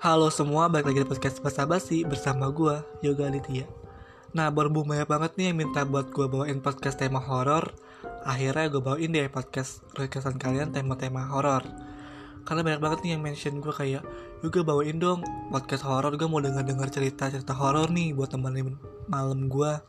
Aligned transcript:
Halo 0.00 0.32
semua, 0.32 0.64
balik 0.72 0.88
lagi 0.88 1.04
di 1.04 1.08
podcast 1.12 1.44
Basa 1.44 1.68
Basi 1.68 2.08
bersama 2.08 2.48
gue, 2.48 2.72
Yoga 3.04 3.28
Aditya. 3.28 3.68
Nah, 4.32 4.48
berhubung 4.48 4.88
banyak 4.88 5.04
banget 5.04 5.36
nih 5.36 5.52
yang 5.52 5.60
minta 5.60 5.84
buat 5.84 6.08
gue 6.08 6.24
bawain 6.24 6.64
podcast 6.64 7.04
tema 7.04 7.20
horor 7.20 7.68
Akhirnya 8.24 8.72
gue 8.72 8.80
bawain 8.80 9.12
deh 9.12 9.28
podcast 9.28 9.84
requestan 10.00 10.40
kalian 10.40 10.72
tema-tema 10.72 11.28
horor. 11.28 11.68
Karena 12.48 12.64
banyak 12.64 12.80
banget 12.80 12.98
nih 13.04 13.10
yang 13.12 13.20
mention 13.28 13.60
gue 13.60 13.76
kayak 13.76 14.00
Yoga 14.40 14.64
bawain 14.64 14.96
dong 14.96 15.20
podcast 15.52 15.84
horor, 15.84 16.16
gue 16.16 16.24
mau 16.32 16.40
denger-denger 16.40 16.88
cerita-cerita 16.96 17.52
horor 17.52 17.92
nih 17.92 18.16
buat 18.16 18.32
temenin 18.32 18.80
malam 19.04 19.52
gue 19.52 19.84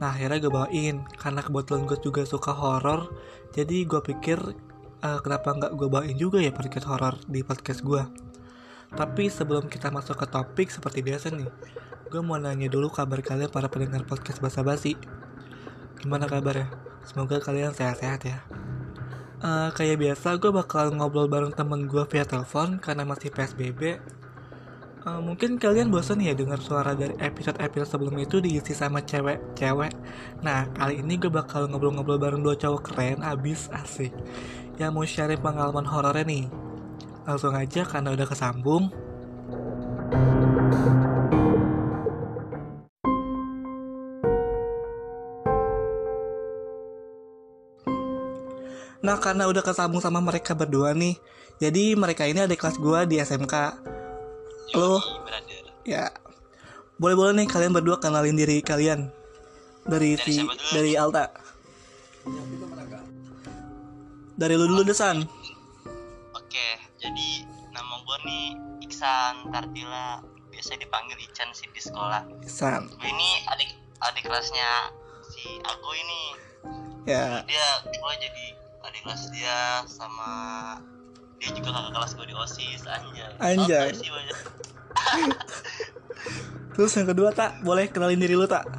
Nah, 0.00 0.08
akhirnya 0.08 0.40
gue 0.40 0.52
bawain 0.56 1.04
Karena 1.20 1.44
kebetulan 1.44 1.84
gue 1.84 2.00
juga 2.00 2.24
suka 2.24 2.56
horor 2.56 3.12
Jadi 3.52 3.84
gue 3.84 4.00
pikir 4.00 4.40
uh, 5.04 5.20
kenapa 5.20 5.52
nggak 5.52 5.72
gue 5.76 5.88
bawain 5.92 6.16
juga 6.16 6.40
ya 6.40 6.48
podcast 6.48 6.88
horor 6.88 7.20
di 7.28 7.44
podcast 7.44 7.84
gue 7.84 8.27
tapi 8.94 9.28
sebelum 9.28 9.68
kita 9.68 9.92
masuk 9.92 10.16
ke 10.16 10.26
topik 10.28 10.68
seperti 10.72 11.04
biasa 11.04 11.28
nih, 11.28 11.50
gue 12.08 12.20
mau 12.24 12.40
nanya 12.40 12.72
dulu 12.72 12.88
kabar 12.88 13.20
kalian 13.20 13.52
para 13.52 13.68
pendengar 13.68 14.08
podcast 14.08 14.40
Basa 14.40 14.64
Basi. 14.64 14.96
Gimana 16.00 16.24
kabarnya? 16.24 16.72
Semoga 17.04 17.36
kalian 17.42 17.76
sehat-sehat 17.76 18.20
ya. 18.24 18.38
Uh, 19.38 19.70
kayak 19.76 20.00
biasa, 20.00 20.40
gue 20.40 20.50
bakal 20.50 20.90
ngobrol 20.96 21.28
bareng 21.28 21.52
temen 21.52 21.84
gue 21.84 22.02
via 22.08 22.24
telepon 22.24 22.80
karena 22.80 23.04
masih 23.04 23.28
PSBB. 23.28 24.00
Uh, 25.06 25.20
mungkin 25.22 25.60
kalian 25.60 25.92
bosan 25.92 26.24
ya 26.24 26.34
dengar 26.34 26.58
suara 26.58 26.96
dari 26.96 27.14
episode-episode 27.22 27.86
sebelum 27.86 28.16
itu 28.18 28.40
diisi 28.40 28.72
sama 28.72 29.04
cewek-cewek. 29.04 29.92
Nah, 30.42 30.66
kali 30.74 31.04
ini 31.04 31.20
gue 31.20 31.30
bakal 31.30 31.68
ngobrol-ngobrol 31.68 32.18
bareng 32.18 32.42
dua 32.42 32.56
cowok 32.56 32.92
keren 32.92 33.20
abis 33.22 33.68
asik 33.70 34.10
yang 34.78 34.94
mau 34.94 35.04
sharing 35.04 35.42
pengalaman 35.42 35.86
horornya 35.86 36.24
nih 36.24 36.67
langsung 37.28 37.52
aja 37.52 37.84
karena 37.84 38.16
udah 38.16 38.24
kesambung. 38.24 38.88
Nah 49.04 49.16
karena 49.20 49.44
udah 49.44 49.60
kesambung 49.60 50.02
sama 50.02 50.18
mereka 50.18 50.58
berdua 50.58 50.90
nih 50.90 51.14
Jadi 51.62 51.94
mereka 51.94 52.26
ini 52.26 52.42
ada 52.44 52.52
kelas 52.52 52.76
gue 52.82 53.00
di 53.06 53.16
SMK 53.22 53.54
Lo? 54.74 54.98
Ya. 55.86 56.10
Boleh-boleh 56.98 57.32
nih 57.38 57.46
kalian 57.46 57.72
berdua 57.72 58.02
kenalin 58.02 58.36
diri 58.36 58.58
kalian. 58.60 59.08
Dari, 59.86 60.18
dari 60.18 60.34
si 60.36 60.44
Dari 60.74 60.92
Alta. 60.98 61.30
Dari 64.36 64.54
lu 64.58 64.66
dulu 64.68 64.82
Desan 64.84 65.24
jadi 66.98 67.46
nama 67.70 68.02
gue 68.02 68.18
nih 68.26 68.46
Iksan 68.86 69.54
Tartila. 69.54 70.22
Biasa 70.48 70.74
dipanggil 70.74 71.14
Ican 71.22 71.54
sih 71.54 71.70
di 71.70 71.78
sekolah. 71.78 72.26
Iksan. 72.42 72.90
Gue 72.98 73.10
ini 73.10 73.46
adik 73.46 73.70
adik 74.02 74.26
kelasnya 74.26 74.90
si 75.30 75.62
Ago 75.62 75.94
ini. 75.94 76.24
Ya. 77.06 77.46
Dia 77.46 77.66
gue 77.86 78.12
jadi 78.18 78.46
adik 78.90 79.06
kelas 79.06 79.30
dia 79.30 79.86
sama 79.86 80.30
dia 81.38 81.54
juga 81.54 81.70
kakak 81.70 81.94
kelas 81.94 82.10
gue 82.18 82.26
di 82.26 82.34
osis 82.34 82.82
anjay. 82.90 83.30
Anjay. 83.38 83.94
Sih 83.94 84.10
terus 86.74 86.90
yang 86.94 87.10
kedua 87.10 87.34
tak 87.34 87.58
boleh 87.66 87.90
kenalin 87.90 88.22
diri 88.22 88.38
lu 88.38 88.46
tak 88.46 88.62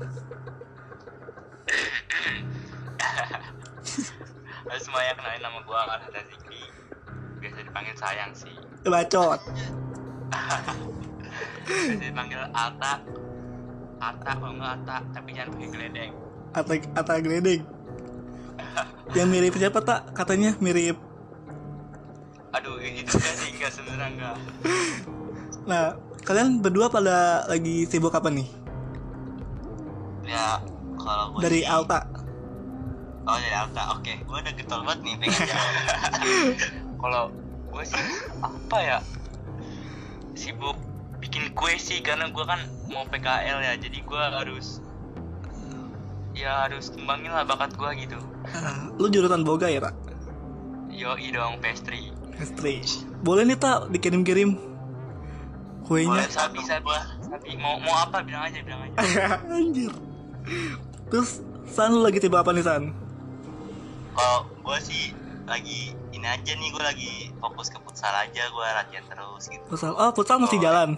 semuanya 4.83 5.11
kenalin 5.19 5.43
nama 5.43 5.59
gue 5.59 5.75
biasa 6.15 6.31
dipanggil 7.69 7.95
sayang 7.95 8.31
sih. 8.33 8.53
Bacot. 8.83 9.39
Biasa 11.69 12.01
dipanggil 12.01 12.41
Ata. 12.49 12.93
Ata 14.01 14.31
kalau 14.33 14.53
nggak 14.57 14.73
Ata 14.83 14.97
tapi 15.13 15.29
jangan 15.37 15.53
pakai 15.53 15.69
geledek. 15.69 16.09
Ata 16.57 16.73
Ata 16.97 17.13
geledek. 17.21 17.61
Yang 19.13 19.27
mirip 19.29 19.53
siapa 19.55 19.79
tak 19.85 20.11
katanya 20.17 20.57
mirip. 20.57 20.97
Aduh 22.49 22.81
ini 22.81 23.05
juga 23.05 23.29
sih 23.29 23.53
enggak 23.53 23.69
sebenarnya 23.69 24.09
enggak 24.09 24.35
nah 25.69 25.93
kalian 26.25 26.65
berdua 26.65 26.89
pada 26.89 27.45
lagi 27.45 27.85
sibuk 27.85 28.09
apa 28.09 28.33
nih? 28.33 28.49
Ya 30.25 30.57
kalau 30.97 31.37
gue 31.37 31.41
dari 31.45 31.61
sih, 31.61 31.69
Alta. 31.69 32.09
Oh 33.29 33.37
dari 33.37 33.53
Alta 33.53 33.83
oke. 33.93 34.13
Gue 34.25 34.37
udah 34.41 34.53
getol 34.57 34.81
banget 34.81 34.99
nih 35.05 35.13
pengen 35.21 35.41
kalau 37.01 37.29
gue 37.79 37.87
sih 37.87 38.03
apa 38.43 38.77
ya? 38.83 38.99
Sibuk 40.35 40.75
bikin 41.23 41.55
kue 41.55 41.79
sih 41.79 42.03
karena 42.03 42.27
gue 42.27 42.43
kan 42.43 42.59
mau 42.91 43.07
PKL 43.07 43.63
ya 43.63 43.73
jadi 43.79 44.03
gue 44.03 44.23
harus 44.35 44.83
ya 46.35 46.67
harus 46.67 46.91
kembangin 46.91 47.31
lah 47.31 47.47
bakat 47.47 47.71
gue 47.79 48.03
gitu. 48.03 48.19
Lu 48.99 49.07
jurusan 49.07 49.47
boga 49.47 49.71
ya 49.71 49.79
pak? 49.79 49.95
Yo 50.91 51.15
dong 51.15 51.63
pastry. 51.63 52.11
Pastry. 52.35 52.83
Boleh 53.23 53.47
nih 53.47 53.55
tak 53.55 53.87
dikirim-kirim 53.95 54.59
kuenya? 55.87 56.19
Boleh 56.19 56.27
sabi 56.27 56.59
sabi 56.67 56.91
sabi. 57.31 57.55
Mau 57.63 57.79
mau 57.79 57.95
apa? 57.95 58.19
Bilang 58.27 58.43
aja 58.43 58.59
bilang 58.59 58.91
aja. 58.91 58.99
Anjir. 59.55 59.95
Terus 61.07 61.39
San 61.71 61.95
lu 61.95 62.03
lagi 62.03 62.19
tiba 62.19 62.43
apa 62.43 62.51
nih 62.51 62.67
San? 62.67 62.91
Kalau 64.19 64.51
gue 64.67 64.77
sih 64.83 65.15
lagi 65.49 65.97
ini 66.13 66.27
aja 66.29 66.51
nih 66.53 66.69
gue 66.69 66.83
lagi 66.83 67.13
fokus 67.41 67.73
ke 67.73 67.77
futsal 67.81 68.13
aja 68.13 68.43
gue 68.47 68.67
latihan 68.69 69.05
terus 69.09 69.43
gitu. 69.49 69.63
Futsal 69.65 69.97
oh 69.97 70.11
futsal 70.13 70.37
masih 70.37 70.61
jalan? 70.61 70.95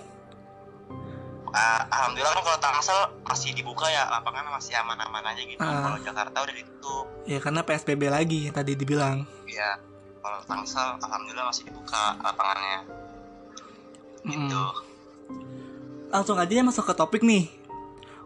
Uh, 1.51 1.81
alhamdulillah 1.91 2.31
kan 2.31 2.43
kalau 2.47 2.59
Tangsel 2.63 2.99
masih 3.27 3.51
dibuka 3.51 3.83
ya 3.91 4.07
lapangan 4.07 4.55
masih 4.55 4.71
aman-aman 4.79 5.23
aja 5.35 5.41
gitu. 5.43 5.59
Uh. 5.59 5.83
kalau 5.83 5.99
Jakarta 5.99 6.37
udah 6.43 6.55
ditutup. 6.55 7.05
Ya 7.27 7.39
karena 7.43 7.61
PSBB 7.63 8.01
lagi 8.07 8.41
tadi 8.51 8.71
dibilang. 8.75 9.27
Iya 9.47 9.79
kalau 10.23 10.39
Tangsel 10.47 10.99
alhamdulillah 11.03 11.47
masih 11.51 11.63
dibuka 11.67 12.15
lapangannya. 12.23 12.79
Gitu. 14.21 14.63
Hmm. 14.63 14.89
langsung 16.11 16.35
aja 16.37 16.51
ya 16.51 16.63
masuk 16.63 16.85
ke 16.91 16.93
topik 16.93 17.23
nih. 17.23 17.47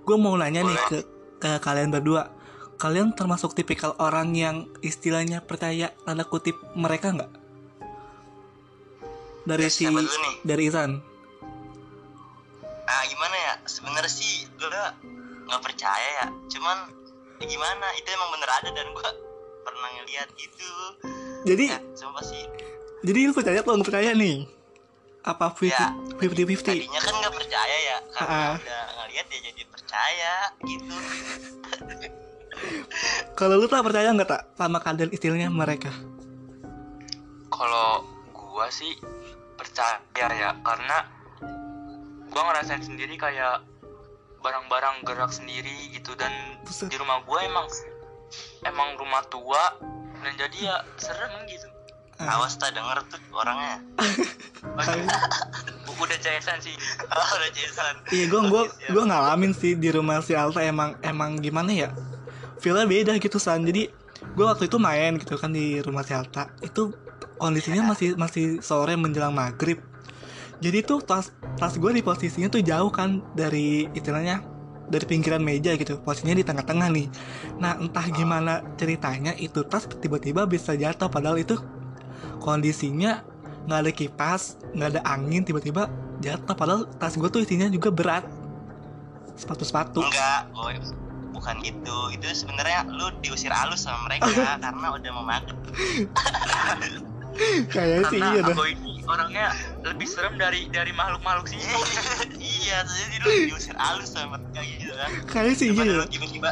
Gue 0.06 0.18
mau 0.18 0.34
nanya 0.38 0.66
Boleh. 0.66 0.74
nih 0.74 0.80
ke 0.90 0.98
ke 1.40 1.52
kalian 1.62 1.94
berdua 1.94 2.35
kalian 2.76 3.16
termasuk 3.16 3.56
tipikal 3.56 3.96
orang 4.00 4.36
yang 4.36 4.68
istilahnya 4.84 5.40
percaya 5.40 5.96
tanda 6.04 6.28
kutip 6.28 6.56
mereka 6.76 7.16
nggak? 7.16 7.32
Dari 9.46 9.70
si 9.72 9.86
dari 10.44 10.64
Isan. 10.68 11.00
Ah 12.86 13.04
gimana 13.08 13.36
ya? 13.36 13.54
Sebenarnya 13.66 14.12
sih 14.12 14.50
gue 14.58 14.70
nggak 15.48 15.62
percaya 15.64 16.08
ya. 16.24 16.28
Cuman 16.52 16.92
ya 17.40 17.46
gimana? 17.48 17.88
Itu 17.96 18.08
emang 18.12 18.30
bener 18.36 18.50
ada 18.50 18.70
dan 18.74 18.88
gue 18.92 19.10
pernah 19.64 19.90
ngeliat 20.02 20.30
gitu. 20.36 20.72
Jadi 21.46 21.64
ya, 21.72 21.80
sumpah 21.94 22.26
sih. 22.26 22.44
Jadi 23.06 23.20
lu 23.30 23.34
percaya 23.38 23.62
atau 23.62 23.78
nggak 23.78 23.88
percaya 23.88 24.12
nih? 24.18 24.50
Apa 25.26 25.50
fifty 25.54 25.74
ya, 25.74 25.90
fifty 26.22 26.44
fifty 26.46 26.86
tadinya 26.86 27.02
kan 27.02 27.14
nggak 27.18 27.34
percaya 27.34 27.78
ya 27.82 27.98
karena 28.14 28.38
uh. 28.46 28.56
udah 28.62 28.84
ngeliat 29.02 29.26
ya 29.26 29.40
jadi 29.50 29.64
percaya 29.74 30.34
gitu 30.70 30.96
Kalau 33.36 33.56
lu 33.60 33.68
tak 33.68 33.84
percaya 33.84 34.12
nggak 34.12 34.30
tak 34.30 34.42
sama 34.56 34.80
kalian 34.80 35.12
istilahnya 35.12 35.50
mereka? 35.52 35.92
Kalau 37.52 38.08
gua 38.32 38.68
sih 38.72 38.96
percaya 39.56 40.00
ya 40.14 40.56
karena 40.64 41.08
gua 42.32 42.42
ngerasain 42.52 42.84
sendiri 42.84 43.16
kayak 43.16 43.64
barang-barang 44.40 45.02
gerak 45.08 45.32
sendiri 45.34 45.90
gitu 45.90 46.14
dan 46.16 46.32
Buset. 46.64 46.92
di 46.92 46.96
rumah 47.02 47.24
gua 47.26 47.42
emang 47.44 47.68
emang 48.68 48.96
rumah 49.00 49.24
tua 49.28 49.76
dan 50.22 50.34
jadi 50.38 50.58
ya 50.72 50.78
serem 51.02 51.34
gitu. 51.50 51.68
Ah. 52.16 52.40
Awas 52.40 52.56
tak 52.56 52.72
denger 52.72 53.04
tuh 53.12 53.20
orangnya. 53.36 53.84
udah 56.06 56.18
cesan 56.22 56.58
sih. 56.62 56.76
Oh, 57.10 57.30
udah 57.40 57.52
cesan. 57.52 57.94
Iya, 58.14 58.26
gua 58.30 58.42
gua 58.48 58.64
gua 58.94 59.04
ngalamin 59.10 59.52
sih 59.52 59.74
di 59.76 59.90
rumah 59.92 60.22
si 60.22 60.38
Alta 60.38 60.62
emang 60.62 60.96
emang 61.02 61.42
gimana 61.42 61.72
ya? 61.74 61.90
Feelnya 62.60 62.86
beda 62.88 63.12
gitu 63.20 63.38
san. 63.38 63.64
Jadi 63.64 63.88
gue 64.36 64.46
waktu 64.46 64.68
itu 64.72 64.78
main 64.80 65.20
gitu 65.20 65.36
kan 65.36 65.52
di 65.52 65.80
rumah 65.84 66.02
si 66.02 66.16
Alta 66.16 66.50
itu 66.64 66.96
kondisinya 67.36 67.84
masih 67.92 68.16
masih 68.16 68.64
sore 68.64 68.96
menjelang 68.96 69.36
maghrib. 69.36 69.80
Jadi 70.64 70.88
tuh 70.88 71.04
tas 71.04 71.36
tas 71.60 71.76
gue 71.76 71.92
di 71.92 72.02
posisinya 72.02 72.48
tuh 72.48 72.64
jauh 72.64 72.88
kan 72.92 73.20
dari 73.36 73.92
istilahnya 73.92 74.40
dari 74.88 75.06
pinggiran 75.06 75.44
meja 75.44 75.76
gitu. 75.76 76.00
Posisinya 76.00 76.36
di 76.38 76.46
tengah-tengah 76.48 76.88
nih. 76.96 77.08
Nah 77.60 77.76
entah 77.76 78.08
gimana 78.08 78.64
ceritanya 78.80 79.36
itu 79.36 79.66
tas 79.68 79.86
tiba-tiba 79.88 80.48
bisa 80.48 80.74
jatuh. 80.74 81.12
Padahal 81.12 81.42
itu 81.42 81.60
kondisinya 82.40 83.26
nggak 83.66 83.80
ada 83.82 83.92
kipas 83.92 84.62
nggak 84.78 84.90
ada 84.96 85.02
angin 85.04 85.44
tiba-tiba 85.44 85.92
jatuh. 86.24 86.56
Padahal 86.56 86.88
tas 86.96 87.20
gue 87.20 87.28
tuh 87.28 87.44
isinya 87.44 87.68
juga 87.68 87.92
berat. 87.92 88.24
Sepatu-sepatu. 89.36 90.00
Enggak 90.00 91.05
gitu 91.62 91.98
itu. 92.10 92.26
Sebenarnya 92.34 92.90
lu 92.90 93.14
diusir 93.22 93.54
halus 93.60 93.86
sama 93.86 94.10
mereka 94.10 94.30
karena 94.58 94.88
udah 94.94 95.12
memakan 95.22 95.56
kayak 97.74 98.08
sih 98.08 98.20
iya 98.20 98.42
aku 98.42 98.64
ini 98.72 99.04
orangnya 99.04 99.52
lebih 99.84 100.08
serem 100.08 100.40
dari 100.40 100.72
dari 100.72 100.92
makhluk-makhluk 100.96 101.52
sih. 101.52 101.60
Iya 102.66 102.82
jadi 102.82 103.16
lu 103.22 103.30
diusir 103.52 103.76
halus 103.78 104.16
sama 104.16 104.42
kayak 104.56 104.68
gitu 104.80 104.94
kan. 104.96 105.10
Kayaknya 105.30 105.54
sih 105.54 105.68
iya. 105.76 105.94
lu 106.02 106.06
tiba-tiba 106.08 106.52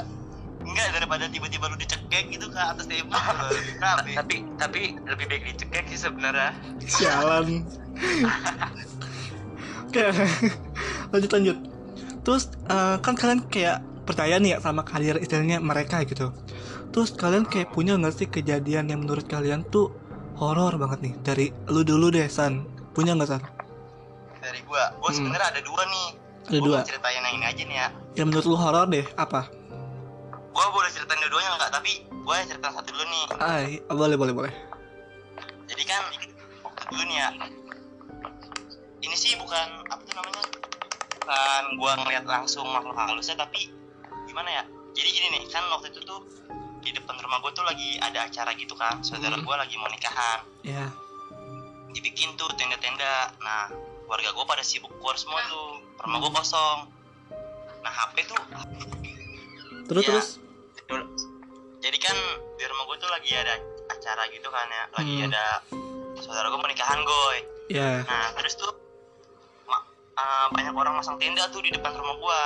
enggak 0.63 0.88
daripada 0.95 1.25
tiba-tiba 1.28 1.66
lu 1.68 1.75
dicekek 1.75 2.31
gitu 2.31 2.48
ke 2.48 2.60
atas 2.60 2.88
tembok 2.88 3.19
tapi 4.16 4.36
tapi 4.56 4.81
lebih 5.07 5.25
baik 5.28 5.44
dicekek 5.56 5.86
sih 5.90 6.00
sebenarnya. 6.04 6.51
Sialan. 6.86 7.63
Oke 9.88 10.04
lanjut 11.16 11.31
lanjut. 11.31 11.57
Terus 12.24 12.44
eh, 12.69 12.95
kan 13.01 13.13
kalian 13.18 13.42
kayak 13.50 13.80
percaya 14.03 14.35
nih 14.38 14.55
ya 14.55 14.59
sama 14.59 14.83
kalian 14.83 15.17
istilahnya 15.17 15.57
mereka 15.59 16.03
gitu. 16.03 16.31
Terus 16.91 17.15
kalian 17.15 17.44
kayak 17.44 17.71
punya 17.71 17.95
nggak 17.95 18.13
sih 18.13 18.27
kejadian 18.27 18.88
yang 18.88 19.01
menurut 19.01 19.25
kalian 19.25 19.63
tuh 19.65 19.89
horor 20.38 20.75
banget 20.75 21.00
nih? 21.01 21.13
Dari 21.21 21.45
lu 21.67 21.81
dulu 21.81 22.09
deh 22.09 22.27
San. 22.27 22.67
Punya 22.94 23.15
nggak 23.15 23.29
San? 23.29 23.41
Dari 24.38 24.59
gua. 24.63 24.91
Gua 25.00 25.09
Hmm. 25.09 25.17
sebenarnya 25.17 25.47
ada 25.50 25.61
dua 25.61 25.81
nih. 25.83 26.07
Ada 26.44 26.59
Gua 26.59 26.67
dua? 26.67 26.79
ceritain 26.83 27.21
yang 27.23 27.33
ini 27.33 27.45
aja 27.47 27.63
nih 27.63 27.77
ya. 27.77 27.88
Yang 28.13 28.25
menurut 28.27 28.45
lu 28.45 28.55
horor 28.55 28.85
deh 28.85 29.05
apa? 29.15 29.41
Gua 30.53 30.65
boleh 30.69 30.89
ceritain 30.91 31.17
dua-duanya 31.17 31.49
enggak 31.56 31.71
tapi 31.71 31.91
gua 32.21 32.35
yang 32.38 32.47
cerita 32.47 32.67
satu 32.69 32.89
dulu 32.91 33.06
nih. 33.07 33.25
Ay, 33.39 33.67
boleh 33.88 34.15
boleh 34.15 34.33
boleh. 34.35 34.53
Jadi 35.65 35.83
kan 35.83 36.03
waktu 36.61 36.81
dulu 36.85 37.03
nih 37.07 37.17
ya. 37.17 37.29
Ini 38.99 39.15
sih 39.15 39.35
bukan 39.35 39.67
apa 39.88 39.99
tuh 39.99 40.13
namanya? 40.13 40.44
Bukan 41.17 41.63
gua 41.75 41.91
ngeliat 41.97 42.25
langsung 42.27 42.67
makhluk 42.67 42.94
halusnya 42.94 43.35
tapi 43.35 43.71
gimana 44.33 44.50
ya? 44.51 44.63
Jadi 44.91 45.09
gini 45.09 45.27
nih 45.31 45.44
kan 45.47 45.62
waktu 45.69 45.88
itu 45.88 46.01
tuh 46.01 46.25
di 46.81 46.89
depan 46.89 47.13
rumah 47.15 47.38
gua 47.38 47.50
tuh 47.50 47.62
lagi 47.62 47.95
ada 47.97 48.25
acara 48.25 48.50
gitu 48.53 48.74
kan 48.74 48.97
saudara 49.00 49.38
Hmm. 49.38 49.45
gua 49.45 49.56
lagi 49.56 49.77
mau 49.77 49.85
nikahan. 49.88 50.41
Ya 50.63 50.89
dibikin 51.88 52.33
tuh 52.33 52.50
tenda-tenda. 52.51 53.30
Nah 53.38 53.69
warga 54.03 54.33
gua 54.33 54.44
pada 54.44 54.62
sibuk 54.62 54.89
keluar 54.91 55.13
semua 55.15 55.38
tuh. 55.45 55.77
Rumah 56.00 56.18
gua 56.19 56.31
kosong. 56.33 56.89
Nah 57.80 57.94
HP 57.94 58.25
tuh 58.25 58.41
terus 59.85 60.01
Iya. 60.01 60.09
terus? 60.09 60.27
Jadi 61.80 61.97
kan 62.00 62.18
di 62.56 62.65
rumah 62.65 62.83
gua 62.85 62.97
tuh 62.97 63.12
lagi 63.12 63.30
ada 63.31 63.53
acara 63.88 64.25
gitu 64.30 64.50
kan 64.50 64.65
ya 64.68 64.83
lagi 64.91 65.13
Hmm. 65.15 65.27
ada 65.30 65.45
saudara 66.18 66.50
gua 66.50 66.57
mau 66.57 66.68
nikahan 66.68 67.00
goy. 67.00 67.38
Ya 67.69 68.01
Nah, 68.01 68.33
terus 68.33 68.53
tuh 68.53 68.69
ma- 69.65 69.85
uh, 70.13 70.47
banyak 70.50 70.74
orang 70.74 70.95
masang 70.95 71.15
tenda 71.15 71.45
tuh 71.47 71.62
di 71.62 71.69
depan 71.69 71.94
rumah 71.94 72.18
gua. 72.18 72.41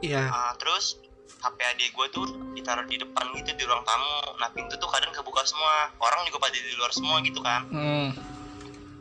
ya 0.00 0.26
Uh, 0.26 0.52
terus 0.56 0.98
HP 1.38 1.58
adik 1.60 1.88
gua 1.94 2.06
tuh 2.10 2.26
ditaruh 2.56 2.84
di 2.88 2.98
depan 2.98 3.24
gitu 3.36 3.50
di 3.54 3.64
ruang 3.68 3.84
tamu. 3.86 4.34
Nah, 4.40 4.48
pintu 4.50 4.74
tuh 4.80 4.90
kadang 4.90 5.14
kebuka 5.14 5.44
semua. 5.46 5.92
Orang 6.02 6.26
juga 6.26 6.42
pada 6.42 6.56
di 6.56 6.74
luar 6.74 6.90
semua 6.90 7.22
gitu 7.22 7.38
kan. 7.44 7.68
hmm. 7.70 8.08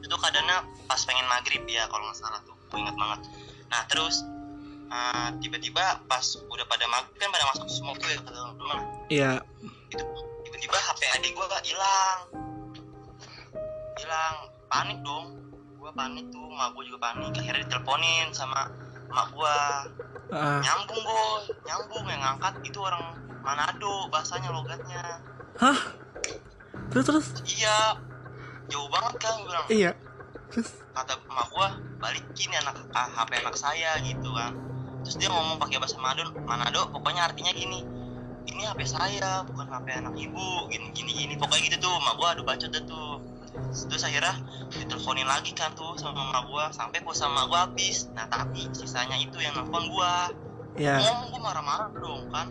Itu 0.06 0.16
kadangnya 0.20 0.64
pas 0.86 1.02
pengen 1.04 1.26
maghrib 1.26 1.64
ya 1.66 1.90
kalau 1.90 2.06
nggak 2.08 2.18
salah 2.20 2.40
tuh. 2.46 2.56
Gue 2.70 2.80
ingat 2.84 2.96
banget. 2.96 3.20
Nah, 3.68 3.82
terus 3.90 4.24
uh, 4.92 5.30
tiba-tiba 5.42 6.04
pas 6.08 6.26
udah 6.48 6.66
pada 6.70 6.86
maghrib 6.88 7.18
kan 7.20 7.30
pada 7.34 7.46
masuk 7.56 7.68
semua 7.72 7.94
tuh 7.98 8.08
ya 8.08 8.20
ke 8.22 8.32
dalam 8.32 8.52
rumah. 8.56 8.82
ya 9.12 9.32
Itu 9.92 10.04
tiba-tiba 10.48 10.78
HP 10.78 11.02
adik 11.20 11.32
gua 11.36 11.48
hilang. 11.64 12.20
Hilang. 13.98 14.36
Panik 14.68 15.00
dong. 15.04 15.26
Gua 15.80 15.96
panik 15.96 16.28
tuh, 16.30 16.44
mak 16.52 16.76
gua 16.76 16.84
juga 16.84 17.00
panik. 17.12 17.32
Akhirnya 17.40 17.64
diteleponin 17.68 18.36
sama 18.36 18.68
mak 19.07 19.27
gua. 19.31 19.88
ah. 20.31 20.59
nyambung 20.59 21.01
boy. 21.04 21.42
Nyambung 21.63 22.06
yang 22.07 22.21
ngangkat 22.21 22.54
itu 22.63 22.80
orang 22.83 23.15
Manado 23.44 24.12
bahasanya 24.12 24.51
logatnya. 24.51 25.24
Hah? 25.56 25.80
Terus 26.92 27.06
terus? 27.07 27.27
Iya. 27.48 27.95
Jauh 28.68 28.89
banget 28.92 29.13
kan 29.24 29.31
gue 29.39 29.48
bilang. 29.48 29.68
Iya. 29.71 29.92
Terus? 30.51 30.83
Kata 30.92 31.15
emak 31.24 31.48
gua 31.51 31.68
balikin 31.98 32.51
anak 32.54 32.75
ah, 32.92 33.07
HP 33.07 33.31
anak 33.39 33.56
saya 33.56 33.95
gitu 34.04 34.30
kan. 34.36 34.51
Terus 35.07 35.15
dia 35.15 35.31
ngomong 35.31 35.56
pakai 35.57 35.80
bahasa 35.80 35.95
Manado 36.00 36.36
Manado 36.44 36.81
pokoknya 36.92 37.31
artinya 37.31 37.56
gini. 37.56 37.88
Ini 38.48 38.63
HP 38.63 38.83
saya 38.88 39.44
bukan 39.48 39.68
HP 39.68 39.88
anak 40.04 40.15
ibu. 40.19 40.68
Gini 40.68 40.92
gini 40.92 41.12
gini. 41.15 41.33
Pokoknya 41.39 41.71
gitu 41.71 41.88
tuh 41.88 41.94
emak 42.04 42.15
gua 42.19 42.27
aduh 42.36 42.44
bacot 42.44 42.71
tuh 42.83 43.37
terus 43.88 44.04
akhirnya 44.04 44.36
diteleponin 44.70 45.28
lagi 45.28 45.52
kan 45.56 45.72
tuh 45.74 45.96
sama 45.96 46.28
emak 46.30 46.44
gua. 46.48 46.66
Sampai 46.72 47.00
pulsa 47.02 47.28
emak 47.28 47.46
gua 47.48 47.60
habis. 47.68 48.08
Nah 48.14 48.28
tapi 48.28 48.68
sisanya 48.72 49.18
itu 49.18 49.38
yang 49.40 49.56
nelfon 49.56 49.88
gua. 49.90 50.30
Ya 50.78 51.02
ngomong 51.02 51.34
gue 51.34 51.42
marah-marah 51.42 51.90
dong 51.90 52.30
kan. 52.30 52.48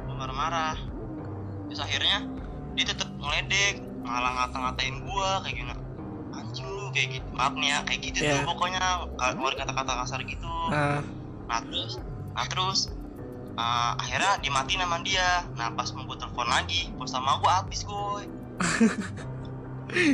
Gue 0.00 0.14
marah-marah. 0.16 0.80
Terus 1.68 1.80
akhirnya 1.84 2.24
dia 2.72 2.88
tetap 2.88 3.12
ngeledek 3.20 3.84
malah 4.00 4.32
ngata-ngatain 4.32 4.96
gue 5.04 5.30
kayak 5.44 5.56
gini. 5.60 5.74
Anjing 6.32 6.64
lu 6.64 6.88
kayak 6.88 7.20
gitu. 7.20 7.28
Maaf 7.36 7.52
nih 7.52 7.68
ya 7.68 7.78
kayak 7.84 8.00
gitu 8.00 8.18
Iya. 8.24 8.32
tuh 8.40 8.48
pokoknya 8.48 8.80
keluar 9.36 9.52
kata-kata 9.60 9.92
kasar 9.92 10.20
gitu. 10.24 10.48
Ah. 10.72 11.04
nah 11.50 11.60
terus 11.66 11.98
nah 12.32 12.46
terus 12.48 12.88
uh, 13.60 13.92
akhirnya 14.00 14.40
dimatiin 14.40 14.80
sama 14.80 14.96
dia. 15.04 15.44
Nah 15.52 15.68
pas 15.76 15.92
mau 15.92 16.08
gue 16.08 16.16
telepon 16.16 16.48
lagi 16.48 16.88
pulsa 16.96 17.20
sama 17.20 17.44
gue 17.44 17.52
habis 17.52 17.80
gue 17.84 18.24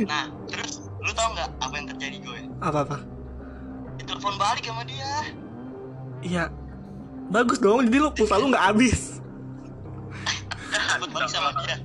nah 0.09 0.25
terus 0.49 0.87
lu 1.01 1.11
tau 1.13 1.29
nggak 1.33 1.49
apa 1.61 1.73
yang 1.77 1.87
terjadi 1.93 2.17
gue 2.23 2.39
apa 2.61 2.79
apa 2.83 2.97
ditelepon 4.07 4.35
balik 4.39 4.63
sama 4.63 4.87
dia. 4.87 5.13
Iya. 6.23 6.43
Bagus 7.27 7.59
dong 7.59 7.83
jadi 7.91 7.99
lu 7.99 8.09
pulsa 8.15 8.39
lu 8.39 8.47
nggak 8.47 8.65
habis. 8.71 9.19
Ditelepon 10.71 11.11
balik 11.11 11.27
sama 11.27 11.51
dia. 11.65 11.75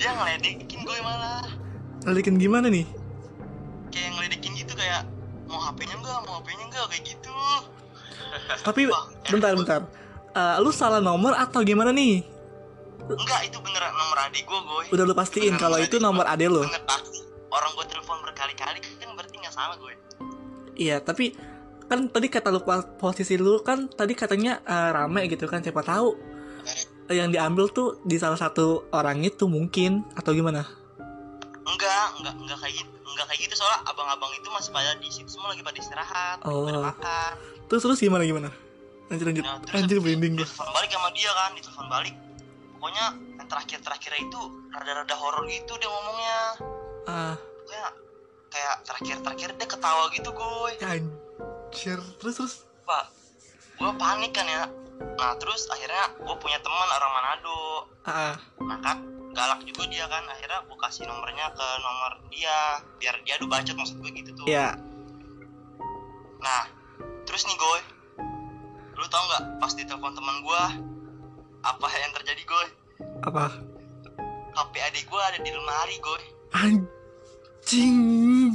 Dia 0.00 0.10
ngeledekin 0.18 0.80
gue 0.82 0.98
malah. 1.06 1.46
Ngelikin 2.02 2.34
gimana 2.42 2.66
nih? 2.66 2.82
Kayak 3.94 4.10
ngeledekin 4.18 4.52
gitu 4.58 4.74
kayak 4.74 5.06
mau 5.46 5.62
HP-nya 5.62 5.94
enggak, 6.02 6.18
mau 6.26 6.42
HP-nya 6.42 6.64
enggak 6.66 6.84
kayak 6.90 7.04
gitu. 7.14 7.30
tapi 8.64 8.88
Wah, 8.88 9.06
bentar 9.28 9.52
bentar. 9.54 9.80
Eh, 10.32 10.56
lu 10.64 10.72
salah 10.72 10.98
nomor 10.98 11.36
atau 11.36 11.60
gimana 11.60 11.92
nih 11.92 12.24
Enggak, 13.04 13.40
itu 13.44 13.58
beneran 13.58 13.92
nomor 13.92 14.18
adik 14.20 14.42
gue, 14.42 14.58
gue. 14.60 14.84
udah 14.90 15.04
lu 15.04 15.12
pastiin 15.12 15.54
kalau 15.56 15.76
itu 15.76 15.98
nomor 15.98 16.24
ade 16.24 16.46
lu 16.46 16.62
Bener 16.62 16.82
pasti. 16.82 17.18
Orang 17.48 17.70
gue 17.74 17.84
telepon 17.84 18.16
berkali-kali 18.22 18.78
kan 18.80 19.10
berarti 19.12 19.36
nggak 19.36 19.52
salah 19.52 19.76
gue. 19.76 19.92
iya 20.74 20.96
tapi 20.98 21.36
kan 21.84 22.08
tadi 22.08 22.26
kata 22.26 22.48
lu 22.48 22.62
posisi 22.96 23.36
lu 23.36 23.60
kan 23.60 23.84
tadi 23.86 24.12
katanya 24.12 24.62
eh, 24.62 24.90
rame 24.90 25.26
gitu 25.26 25.44
kan 25.44 25.60
siapa 25.60 25.82
tahu 25.82 26.16
eh, 27.04 27.14
yang 27.14 27.28
diambil 27.28 27.68
tuh 27.68 28.00
di 28.02 28.16
salah 28.16 28.36
satu 28.36 28.88
orang 28.90 29.20
itu 29.20 29.44
mungkin 29.44 30.00
atau 30.14 30.32
gimana 30.32 30.64
Enggak, 31.62 32.06
enggak, 32.18 32.34
enggak 32.36 32.58
kayak 32.58 32.74
gitu. 32.76 32.90
Enggak 33.04 33.26
kayak 33.28 33.40
gitu 33.40 33.54
soalnya 33.54 33.78
abang-abang 33.84 34.32
itu 34.32 34.48
masih 34.48 34.70
pada 34.70 34.92
di 34.96 35.06
situ 35.06 35.28
semua 35.28 35.52
lagi 35.52 35.60
pada 35.60 35.76
istirahat, 35.76 36.36
lagi 36.40 36.48
pada 36.48 36.72
Oh. 36.72 36.82
makan. 36.82 37.32
terus 37.68 37.80
terus 37.82 38.00
gimana 38.00 38.24
gimana 38.24 38.48
lanjut 39.06 39.26
lanjut 39.26 39.44
Nah, 39.44 39.56
terus 39.60 39.76
anjir 39.78 39.96
merinding 39.98 40.32
gua 40.34 40.42
ditelepon 40.42 40.68
balik 40.72 40.90
sama 40.90 41.08
dia 41.12 41.30
kan, 41.30 41.50
ditelepon 41.52 41.86
balik. 41.86 42.14
Pokoknya 42.82 43.14
yang 43.38 43.46
terakhir-terakhir 43.46 44.12
itu 44.18 44.40
rada-rada 44.74 45.14
horor 45.14 45.46
gitu 45.46 45.78
dia 45.78 45.86
ngomongnya. 45.86 46.40
ah. 47.06 47.36
Pokoknya 47.38 47.88
kayak 48.50 48.76
terakhir-terakhir 48.82 49.50
dia 49.54 49.68
ketawa 49.70 50.10
gitu, 50.10 50.34
gue. 50.34 50.70
anjir. 50.82 52.02
Terus 52.18 52.34
terus? 52.34 52.54
Pak 52.82 53.22
gue 53.78 53.92
panik 53.94 54.34
kan 54.34 54.46
ya. 54.50 54.66
Nah 55.14 55.34
terus 55.38 55.70
akhirnya 55.70 56.10
gue 56.18 56.36
punya 56.42 56.58
teman 56.58 56.90
orang 56.90 57.12
Manado. 57.14 57.62
Ah. 58.02 58.34
Nah 58.58 58.78
kan 58.82 58.98
galak 59.30 59.62
juga 59.62 59.86
dia 59.86 60.10
kan. 60.10 60.26
Akhirnya 60.26 60.66
gue 60.66 60.78
kasih 60.82 61.06
nomornya 61.06 61.54
ke 61.54 61.68
nomor 61.78 62.18
dia 62.34 62.82
biar 62.98 63.14
dia 63.22 63.38
adu 63.38 63.46
bacot 63.46 63.78
maksud 63.78 64.02
gue 64.02 64.10
gitu 64.10 64.30
tuh. 64.42 64.46
Ya 64.50 64.74
nah 66.42 66.66
terus 67.22 67.46
nih 67.46 67.54
gue 67.54 67.78
lu 68.98 69.06
tau 69.08 69.22
nggak 69.30 69.42
pas 69.62 69.72
ditelepon 69.72 70.12
teman 70.12 70.36
gue 70.42 70.62
apa 71.62 71.86
yang 71.98 72.12
terjadi 72.18 72.42
gue 72.42 72.64
apa? 73.26 73.44
HP 74.52 74.72
adik 74.84 75.04
gue 75.08 75.22
ada 75.22 75.38
di 75.40 75.50
lemari 75.50 75.96
gue 76.02 76.20
anjing 76.52 77.96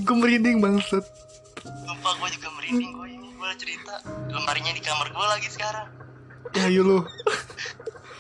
gue 0.03 0.15
merinding 0.15 0.59
banget 0.61 1.03
lupa 1.87 2.09
gue 2.23 2.29
juga 2.39 2.47
merinding 2.55 2.91
gue 2.93 3.07
ini 3.11 3.27
gue 3.37 3.51
cerita. 3.61 4.01
Lemarinya 4.33 4.71
di 4.73 4.81
kamar 4.81 5.07
gue 5.13 5.25
lagi 5.27 5.49
sekarang. 5.51 5.87
Ya 6.57 6.67
yuk 6.71 6.83
lu. 6.83 6.99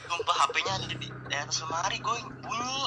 Sumpah 0.07 0.35
HP-nya 0.45 0.73
ada 0.79 0.85
di, 0.87 0.95
di 1.09 1.35
atas 1.35 1.57
lemari 1.65 1.97
gue 1.99 2.17
bunyi. 2.43 2.79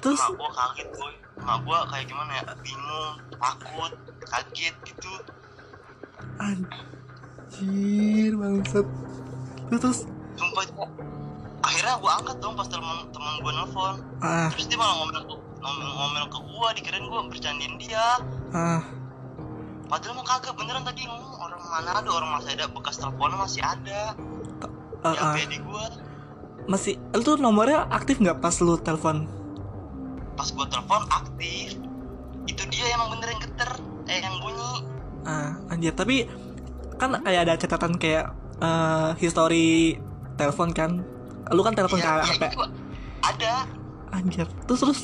Terus? 0.00 0.20
Mak 0.22 0.38
gue 0.38 0.50
kaget 0.54 0.88
gue 0.94 1.10
Mak 1.42 1.58
gue 1.66 1.78
kayak 1.90 2.06
gimana 2.06 2.32
ya? 2.40 2.44
Bingung, 2.62 3.14
takut, 3.36 3.92
kaget 4.28 4.74
gitu. 4.86 5.12
Anjir 6.40 8.32
bangsat. 8.38 8.86
Terus 9.70 10.06
Sumpah 10.40 10.64
itu 10.64 10.72
Akhirnya 11.60 12.00
gue 12.00 12.08
angkat 12.08 12.36
dong 12.40 12.56
pas 12.56 12.64
temen, 12.72 13.04
temen 13.12 13.34
gue 13.44 13.52
nelfon. 13.52 14.00
Ah. 14.24 14.48
Terus 14.56 14.64
dia 14.64 14.80
malah 14.80 14.96
ngomel 15.04 15.20
ke, 15.28 15.34
ngomel, 15.60 15.88
ngomel 15.92 16.24
ke 16.32 16.38
gue 16.40 16.68
Dikirain 16.80 17.04
gue 17.04 17.20
bercandain 17.28 17.74
dia. 17.76 18.06
Ah. 18.56 18.80
Padahal 19.84 20.16
mah 20.16 20.24
kagak 20.24 20.56
beneran 20.56 20.86
tadi 20.88 21.04
ngomong 21.04 21.36
Orang 21.36 21.60
mana 21.68 22.00
ada, 22.00 22.08
orang 22.08 22.30
masih 22.40 22.56
ada 22.56 22.64
Bekas 22.72 22.96
teleponnya 22.96 23.38
masih 23.44 23.60
ada. 23.60 24.16
Ah, 25.04 25.12
Di 25.12 25.18
ah. 25.20 25.36
HP 25.36 25.36
adik 25.52 25.60
gue 25.68 25.84
masih 26.70 27.02
lu 27.16 27.22
tuh 27.26 27.34
nomornya 27.40 27.90
aktif 27.90 28.22
nggak 28.22 28.38
pas 28.38 28.54
lu 28.62 28.78
telepon? 28.78 29.26
Pas 30.38 30.46
gue 30.46 30.66
telepon 30.70 31.02
aktif. 31.10 31.74
Itu 32.46 32.62
dia 32.70 32.86
yang 32.94 33.10
geter 33.18 33.70
eh 34.06 34.20
yang 34.22 34.38
bunyi. 34.38 34.86
Ah 35.26 35.58
anjir. 35.66 35.90
Tapi 35.98 36.30
kan 36.94 37.18
kayak 37.26 37.42
ada 37.48 37.54
catatan 37.58 37.98
kayak 37.98 38.30
eh 38.62 39.10
history 39.18 39.98
telepon 40.40 40.68
kan? 40.70 40.90
Lu 41.48 41.60
kan 41.60 41.72
telepon 41.72 41.96
Iya, 41.96 42.06
ke 42.06 42.10
iya, 42.10 42.24
HP. 42.24 42.42
ada. 43.22 43.54
Anjir 44.10 44.46
terus 44.64 44.80
terus? 44.80 45.00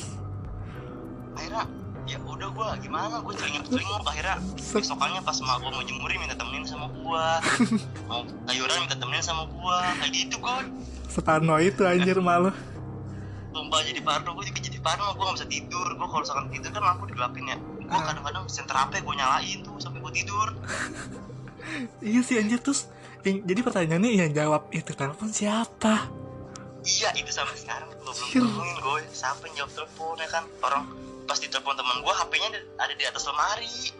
Akhirnya 1.31 1.63
ya 2.03 2.17
udah 2.19 2.49
gua 2.49 2.67
gimana? 2.77 3.19
Gue 3.19 3.33
celingak 3.33 3.63
celingak 3.65 4.01
akhirnya 4.01 4.35
besokannya 4.67 5.21
pas 5.21 5.37
emak 5.37 5.57
gua 5.57 5.71
mau 5.71 5.83
jemurin 5.83 6.17
minta 6.17 6.35
temenin 6.35 6.63
sama 6.63 6.87
gua. 6.93 7.37
Mau 8.09 8.21
ayuran 8.47 8.77
minta 8.81 8.95
temenin 8.95 9.21
sama 9.21 9.43
gua. 9.47 9.77
Kayak 9.97 10.11
gitu 10.13 10.35
gue 10.37 10.55
setano 11.07 11.55
itu 11.57 11.81
anjir 11.81 12.19
malu 12.19 12.51
Sumpah 13.47 13.81
jadi 13.81 13.97
parno, 13.99 14.37
gue 14.37 14.45
juga 14.45 14.61
jadi 14.61 14.77
parno, 14.77 15.09
gue 15.09 15.23
gak 15.23 15.35
bisa 15.35 15.49
tidur. 15.49 15.87
Gue 15.89 16.05
kalau 16.05 16.21
misalkan 16.21 16.45
tidur 16.47 16.69
kan 16.69 16.83
lampu 16.83 17.03
digelapin 17.05 17.43
ya. 17.43 17.57
Gue 17.57 17.89
Ah. 17.89 18.05
kadang-kadang 18.05 18.45
senter 18.45 18.75
HP 18.75 19.01
gue 19.01 19.15
nyalain 19.15 19.59
tuh 19.61 19.75
sampai 19.77 19.99
gue 19.99 20.13
tidur. 20.13 20.47
Iya 21.99 22.21
sih 22.21 22.37
anjir 22.37 22.61
terus 22.61 22.87
yang- 23.27 23.43
jadi 23.43 23.59
pertanyaannya 23.61 24.11
yang 24.15 24.31
jawab 24.31 24.71
itu 24.71 24.91
telepon 24.91 25.29
siapa? 25.29 26.07
Iya 26.81 27.11
itu 27.13 27.27
sampai 27.29 27.57
sekarang. 27.59 27.89
Gue 27.99 28.13
belum 28.15 28.47
temuin 28.47 28.77
gue 28.79 28.99
Siapa 29.11 29.43
yang 29.45 29.55
jawab 29.57 29.71
telepon 29.75 30.15
ya 30.17 30.29
kan. 30.31 30.43
Orang 30.61 30.83
pas 31.27 31.35
ditelepon 31.35 31.75
teman 31.75 31.99
gue 31.99 32.13
HP-nya 32.15 32.47
ada- 32.79 32.95
di 32.95 33.03
atas 33.03 33.23
lemari. 33.27 33.91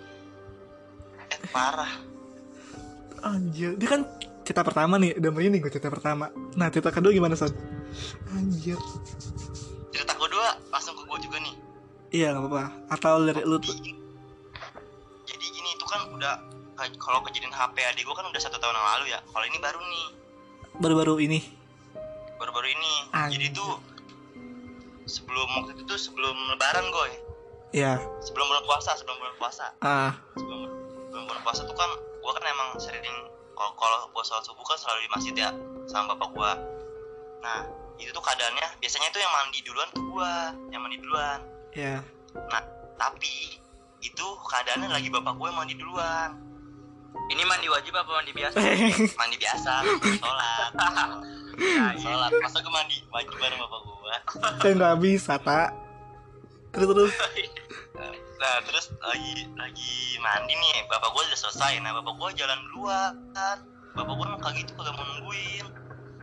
Eh 1.27 1.39
parah. 1.51 1.91
Anjir. 3.19 3.75
Dia 3.75 3.89
kan 3.89 4.01
cerita 4.41 4.63
pertama 4.63 4.95
nih 4.95 5.19
udah 5.19 5.31
merinding 5.31 5.59
gue 5.59 5.67
cerita 5.67 5.91
pertama. 5.91 6.31
Nah 6.55 6.71
cerita 6.71 6.87
kedua 6.87 7.11
gimana 7.11 7.35
son? 7.35 7.51
Anjir. 8.31 8.79
Cerita 9.91 10.15
kedua 10.15 10.55
langsung 10.71 10.95
ke 10.95 11.03
gue 11.03 11.19
juga 11.27 11.37
nih. 11.43 11.55
Iya 12.13 12.31
nggak 12.31 12.43
apa-apa. 12.47 12.63
Atau 12.87 13.27
dari 13.27 13.43
lu 13.43 13.59
tuh? 13.59 13.75
Jadi, 15.27 15.43
gini 15.43 15.69
itu 15.75 15.83
kan 15.83 16.07
udah 16.07 16.33
Kalau 16.77 17.19
kejadian 17.25 17.49
HP 17.49 17.75
adik 17.81 18.05
gue 18.05 18.15
kan 18.15 18.25
udah 18.29 18.41
satu 18.41 18.61
tahun 18.61 18.77
yang 18.77 18.87
lalu 18.97 19.05
ya. 19.09 19.19
Kalau 19.25 19.45
ini 19.49 19.57
baru 19.57 19.81
nih. 19.81 20.07
Baru-baru 20.77 21.15
ini? 21.25 21.39
Baru-baru 22.37 22.67
ini. 22.69 22.93
Anjir. 23.17 23.41
Jadi 23.41 23.47
tuh 23.57 23.73
Sebelum 25.07 25.47
waktu 25.55 25.71
itu 25.79 25.83
tuh 25.87 25.95
sebelum 25.95 26.35
lebaran 26.51 26.83
gue 26.91 27.07
ya 27.71 27.95
Sebelum 28.19 28.43
bulan 28.43 28.63
puasa 28.67 28.91
Sebelum 28.99 29.15
bulan 29.15 29.35
puasa. 29.39 29.71
Ah. 29.79 30.11
Sebelum 30.35 30.67
sebelum 31.07 31.23
bulan 31.33 31.41
puasa 31.41 31.65
tuh 31.65 31.73
kan 31.73 31.89
gua 32.21 32.35
kan 32.35 32.45
emang 32.45 32.69
sering 32.77 33.01
kalau 33.57 33.73
kalau 33.73 34.05
gua 34.13 34.21
sholat 34.21 34.45
subuh 34.45 34.61
kan 34.67 34.77
selalu 34.77 35.07
di 35.07 35.09
masjid 35.09 35.33
ya 35.33 35.49
sama 35.89 36.13
bapak 36.13 36.29
gua. 36.35 36.51
Nah 37.41 37.65
itu 37.97 38.13
tuh 38.13 38.21
keadaannya 38.21 38.77
biasanya 38.77 39.09
tuh 39.09 39.17
yang 39.17 39.33
mandi 39.33 39.59
duluan 39.65 39.89
tuh 39.97 40.03
gua 40.13 40.53
yang 40.69 40.83
mandi 40.83 41.01
duluan. 41.01 41.39
Ya 41.73 42.05
nah 42.53 42.61
tapi 43.01 43.57
itu 44.05 44.27
keadaannya 44.45 44.93
lagi 44.93 45.09
bapak 45.09 45.33
yang 45.41 45.57
mandi 45.57 45.73
duluan 45.73 46.37
Ini 47.27 47.43
mandi 47.43 47.67
wajib 47.67 47.91
apa 47.91 48.11
mandi 48.13 48.31
biasa? 48.31 48.55
mandi 49.21 49.37
biasa 49.37 49.71
sholat. 50.15 50.71
Nah, 51.57 51.89
sholat. 51.95 52.31
Masa 52.37 52.61
gua 52.61 52.73
mandi 52.75 53.01
wajib 53.09 53.33
bareng 53.35 53.57
bapak 53.57 53.79
gua? 53.81 54.15
Saya 54.61 54.73
nggak 54.73 54.97
bisa 54.99 55.33
tak 55.37 55.73
terus 56.69 56.87
terus. 56.87 57.13
Nah 58.37 58.61
terus 58.61 58.93
lagi 59.01 59.33
lagi 59.53 59.93
mandi 60.19 60.53
nih. 60.53 60.85
Bapak 60.85 61.09
gua 61.09 61.21
udah 61.23 61.39
selesai. 61.39 61.81
Nah 61.81 61.91
bapak 61.93 62.13
gua 62.13 62.29
jalan 62.31 62.57
duluan 62.67 63.13
bapak 63.91 64.13
gua 64.13 64.25
emang 64.27 64.37
kayak 64.39 64.55
gitu 64.61 64.71
kagak 64.73 64.93
mau 64.93 65.03
nungguin. 65.03 65.65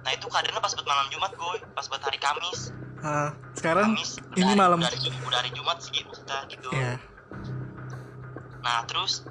Nah 0.00 0.12
itu 0.12 0.24
keadaannya 0.24 0.60
pas 0.60 0.70
buat 0.70 0.86
malam 0.86 1.06
jumat 1.08 1.32
gue 1.32 1.54
pas 1.72 1.84
buat 1.84 1.98
hari 1.98 2.18
kamis. 2.18 2.70
Ah 3.00 3.34
sekarang 3.52 3.92
Kamis 3.92 4.16
ini 4.32 4.38
udah 4.38 4.46
hari- 4.46 4.60
malam. 4.60 4.78
udah 4.78 4.86
hari, 4.86 4.98
udah 5.18 5.38
hari 5.40 5.50
Jumat 5.50 5.76
sih 5.78 5.98
maksudnya 6.00 6.38
gitu. 6.46 6.68
Ya 6.70 6.94
nah 8.60 8.80
terus 8.84 9.26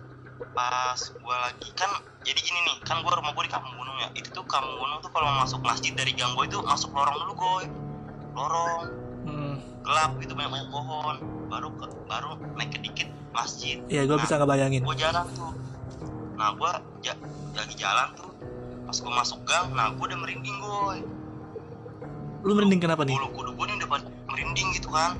pas 0.53 0.99
gua 1.21 1.37
lagi 1.49 1.69
kan 1.77 1.89
jadi 2.25 2.39
gini 2.39 2.59
nih 2.65 2.75
kan 2.85 3.01
gua 3.01 3.17
rumah 3.17 3.33
gua 3.33 3.43
di 3.45 3.51
kampung 3.53 3.73
gunung 3.77 3.97
ya. 4.01 4.09
Itu 4.17 4.29
tuh 4.33 4.45
kampung 4.45 4.77
gunung 4.77 4.99
tuh 5.01 5.11
kalau 5.13 5.29
masuk 5.41 5.61
masjid 5.61 5.93
dari 5.93 6.13
gang 6.13 6.33
gua 6.33 6.45
itu 6.45 6.57
masuk 6.61 6.89
lorong 6.93 7.17
dulu 7.21 7.33
gue 7.37 7.53
lorong. 8.33 8.81
Hmm. 9.23 9.55
gelap 9.83 10.15
itu 10.19 10.31
banyak 10.35 10.51
banyak 10.51 10.69
pohon. 10.71 11.15
Baru 11.47 11.69
ke, 11.75 11.85
baru 12.09 12.29
naik 12.57 12.75
ke 12.75 12.79
dikit 12.81 13.09
masjid. 13.35 13.77
Ya 13.87 14.03
gue 14.07 14.15
Nah, 14.15 14.23
bisa 14.23 14.39
ngebayangin. 14.39 14.81
gua 14.83 14.95
jalan 14.97 15.25
tuh. 15.35 15.51
Nah 16.39 16.49
gua 16.57 16.71
ja, 17.05 17.13
lagi 17.53 17.75
jalan 17.77 18.09
tuh 18.17 18.29
pas 18.83 18.97
gua 18.99 19.13
masuk 19.23 19.39
gang 19.47 19.73
nah 19.73 19.89
gua 19.95 20.05
udah 20.11 20.19
merinding 20.21 20.57
gue 20.59 21.07
lu 22.43 22.51
merinding 22.59 22.83
kenapa 22.83 23.07
nih? 23.07 23.15
Bulu 23.15 23.27
kudu 23.31 23.51
gue 23.55 23.65
nih 23.71 23.75
udah 23.79 23.89
merinding 24.27 24.67
gitu 24.75 24.91
kan. 24.91 25.15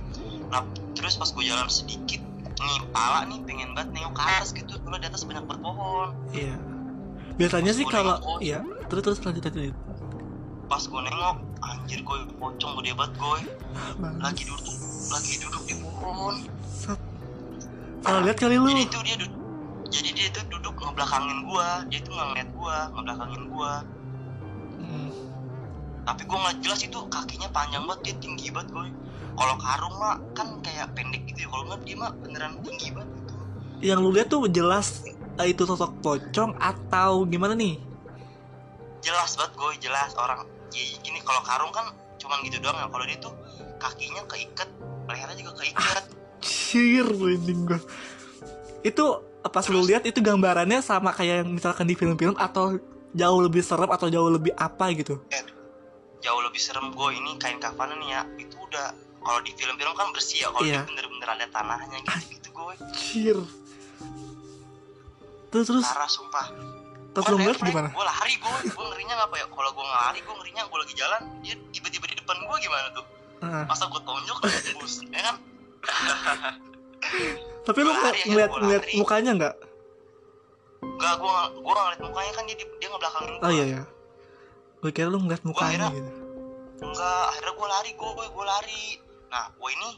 Nah 0.51 0.62
terus 0.91 1.15
pas 1.15 1.32
gue 1.32 1.43
jalan 1.48 1.72
sedikit 1.72 2.20
nih 2.63 2.77
pala 2.96 3.20
nih 3.27 3.39
pengen 3.43 3.70
banget 3.75 3.89
nengok 3.91 4.13
ke 4.15 4.24
atas 4.24 4.50
gitu. 4.55 4.74
Dulu 4.79 4.96
di 4.98 5.08
atas 5.08 5.27
banyak 5.27 5.43
banget 5.43 5.62
pohon 5.62 6.10
iya. 6.32 6.55
Biasanya 7.36 7.72
sih 7.75 7.84
Gua 7.84 7.93
kalau 7.93 8.15
iya. 8.39 8.60
Terus 8.88 9.01
terus 9.03 9.20
lanjut 9.22 9.43
lanjut 9.43 9.75
pas 10.63 10.79
gue 10.79 11.01
nengok 11.05 11.38
anjir 11.62 12.00
gue 12.01 12.17
pocong 12.39 12.72
gede 12.82 12.91
banget 12.98 13.13
gue 13.20 13.39
Bang, 14.00 14.15
lagi 14.17 14.41
duduk 14.48 14.74
lagi 15.12 15.34
duduk 15.38 15.63
di 15.70 15.75
pohon. 15.84 16.36
Salah 18.01 18.22
lihat 18.25 18.38
kali 18.39 18.58
lu. 18.58 18.65
Jadi 18.72 18.86
tuh 18.89 19.01
dia 19.05 19.15
duduk 19.20 19.43
jadi 19.93 20.10
dia 20.17 20.27
tuh 20.34 20.43
duduk 20.50 20.74
ngebelakangin 20.82 21.39
gue 21.46 21.67
dia 21.93 22.00
tuh 22.01 22.12
nggak 22.17 22.27
ngeliat 22.34 22.50
gue 22.50 22.75
ngebelakangin 22.98 23.43
gue 23.51 23.74
Hmm. 24.84 25.10
Tapi 26.04 26.28
gue 26.28 26.38
nggak 26.38 26.56
jelas 26.64 26.80
itu 26.84 27.00
kakinya 27.08 27.48
panjang 27.52 27.84
banget 27.88 28.02
dia 28.04 28.16
tinggi 28.20 28.48
banget 28.52 28.70
gue 28.76 28.88
kalau 29.34 29.56
karung 29.58 29.96
mah 29.98 30.16
kan 30.38 30.48
kayak 30.62 30.94
pendek 30.94 31.26
gitu 31.26 31.46
ya. 31.46 31.50
Kalau 31.50 31.64
nggak 31.66 31.82
dia 31.86 31.96
mah 31.98 32.12
beneran 32.22 32.54
tinggi 32.62 32.88
banget 32.94 33.10
gitu. 33.18 33.34
Yang 33.82 34.00
lu 34.00 34.10
lihat 34.14 34.28
tuh 34.30 34.46
jelas 34.46 34.88
eh, 35.42 35.48
itu 35.50 35.64
sosok 35.66 35.92
pocong 36.06 36.54
atau 36.62 37.26
gimana 37.26 37.58
nih? 37.58 37.82
Jelas 39.02 39.34
banget 39.34 39.54
gue 39.58 39.90
jelas. 39.90 40.14
Orang 40.16 40.46
ya 40.70 40.84
gini 41.02 41.20
kalau 41.26 41.42
karung 41.42 41.74
kan 41.74 41.90
cuman 42.22 42.46
gitu 42.46 42.62
doang 42.62 42.78
ya. 42.78 42.88
Kalau 42.88 43.06
dia 43.10 43.18
tuh 43.18 43.34
kakinya 43.82 44.22
keikat 44.30 44.70
lehernya 45.10 45.36
juga 45.42 45.52
keikat. 45.66 46.04
Cier 46.44 47.08
merinding 47.10 47.74
gue 47.74 47.80
itu 48.84 49.06
pas 49.48 49.64
lu 49.72 49.80
lihat 49.88 50.04
itu 50.04 50.20
gambarannya 50.20 50.84
sama 50.84 51.16
kayak 51.16 51.44
yang 51.44 51.50
misalkan 51.56 51.88
di 51.88 51.96
film-film 51.96 52.36
atau 52.36 52.76
jauh 53.16 53.40
lebih 53.40 53.64
serem 53.64 53.88
atau 53.88 54.12
jauh 54.12 54.28
lebih 54.28 54.52
apa 54.60 54.92
gitu 54.92 55.24
jauh 56.24 56.42
lebih 56.42 56.58
serem 56.58 56.89
gue 56.89 57.10
ini 57.12 57.36
kain 57.38 57.60
kafanan 57.60 58.00
nih 58.00 58.10
ya. 58.15 58.22
Itu 58.39 58.56
udah 58.58 58.96
kalau 59.24 59.39
di 59.39 59.51
film-film 59.53 59.94
kan 59.94 60.12
bersih 60.12 60.44
ya 60.44 60.50
kalau 60.51 60.63
Iya. 60.63 60.84
dia 60.84 60.88
bener-bener 60.88 61.27
ada 61.30 61.46
tanahnya 61.48 61.98
gitu 62.03 62.27
gitu 62.36 62.48
gue 62.51 62.74
Cier 62.92 63.39
terus 65.48 65.65
terus? 65.70 65.86
Parah 65.86 66.10
sumpah. 66.10 66.48
Terus 67.13 67.25
lu 67.30 67.38
ngeliat 67.38 67.62
gimana? 67.62 67.89
Gue 67.94 68.01
lari 68.03 68.34
gue 68.36 68.58
gue 68.74 68.86
ngerinya 68.89 69.15
ngapa 69.22 69.36
ya? 69.38 69.46
Kalau 69.48 69.70
gue 69.70 69.84
nggak 69.86 70.01
lari 70.10 70.20
gue 70.20 70.34
ngerinya 70.34 70.62
gue 70.65 70.80
lagi 70.82 70.94
jalan 70.98 71.22
dia 71.46 71.56
tiba-tiba 71.70 72.06
di 72.10 72.15
depan 72.18 72.36
gue 72.42 72.58
gimana 72.58 72.88
tuh? 72.92 73.06
Nah, 73.44 73.63
masa 73.70 73.86
gue 73.86 74.01
tonjok 74.01 74.38
tembus 74.44 74.94
ya 75.08 75.22
kan? 75.22 75.36
Tapi 77.70 77.80
lu 77.80 77.92
nggak 77.94 78.03
lari 78.03 78.20
ya, 78.20 78.25
ngeliat 78.27 78.51
ngeliat 78.58 78.84
mukanya 78.98 79.32
nggak? 79.38 79.56
Enggak, 80.84 81.13
gue 81.15 81.32
gue 81.53 81.74
ngeliat 81.77 82.01
mukanya 82.01 82.32
kan 82.34 82.44
dia 82.50 82.56
dia 82.60 82.88
ngebelakangin 82.89 83.34
gue 83.39 83.46
oh 83.46 83.51
iya 83.53 83.65
ya 83.77 83.82
gue 84.84 84.92
kira 84.92 85.08
lu 85.08 85.24
ngeliat 85.24 85.48
mukanya 85.48 85.88
akhirnya- 85.88 85.96
gitu. 85.96 86.12
Enggak 86.84 87.24
akhirnya 87.32 87.54
gue 87.56 87.68
lari 87.72 87.92
gue 87.96 88.10
gue 88.12 88.46
lari. 88.46 88.84
Nah 89.32 89.48
gue 89.56 89.70
ini 89.72 89.90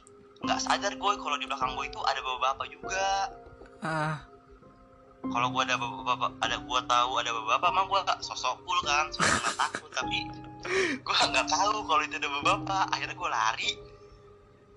nggak 0.46 0.60
sadar 0.62 0.94
gue 0.94 1.12
kalau 1.18 1.38
di 1.42 1.46
belakang 1.50 1.74
gue 1.74 1.86
itu 1.90 2.00
ada 2.06 2.20
bapak-bapak 2.22 2.68
juga. 2.70 3.08
Ah. 3.82 4.16
Kalau 5.26 5.48
gue 5.50 5.62
ada 5.66 5.74
bapak-bapak 5.82 6.30
ada 6.38 6.56
gue 6.62 6.80
tahu 6.86 7.12
ada 7.18 7.30
bapak-bapak 7.34 7.70
emang 7.74 7.86
gue 7.90 8.00
gak 8.06 8.20
sosok 8.22 8.62
cool 8.62 8.80
kan? 8.86 9.10
Sosok 9.10 9.34
nggak 9.42 9.58
takut 9.58 9.90
tapi 9.90 10.18
gue 11.02 11.16
nggak 11.34 11.48
tahu 11.50 11.76
kalau 11.90 12.02
itu 12.06 12.16
ada 12.22 12.30
bapak-bapak. 12.30 12.84
Akhirnya 12.94 13.16
gue 13.18 13.30
lari. 13.34 13.72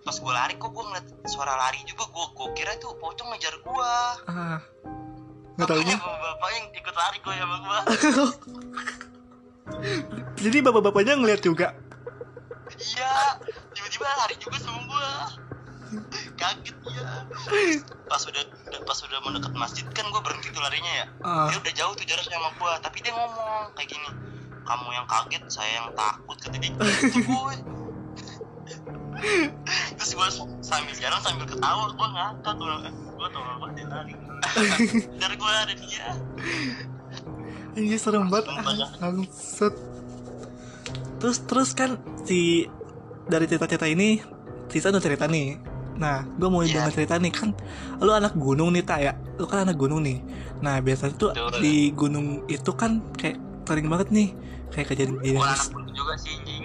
Pas 0.09 0.17
gue 0.17 0.33
lari 0.33 0.55
kok 0.57 0.73
gue 0.73 0.85
ngeliat 0.88 1.07
suara 1.29 1.53
lari 1.53 1.85
juga 1.85 2.09
gue 2.09 2.25
gue 2.33 2.49
kira 2.57 2.73
itu 2.73 2.88
pocong 2.97 3.29
ngejar 3.37 3.61
gue 3.61 3.93
ah. 4.33 4.57
Nggak 5.61 5.69
taunya? 5.69 5.97
Makanya 6.00 6.00
bapak-bapak 6.00 6.49
yang 6.57 6.67
ikut 6.73 6.95
lari 6.97 7.19
gue 7.21 7.35
sama 7.37 7.57
gue 7.61 7.79
jadi 10.39 10.57
bapak-bapaknya 10.63 11.15
ngeliat 11.19 11.41
juga? 11.43 11.75
Iya 12.79 13.41
tiba-tiba 13.75 14.05
lari 14.07 14.37
juga 14.39 14.57
sama 14.61 14.81
gue 14.85 15.11
kaget 16.37 16.77
ya 16.85 17.25
pas 18.05 18.21
udah 18.29 18.45
pas 18.85 18.99
udah 19.01 19.19
mendekat 19.25 19.53
masjid 19.57 19.85
kan 19.97 20.05
gue 20.13 20.21
berhenti 20.21 20.53
tuh 20.53 20.63
larinya 20.63 20.93
ya. 20.93 21.07
Ah. 21.25 21.49
Dia 21.49 21.59
udah 21.59 21.75
jauh 21.75 21.95
tuh 21.97 22.07
jaraknya 22.07 22.37
sama 22.37 22.51
gue 22.55 22.73
tapi 22.85 22.99
dia 23.01 23.13
ngomong 23.17 23.73
kayak 23.75 23.89
gini 23.89 24.09
kamu 24.69 24.89
yang 24.93 25.07
kaget 25.09 25.43
saya 25.49 25.73
yang 25.81 25.89
takut 25.97 26.37
kata 26.39 26.57
dia. 26.61 26.73
Gitu 26.77 27.21
gue 27.25 27.55
terus 29.99 30.11
gue 30.15 30.29
sambil 30.63 30.95
jalan 30.95 31.21
sambil 31.25 31.47
ketawa 31.49 31.91
gue 31.91 32.09
ngakak 32.15 32.55
gue 32.55 32.75
gue 32.95 33.29
tau 33.33 33.43
banget 33.43 33.71
dia 33.75 33.87
lari. 33.91 34.15
Dari 35.21 35.35
gue 35.35 35.51
ada 35.51 35.75
dia 35.75 36.07
ini 37.79 37.97
serem 37.97 38.27
banget 38.27 38.47
terus 41.19 41.39
terus 41.47 41.71
kan 41.75 41.99
si 42.23 42.67
dari 43.27 43.47
cerita-cerita 43.47 43.87
ini 43.87 44.23
Sisa 44.69 44.93
udah 44.93 45.01
cerita 45.01 45.25
nih 45.25 45.57
Nah, 45.99 46.23
gue 46.39 46.47
mau 46.47 46.63
Iya. 46.63 46.79
dengar 46.79 46.95
cerita 46.95 47.19
nih 47.19 47.35
kan, 47.35 47.51
lu 47.99 48.15
anak 48.15 48.39
gunung 48.39 48.71
nih 48.71 48.87
tak 48.87 49.03
ya, 49.03 49.13
lu 49.35 49.51
kan 49.51 49.67
anak 49.67 49.75
gunung 49.75 50.07
nih. 50.07 50.23
Nah 50.63 50.79
biasanya 50.79 51.19
tuh 51.19 51.35
Betul. 51.35 51.59
di 51.59 51.91
gunung 51.91 52.47
itu 52.47 52.71
kan 52.71 53.03
kayak 53.19 53.35
sering 53.67 53.91
banget 53.91 54.09
nih, 54.15 54.29
kayak. 54.71 54.95
Gua 54.95 55.43
anak 55.43 55.75
gunung 55.75 55.91
juga 55.91 56.15
sih 56.15 56.39
anjing. 56.39 56.63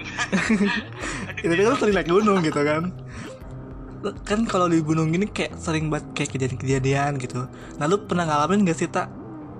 Itu 1.50 1.54
kan 1.66 1.76
sering 1.82 1.96
naik 1.98 2.10
gunung 2.14 2.40
gitu 2.46 2.62
kan. 2.62 2.84
Kan 4.22 4.40
kalau 4.46 4.70
di 4.70 4.86
gunung 4.86 5.10
gini 5.10 5.26
kayak 5.26 5.58
sering 5.58 5.90
banget 5.90 6.06
kayak 6.14 6.30
kejadian-kejadian 6.38 7.18
gitu. 7.18 7.50
Nah 7.82 7.86
lu 7.90 8.06
pernah 8.06 8.30
ngalamin 8.30 8.70
gak 8.70 8.78
sih 8.78 8.86
tak 8.86 9.10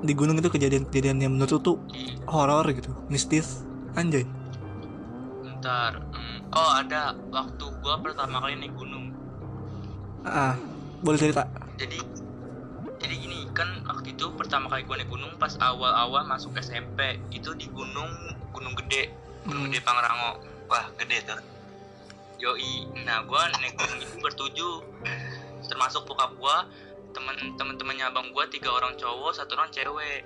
di 0.04 0.14
gunung 0.14 0.36
itu 0.36 0.52
kejadian-kejadian 0.52 1.18
yang 1.24 1.32
menurut 1.32 1.64
tuh 1.64 1.80
horor 2.28 2.68
gitu, 2.76 2.92
mistis, 3.08 3.64
anjay. 3.96 4.28
Bentar. 5.42 5.96
hmm, 6.12 6.38
Oh 6.54 6.70
ada 6.76 7.16
waktu 7.32 7.66
gua 7.82 7.98
pertama 8.04 8.44
kali 8.44 8.60
naik 8.60 8.76
gunung. 8.76 9.10
Ah, 10.24 10.60
boleh 11.02 11.18
cerita? 11.18 11.48
Jadi 11.80 12.00
jadi 13.00 13.16
gini 13.20 13.48
kan 13.52 13.68
waktu 13.84 14.16
itu 14.16 14.32
pertama 14.36 14.68
kali 14.68 14.84
gua 14.84 15.00
naik 15.00 15.10
gunung 15.10 15.32
pas 15.40 15.56
awal-awal 15.60 16.24
masuk 16.28 16.52
SMP 16.60 17.20
itu 17.32 17.52
di 17.56 17.68
gunung 17.72 18.12
Gunung 18.54 18.76
Gede, 18.86 19.10
Gunung 19.44 19.66
Hmm. 19.66 19.72
Gede 19.72 19.80
Pangrango. 19.82 20.40
wah 20.68 20.88
gede 20.96 21.22
tuh 21.28 21.40
Yoi. 22.40 22.88
Nah 23.08 23.24
gua 23.24 23.48
naik 23.60 23.76
gunung 23.80 24.00
itu 24.04 24.16
bertujuh, 24.20 24.76
termasuk 25.68 26.04
bokap 26.04 26.36
gua, 26.38 26.68
temen 27.14 27.56
temen-temennya 27.56 28.10
abang 28.10 28.34
gua 28.34 28.50
tiga 28.50 28.74
orang 28.74 28.98
cowok, 28.98 29.32
satu 29.38 29.54
orang 29.56 29.70
cewek. 29.70 30.26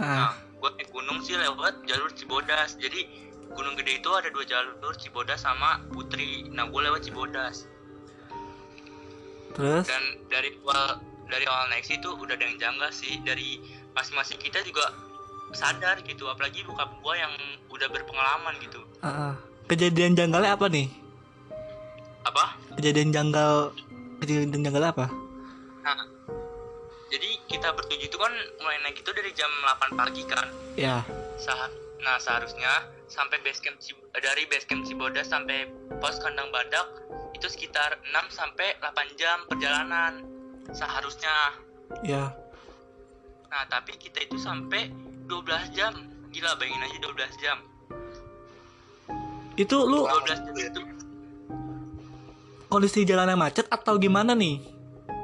Ah, 0.00 0.32
Nah, 0.32 0.32
gue 0.56 0.70
naik 0.78 0.88
gunung 0.88 1.20
sih 1.20 1.36
lewat 1.36 1.84
jalur 1.84 2.10
Cibodas. 2.16 2.78
Jadi 2.80 3.04
Gunung 3.52 3.76
Gede 3.76 4.00
itu 4.00 4.08
ada 4.08 4.32
dua 4.32 4.44
jalur 4.48 4.94
Cibodas 4.96 5.44
sama 5.44 5.84
Putri. 5.92 6.48
Nah, 6.48 6.68
gue 6.70 6.80
lewat 6.80 7.04
Cibodas. 7.04 7.68
terus? 9.52 9.84
Dan 9.84 10.00
dari 10.32 10.56
awal 10.64 10.96
dari 11.28 11.44
awal 11.44 11.68
naik 11.68 11.84
sih 11.84 12.00
tuh 12.00 12.16
udah 12.16 12.32
ada 12.32 12.44
yang 12.48 12.56
janggal 12.56 12.88
sih. 12.88 13.20
Dari 13.20 13.60
masing-masing 13.92 14.40
kita 14.40 14.64
juga 14.64 14.88
sadar 15.52 16.00
gitu. 16.08 16.24
Apalagi 16.32 16.64
bokap 16.64 16.88
gue 16.88 17.14
yang 17.20 17.32
udah 17.68 17.88
berpengalaman 17.92 18.56
gitu. 18.64 18.80
Ah. 19.04 19.36
kejadian 19.68 20.16
janggalnya 20.16 20.56
apa 20.56 20.66
nih? 20.68 20.88
Apa? 22.24 22.56
Kejadian 22.76 23.12
janggal, 23.12 23.72
kejadian 24.20 24.64
janggal 24.64 24.84
apa? 24.88 25.06
Nah, 25.82 25.98
jadi 27.10 27.28
kita 27.50 27.74
bertujuh 27.74 28.06
itu 28.06 28.16
kan 28.18 28.32
mulai 28.62 28.78
naik 28.86 29.02
itu 29.02 29.10
dari 29.10 29.34
jam 29.34 29.50
8 29.50 29.98
pagi 29.98 30.22
kan. 30.24 30.46
Ya, 30.78 31.02
Sah- 31.42 31.70
nah 32.02 32.18
seharusnya 32.18 32.86
sampai 33.06 33.38
base 33.42 33.62
camp 33.62 33.78
dari 34.14 34.46
base 34.50 34.66
camp 34.66 34.82
Cibodas 34.86 35.30
sampai 35.30 35.70
pos 36.02 36.18
kandang 36.22 36.50
badak 36.50 36.86
itu 37.34 37.46
sekitar 37.50 37.98
6 38.10 38.30
sampai 38.30 38.78
8 38.78 39.18
jam 39.18 39.42
perjalanan 39.50 40.22
seharusnya. 40.70 41.34
ya. 42.06 42.30
Nah, 43.52 43.64
tapi 43.68 43.98
kita 44.00 44.24
itu 44.24 44.40
sampai 44.40 44.88
12 45.28 45.68
jam. 45.76 45.92
Gila, 46.32 46.56
bayangin 46.56 46.80
aja 46.88 46.98
12 47.04 47.32
jam. 47.36 47.58
Itu 49.60 49.84
lu 49.84 50.08
12 50.08 50.40
jam 50.48 50.56
itu 50.56 50.80
kondisi 52.72 53.04
jalannya 53.04 53.36
macet 53.36 53.68
atau 53.68 54.00
gimana 54.00 54.32
nih? 54.32 54.64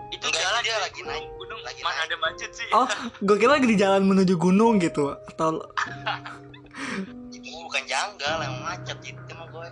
Itu 0.08 0.24
Enggak, 0.24 0.40
jalan 0.40 0.60
dia 0.64 0.76
lagi 0.80 1.00
gunung, 1.00 1.12
naik. 1.12 1.26
gunung 1.36 1.60
Lagi 1.62 1.80
mana 1.84 1.94
naik. 1.94 2.06
ada 2.08 2.16
macet 2.22 2.50
sih. 2.56 2.68
Oh, 2.72 2.88
gue 3.20 3.36
kira 3.36 3.52
lagi 3.56 3.66
di 3.68 3.76
jalan 3.76 4.02
menuju 4.04 4.34
gunung 4.36 4.80
gitu 4.80 5.12
atau 5.28 5.60
itu 7.28 7.48
bukan 7.64 7.82
janggal 7.84 8.36
emang 8.40 8.62
macet 8.64 8.98
itu 9.04 9.32
mah 9.36 9.46
gue 9.52 9.68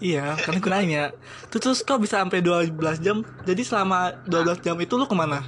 iya, 0.00 0.32
kan 0.36 0.56
gue 0.56 0.70
nanya. 0.70 1.12
Terus, 1.52 1.60
terus 1.60 1.78
kok 1.84 2.00
bisa 2.00 2.24
sampai 2.24 2.40
12 2.40 2.72
jam? 3.04 3.20
Jadi 3.44 3.62
selama 3.64 4.16
12 4.24 4.64
jam 4.64 4.76
itu 4.80 4.96
lu 4.96 5.04
ke 5.04 5.16
mana? 5.16 5.40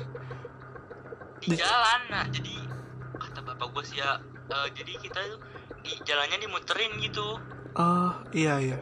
di 1.42 1.58
jalan 1.58 2.00
nah 2.06 2.22
jadi 2.30 2.54
kata 3.18 3.42
bapak 3.42 3.66
gue 3.74 3.82
sih 3.82 3.98
ya 3.98 4.14
eh, 4.46 4.68
jadi 4.78 4.92
kita 4.94 5.18
tuh 5.26 5.42
di 5.82 5.90
jalannya 6.06 6.38
dimuterin 6.38 6.92
gitu 7.02 7.34
Oh, 7.72 8.12
iya 8.30 8.60
iya. 8.60 8.78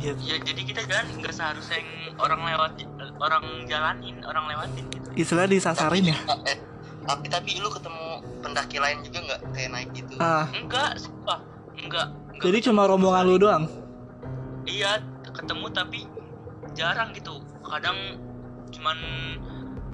Ya 0.00 0.36
jadi 0.36 0.60
kita 0.64 0.80
jalan 0.84 1.06
nggak 1.16 1.32
seharusnya 1.32 1.80
yang 1.80 1.90
orang 2.20 2.40
lewat 2.44 2.72
orang 3.20 3.44
jalanin 3.64 4.16
orang 4.24 4.44
lewatin 4.52 4.84
gitu. 4.92 5.08
Istilah 5.16 5.46
disasarin 5.48 6.12
ya. 6.12 6.16
eh, 6.50 6.58
tapi 7.04 7.26
tapi 7.32 7.56
lu 7.60 7.68
ketemu 7.72 8.20
pendaki 8.44 8.76
lain 8.80 9.00
juga 9.00 9.18
nggak 9.24 9.40
kayak 9.54 9.70
naik 9.72 9.90
gitu? 9.96 10.12
Ah, 10.20 10.44
enggak 10.52 10.98
sumpah. 11.00 11.40
Enggak, 11.74 12.06
enggak 12.32 12.44
jadi 12.44 12.58
cuma 12.70 12.86
rombongan 12.86 13.24
lu 13.26 13.36
doang. 13.40 13.64
iya 14.64 15.00
ketemu 15.28 15.66
tapi 15.72 16.08
jarang 16.72 17.12
gitu. 17.12 17.40
Kadang 17.64 17.96
cuman 18.72 18.98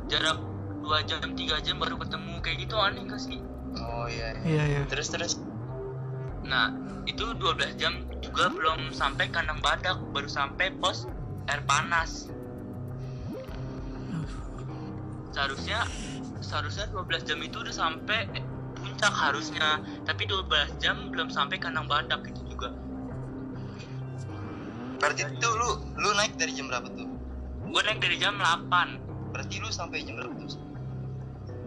jarak 0.06 0.38
dua 0.82 1.02
jam 1.06 1.22
tiga 1.34 1.58
jam 1.62 1.78
baru 1.78 1.98
ketemu. 1.98 2.38
Kayak 2.42 2.56
gitu 2.66 2.74
aneh 2.78 3.02
gak 3.06 3.20
sih? 3.22 3.38
Oh 3.78 4.06
iya 4.10 4.34
iya. 4.34 4.42
Iya 4.46 4.62
iya. 4.66 4.80
terus 4.90 5.10
terus. 5.10 5.38
Nah 6.46 6.74
itu 7.06 7.24
12 7.36 7.78
jam 7.80 8.09
juga 8.30 8.46
belum 8.46 8.94
sampai 8.94 9.26
kandang 9.34 9.58
badak 9.58 9.98
baru 10.14 10.30
sampai 10.30 10.70
pos 10.78 11.10
air 11.50 11.58
panas. 11.66 12.30
Seharusnya 15.34 15.82
seharusnya 16.38 16.86
12 16.94 17.26
jam 17.26 17.42
itu 17.42 17.58
udah 17.58 17.74
sampai 17.74 18.30
puncak 18.78 19.10
harusnya. 19.10 19.82
Tapi 20.06 20.30
12 20.30 20.46
jam 20.78 21.10
belum 21.10 21.26
sampai 21.26 21.58
kandang 21.58 21.90
badak 21.90 22.22
itu 22.30 22.54
juga. 22.54 22.70
Berarti 25.02 25.26
itu 25.26 25.48
lu 25.50 25.82
lu 25.98 26.14
naik 26.14 26.38
dari 26.38 26.54
jam 26.54 26.70
berapa 26.70 26.86
tuh? 26.86 27.10
Gue 27.66 27.82
naik 27.82 27.98
dari 27.98 28.14
jam 28.22 28.38
8 28.38 29.34
berarti 29.34 29.58
lu 29.58 29.74
sampai 29.74 30.06
jam 30.06 30.22
berapa 30.22 30.38
tuh? 30.38 30.62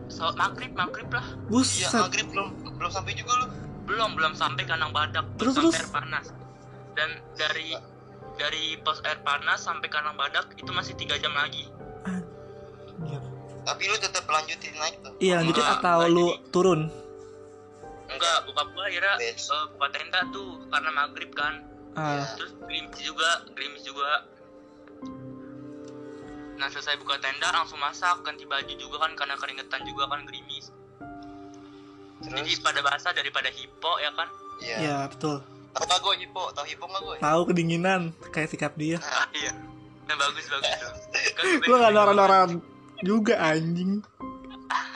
So, 0.07 0.31
maghrib 0.39 0.71
maghrib 0.79 1.11
lah. 1.11 1.27
Buset. 1.51 1.91
maghrib 1.91 2.31
belum 2.31 2.55
belum 2.79 2.91
sampai 2.91 3.19
juga 3.19 3.35
lu. 3.43 3.47
Belum 3.83 4.15
belum 4.15 4.31
sampai 4.31 4.63
kandang 4.63 4.95
badak 4.95 5.27
Terus, 5.35 5.59
terus? 5.59 5.75
air 5.75 5.91
panas 5.91 6.31
dan 6.93 7.09
dari 7.33 7.73
dari 8.33 8.77
pos 8.81 8.97
air 9.03 9.21
panas 9.21 9.61
sampai 9.61 9.87
kandang 9.87 10.17
badak 10.17 10.49
itu 10.57 10.69
masih 10.69 10.93
tiga 10.95 11.17
jam 11.17 11.33
lagi. 11.33 11.69
Anjir. 12.93 13.21
tapi 13.63 13.87
lu 13.87 13.95
tetap 13.95 14.27
lanjutin 14.27 14.75
naik 14.75 14.99
tuh. 14.99 15.15
Iya, 15.17 15.39
lanjutin 15.39 15.63
Enggak, 15.63 15.79
atau 15.79 15.97
enggak, 15.97 16.11
lu 16.11 16.25
jadi- 16.27 16.41
turun? 16.51 16.81
enggak 18.05 18.37
bokap 18.43 18.67
gua 18.69 18.83
akhirnya 18.85 19.13
Bes. 19.17 19.47
eh, 19.47 19.65
buka 19.71 19.87
tenda 19.89 20.19
tuh 20.29 20.49
karena 20.67 20.89
maghrib 20.91 21.31
kan. 21.31 21.53
Ah, 21.95 22.25
terus 22.35 22.51
gerimis 22.59 22.99
juga 22.99 23.29
gerimis 23.53 23.83
juga. 23.85 24.09
Nah 26.53 26.67
selesai 26.69 26.97
buka 26.97 27.17
tenda 27.17 27.49
langsung 27.49 27.77
masak 27.77 28.21
ganti 28.21 28.43
baju 28.43 28.73
juga 28.75 28.97
kan 28.99 29.11
karena 29.15 29.35
keringetan 29.37 29.81
juga 29.83 30.05
kan 30.07 30.21
gerimis. 30.23 30.69
Jadi 32.23 32.51
terus? 32.51 32.61
pada 32.61 32.79
basah 32.79 33.11
daripada 33.11 33.47
hipo 33.47 33.91
ya 33.99 34.11
kan? 34.11 34.29
Iya. 34.59 34.77
Iya 34.79 34.97
betul. 35.07 35.37
Tau 35.73 35.83
gak 35.83 35.99
gue 35.99 36.13
hipo? 36.21 36.43
Tau 36.51 36.63
hipo 36.63 36.85
gak 36.85 37.01
gue 37.01 37.15
Tahu 37.17 37.41
kedinginan 37.45 38.01
kayak 38.29 38.49
sikap 38.49 38.73
dia. 38.73 39.01
ah, 39.01 39.25
iya. 39.33 39.51
Nah, 40.03 40.15
bagus 40.15 40.45
bagus 40.45 40.71
tuh 40.77 40.91
Kan 41.33 41.43
Lu 41.63 41.75
gak 41.75 41.91
noran-noran 41.91 42.49
juga 43.01 43.35
anjing. 43.37 43.99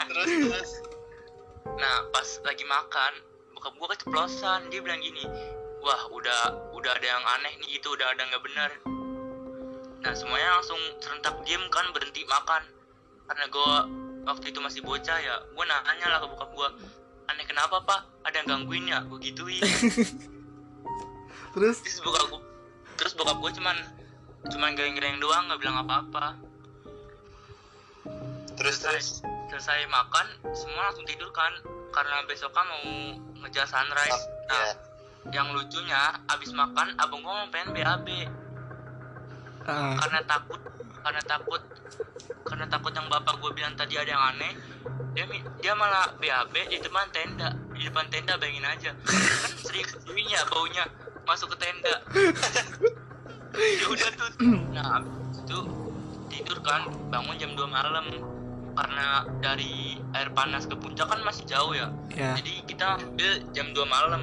terus 0.08 0.30
terus. 0.30 0.72
Nah 1.68 1.96
pas 2.10 2.28
lagi 2.42 2.64
makan 2.64 3.14
bokap 3.52 3.74
gua 3.76 3.88
keceplosan. 3.92 4.70
Dia 4.70 4.80
bilang 4.80 4.98
gini 4.98 5.26
wah 5.78 6.02
udah 6.10 6.42
udah 6.74 6.92
ada 6.92 7.08
yang 7.08 7.26
aneh 7.38 7.54
nih 7.58 7.78
gitu 7.78 7.94
udah 7.94 8.12
ada 8.12 8.24
nggak 8.24 8.44
benar 8.44 8.72
nah 9.98 10.14
semuanya 10.14 10.54
langsung 10.54 10.78
serentak 11.00 11.34
diem 11.42 11.60
kan 11.70 11.90
berhenti 11.90 12.22
makan. 12.24 12.64
Karena 13.26 13.46
gua 13.50 13.74
waktu 14.26 14.54
itu 14.54 14.60
masih 14.60 14.82
bocah 14.82 15.18
ya 15.18 15.36
gua 15.52 15.66
nanya 15.66 16.08
lah 16.08 16.20
ke 16.22 16.28
bokap 16.30 16.50
gua 16.54 16.70
aneh 17.28 17.44
kenapa 17.44 17.82
pak? 17.82 18.06
Ada 18.24 18.36
yang 18.40 18.48
gangguin 18.48 18.86
ya? 18.88 19.02
Gua 19.04 19.18
gituin 19.18 19.62
Terus? 21.54 21.78
Terus 21.84 22.00
bokap 22.04 22.26
gua 22.32 22.42
terus 22.98 23.14
bokap 23.14 23.38
gua 23.38 23.52
cuman 23.54 23.78
cuman 24.50 24.72
gereng-gereng 24.74 25.22
doang 25.22 25.48
nggak 25.48 25.60
bilang 25.62 25.78
apa-apa. 25.86 26.36
Terus 28.58 28.78
terus? 28.82 29.08
selesai 29.48 29.88
makan 29.88 30.28
semua 30.52 30.92
langsung 30.92 31.08
tidur 31.08 31.32
kan. 31.32 31.54
Karena 31.96 32.26
besoknya 32.28 32.64
mau 32.68 32.84
ngejar 33.46 33.66
sunrise. 33.70 34.22
Nah 34.52 34.60
ya 34.66 34.88
yang 35.36 35.52
lucunya 35.52 36.16
abis 36.32 36.56
makan 36.56 36.96
abang 36.96 37.20
gua 37.20 37.44
mau 37.44 37.50
pengen 37.52 37.76
BAB 37.76 38.08
ah, 39.68 40.00
karena 40.00 40.20
takut 40.24 40.62
karena 41.04 41.22
takut 41.28 41.62
karena 42.48 42.66
takut 42.72 42.92
yang 42.96 43.08
bapak 43.12 43.36
gue 43.44 43.52
bilang 43.52 43.76
tadi 43.76 44.00
ada 44.00 44.08
yang 44.08 44.24
aneh 44.36 44.56
dia 45.12 45.26
dia 45.60 45.74
malah 45.74 46.14
BAB 46.22 46.54
di 46.70 46.78
depan 46.78 47.10
tenda. 47.10 47.50
Di 47.74 47.90
depan 47.90 48.06
tenda 48.14 48.38
bayangin 48.38 48.70
aja. 48.70 48.92
Kan 48.94 49.52
sering 49.66 50.30
ya 50.30 50.46
baunya 50.46 50.86
masuk 51.28 51.54
ke 51.54 51.58
tenda. 51.60 51.96
Ya 53.58 53.86
udah 53.90 54.10
tuh. 54.14 54.30
Nah 54.70 55.02
abis 55.02 55.42
itu 55.42 55.60
tidur 56.30 56.62
kan 56.62 56.94
bangun 57.10 57.36
jam 57.42 57.52
2 57.58 57.66
malam. 57.66 58.06
Karena 58.78 59.26
dari 59.42 59.98
air 60.14 60.30
panas 60.38 60.70
ke 60.70 60.78
puncak 60.78 61.10
kan 61.10 61.26
masih 61.26 61.50
jauh 61.50 61.74
ya. 61.74 61.90
Ya. 62.14 62.38
jadi 62.38 62.62
kita 62.70 63.02
ambil 63.02 63.32
jam 63.58 63.74
2 63.74 63.82
malam. 63.90 64.22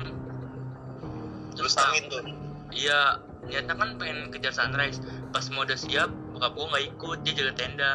Terus 1.58 1.74
angin 1.82 2.06
tuh? 2.06 2.22
Iya, 2.70 3.18
niatnya 3.50 3.74
kan 3.74 3.98
pengen 3.98 4.30
kejar 4.30 4.54
sunrise. 4.54 5.02
Pas 5.34 5.50
mau 5.50 5.66
udah 5.66 5.78
siap, 5.78 6.10
bokap 6.30 6.54
gue 6.54 6.66
nggak 6.70 6.84
ikut 6.94 7.18
dia 7.26 7.32
jaga 7.34 7.52
tenda. 7.58 7.94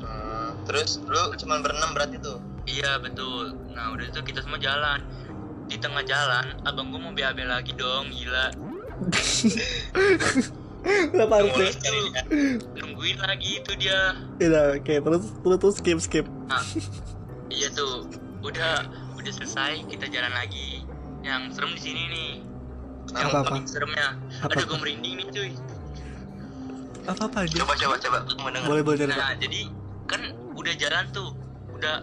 Hmm, 0.00 0.50
terus 0.64 0.96
lu 1.04 1.36
cuma 1.36 1.60
berenam 1.60 1.92
berarti 1.92 2.16
tuh? 2.24 2.40
Iya 2.64 2.96
betul. 3.04 3.52
Nah 3.76 3.92
udah 3.92 4.08
itu 4.08 4.20
kita 4.24 4.40
semua 4.40 4.56
jalan 4.56 5.04
di 5.70 5.78
tengah 5.78 6.02
jalan 6.02 6.58
abang 6.66 6.90
gue 6.90 6.98
mau 6.98 7.14
BAB 7.14 7.46
lagi 7.46 7.70
dong 7.78 8.10
gila. 8.10 8.50
Kenapa 10.82 11.44
harus 11.44 11.54
ya? 11.54 11.70
nungguin 12.82 13.18
lagi 13.22 13.62
itu 13.62 13.72
dia. 13.78 14.18
Iya, 14.42 14.80
oke, 14.80 14.94
terus 14.98 15.24
terus 15.46 15.58
terus 15.62 15.74
skip 15.78 15.98
skip. 16.02 16.26
nah 16.50 16.64
iya 17.46 17.70
tuh. 17.70 18.10
Udah 18.42 18.88
udah 19.14 19.32
selesai 19.32 19.86
kita 19.86 20.10
jalan 20.10 20.34
lagi. 20.34 20.82
Yang 21.22 21.54
serem 21.54 21.72
di 21.78 21.80
sini 21.80 22.02
nih. 22.10 22.32
Yang 23.14 23.28
Apa-apa? 23.30 23.50
paling 23.54 23.68
seremnya. 23.70 24.08
Apa? 24.42 24.52
aduh 24.58 24.64
gue 24.66 24.78
merinding 24.82 25.14
nih 25.22 25.26
cuy. 25.30 25.50
Apa 27.06 27.22
apa 27.30 27.38
aja? 27.46 27.54
coba 27.62 27.74
coba. 27.78 28.18
Coba 28.26 28.48
denger. 28.50 28.68
Boleh 28.68 28.82
boleh 28.82 29.04
nah 29.06 29.36
jadi 29.38 29.70
kan 30.10 30.34
udah 30.58 30.74
jalan 30.74 31.04
tuh. 31.14 31.30
Udah 31.76 32.02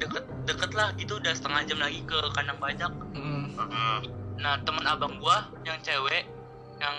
deket 0.00 0.24
deket 0.48 0.70
lah 0.72 0.88
gitu. 0.96 1.20
Udah 1.20 1.32
setengah 1.36 1.60
jam 1.68 1.78
lagi 1.78 2.00
ke 2.08 2.18
kandang 2.32 2.58
bajak 2.58 2.92
Mm. 3.12 3.52
Hmm, 3.60 4.00
nah 4.40 4.56
teman 4.64 4.86
abang 4.88 5.20
gua 5.20 5.44
yang 5.68 5.76
cewek 5.84 6.24
yang 6.80 6.96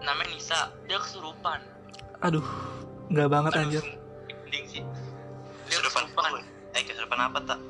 namanya 0.00 0.32
Nisa 0.32 0.60
dia 0.88 0.96
kesurupan. 0.96 1.60
Aduh, 2.24 2.46
nggak 3.12 3.28
banget 3.28 3.52
Aduh, 3.52 3.62
anjir. 3.68 3.84
mending 4.48 4.64
sih. 4.64 4.82
Dia 5.68 5.78
kesurupan 5.84 6.08
kesurupan. 6.08 6.32
eh 6.72 6.82
kesurupan 6.88 7.20
apa 7.20 7.38
tak? 7.44 7.60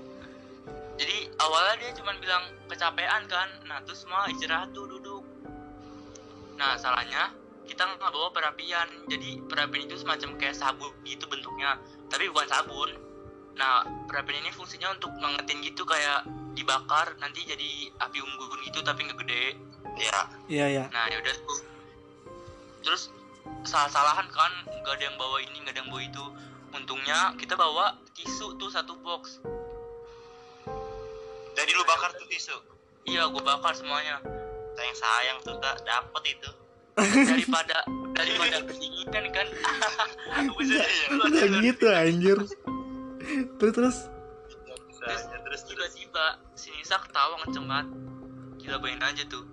Jadi 0.99 1.31
awalnya 1.43 1.75
dia 1.83 1.91
cuma 1.99 2.15
bilang 2.23 2.45
kecapean 2.71 3.23
kan. 3.27 3.49
Nah 3.67 3.83
terus 3.83 4.07
semua 4.07 4.31
istirahat 4.31 4.71
tuh 4.71 4.87
duduk. 4.87 5.27
Nah 6.55 6.79
salahnya 6.79 7.35
kita 7.67 7.83
nggak 7.83 8.11
bawa 8.15 8.31
perapian. 8.31 8.87
Jadi 9.11 9.43
perapian 9.51 9.91
itu 9.91 9.99
semacam 9.99 10.39
kayak 10.39 10.55
sabun 10.55 10.95
gitu 11.03 11.27
bentuknya. 11.27 11.75
Tapi 12.07 12.31
bukan 12.31 12.47
sabun 12.47 13.08
nah 13.59 13.83
perapian 14.07 14.39
ini 14.39 14.55
fungsinya 14.55 14.95
untuk 14.95 15.11
ngangetin 15.19 15.59
gitu 15.67 15.83
kayak 15.83 16.23
dibakar 16.55 17.11
nanti 17.19 17.43
jadi 17.43 17.91
api 17.99 18.19
unggun 18.23 18.63
gitu 18.65 18.81
tapi 18.87 19.03
nggak 19.05 19.19
gede. 19.27 19.45
Ya 19.99 20.19
Iya 20.47 20.67
ya. 20.71 20.85
nah 20.95 21.11
yaudah 21.11 21.35
tuh. 21.43 21.59
Terus 22.87 23.11
salah-salahan 23.67 24.31
kan 24.31 24.53
nggak 24.67 24.95
ada 24.95 25.05
yang 25.11 25.17
bawa 25.19 25.43
ini 25.43 25.59
nggak 25.67 25.75
ada 25.75 25.81
yang 25.83 25.91
bawa 25.91 26.03
itu. 26.07 26.25
Untungnya 26.71 27.35
kita 27.35 27.59
bawa 27.59 27.99
tisu 28.15 28.55
tuh 28.57 28.71
satu 28.71 28.95
box. 29.03 29.43
Jadi 31.59 31.71
lu 31.75 31.83
bakar 31.83 32.15
tuh 32.15 32.27
tisu? 32.31 32.55
Iya 33.11 33.27
gue 33.27 33.43
bakar 33.43 33.75
semuanya. 33.75 34.23
Sayang 34.79 34.95
sayang 34.95 35.39
tuh 35.43 35.59
tak 35.59 35.83
dapet 35.83 36.39
itu. 36.39 36.51
Daripada 37.27 37.83
daripada 38.15 38.57
kedinginan 38.71 39.25
kan? 39.35 39.47
Nggak 40.47 41.51
gitu 41.67 41.87
anjir. 41.91 42.39
Terus 43.59 43.73
terus. 43.75 43.99
terus 44.99 45.23
terus. 45.27 45.61
Tiba-tiba 45.67 46.25
si 46.55 46.71
Nisa 46.75 46.97
ketawa 47.03 47.35
kenceng 47.47 47.67
banget. 47.67 47.89
Gila 48.63 48.77
bayangin 48.83 49.05
aja 49.05 49.23
tuh. 49.27 49.45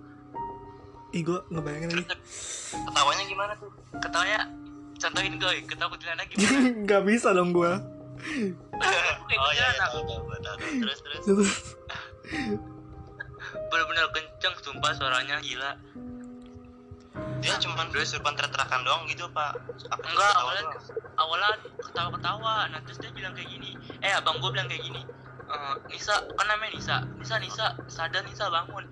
Ih, 1.14 1.22
gua 1.22 1.40
ngebayangin 1.48 1.88
lagi. 1.94 2.04
ketawanya 2.66 3.24
gimana 3.30 3.52
tuh? 3.56 3.70
Ketawanya 4.02 4.40
contohin 4.96 5.34
gue 5.38 5.52
ketawa 5.64 5.88
kuntilanak 5.94 6.26
gimana 6.28 6.58
Nggak 6.84 7.02
bisa 7.06 7.28
dong 7.32 7.50
gua. 7.54 7.78
kayak 8.16 9.40
oh 9.40 9.52
iya, 9.52 9.66
iya 9.70 9.76
tahu, 9.76 9.98
tahu, 10.08 10.24
tahu, 10.40 10.56
terus. 10.82 10.98
Terus. 11.04 11.52
Bener-bener 13.70 14.06
kenceng 14.10 14.54
sumpah 14.64 14.92
suaranya 14.96 15.36
gila 15.44 15.76
dia 17.36 17.54
cuma 17.60 17.84
kesurupan 17.88 18.32
teriak-teriakan 18.34 18.80
doang 18.82 19.02
gitu 19.06 19.28
pak 19.30 19.54
apa 19.88 20.02
Enggak, 20.02 20.32
ketawa 20.32 20.40
awalnya 20.40 20.64
doang? 20.64 20.76
awalnya 21.16 21.50
ketawa-ketawa. 21.78 22.54
Nah 22.72 22.80
terus 22.82 22.98
dia 22.98 23.10
bilang 23.12 23.32
kayak 23.32 23.48
gini. 23.48 23.70
Eh 24.00 24.12
abang 24.12 24.36
gue 24.38 24.50
bilang 24.50 24.66
kayak 24.66 24.82
gini. 24.82 25.02
"Eh, 25.46 25.74
Nisa, 25.88 26.16
kan 26.26 26.46
namanya 26.46 26.72
Nisa. 26.74 26.96
Nisa, 27.16 27.36
Nisa, 27.38 27.66
sadar 27.86 28.24
Nisa 28.24 28.48
bangun. 28.48 28.84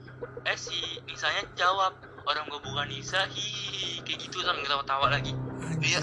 Eh 0.45 0.55
si 0.55 0.77
Nisanya 1.05 1.43
jawab, 1.55 1.93
orang 2.23 2.47
gue 2.47 2.61
bukan 2.61 2.87
Nisa, 2.87 3.27
hihihi 3.27 4.01
kayak 4.03 4.19
gitu 4.23 4.39
sambil 4.41 4.63
ketawa-tawa 4.63 5.07
lagi. 5.11 5.33
iya 5.83 6.01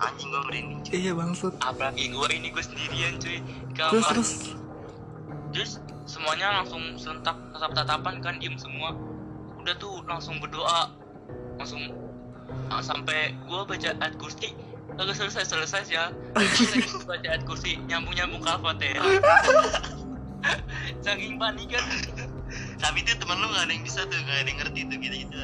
anjing 0.00 0.32
gua 0.32 0.42
merinding 0.48 0.80
cuy. 0.80 0.92
iya 0.96 1.12
bangsat. 1.12 1.52
Apalagi 1.60 2.08
gue 2.08 2.26
ini 2.32 2.48
gue 2.48 2.62
sendirian 2.62 3.14
cuy 3.18 3.38
di 3.38 3.74
Terus 3.76 4.06
terus. 4.08 4.30
Terus 5.52 5.70
semuanya 6.06 6.62
langsung 6.62 6.80
serentak 6.96 7.36
tatap-tatapan 7.52 8.14
kan 8.18 8.34
diem 8.38 8.56
semua. 8.56 8.94
Udah 9.56 9.74
tuh 9.76 10.00
langsung 10.06 10.40
berdoa, 10.40 10.88
langsung 11.60 11.82
ah, 12.72 12.80
sampai 12.80 13.36
gue 13.36 13.60
baca 13.68 13.90
ayat 14.00 14.14
kursi 14.16 14.56
kagak 14.96 15.16
selesai 15.16 15.44
selesai 15.44 15.82
ya 15.92 16.08
Terus 16.34 17.04
baca 17.10 17.26
ayat 17.28 17.44
kursi 17.44 17.76
nyambung 17.84 18.16
nyambung 18.16 18.40
ke 18.40 18.86
ya 18.88 19.02
saking 21.04 21.36
panik 21.36 21.68
kan 21.68 21.84
tapi 22.80 23.04
itu 23.04 23.12
temen 23.12 23.36
lu 23.38 23.46
gak 23.52 23.68
ada 23.68 23.72
yang 23.76 23.84
bisa 23.84 24.00
tuh 24.08 24.16
gak 24.24 24.40
ada 24.40 24.48
yang 24.48 24.58
ngerti 24.64 24.80
tuh 24.88 24.96
gitu 24.96 25.16
gitu 25.28 25.36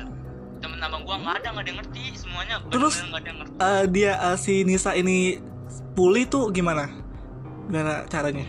temen 0.56 0.80
abang 0.80 1.04
gua 1.04 1.20
nggak 1.20 1.44
ada 1.44 1.48
nggak 1.52 1.62
ada 1.62 1.70
yang 1.70 1.80
ngerti 1.84 2.04
semuanya 2.16 2.56
Terus? 2.72 3.04
nggak 3.04 3.20
ada 3.20 3.28
yang 3.28 3.38
ngerti 3.44 3.54
Eh, 3.60 3.84
dia 3.92 4.12
eh, 4.16 4.36
si 4.40 4.54
Nisa 4.64 4.96
ini 4.96 5.36
pulih 5.92 6.24
tuh 6.24 6.48
gimana? 6.48 6.88
Gimana 7.68 8.08
caranya? 8.08 8.48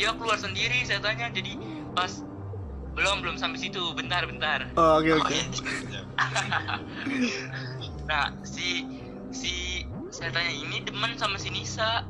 dia 0.00 0.16
keluar 0.16 0.38
sendiri 0.40 0.80
saya 0.88 1.02
tanya 1.02 1.28
jadi 1.28 1.60
pas 1.92 2.24
belum 2.94 3.22
belum 3.22 3.36
sampai 3.38 3.58
situ. 3.60 3.80
Bentar 3.94 4.26
bentar. 4.26 4.66
Oh, 4.74 4.98
oke 4.98 5.10
oh 5.14 5.22
oke. 5.22 5.34
iya 5.34 6.02
nah 8.10 8.34
si 8.42 8.84
si 9.30 9.84
saya 10.10 10.34
tanya 10.34 10.50
ini 10.50 10.82
demen 10.82 11.14
sama 11.16 11.38
si 11.38 11.48
Nisa. 11.54 12.04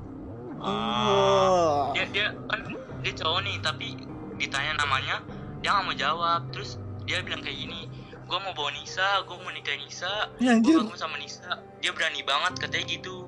Oh. 0.60 1.88
dia 1.96 2.04
dia 2.12 2.36
kan 2.52 2.60
dia 3.00 3.12
cowok 3.16 3.40
nih 3.48 3.56
tapi 3.64 3.96
ditanya 4.36 4.76
namanya 4.80 5.24
dia 5.60 5.72
nggak 5.72 5.84
mau 5.84 5.96
jawab. 5.96 6.40
Terus 6.52 6.76
dia 7.08 7.20
bilang 7.24 7.40
kayak 7.44 7.58
gini 7.58 7.88
gue 8.30 8.38
mau 8.38 8.54
bawa 8.54 8.70
Nisa 8.70 9.26
gue 9.26 9.34
mau 9.42 9.50
nikahin 9.50 9.82
Nisa 9.82 10.30
Ya, 10.38 10.54
gue 10.62 10.70
kagum 10.70 10.94
sama 10.94 11.18
Nisa. 11.18 11.58
Dia 11.82 11.90
berani 11.90 12.22
banget 12.22 12.62
katanya 12.62 12.86
gitu. 12.86 13.26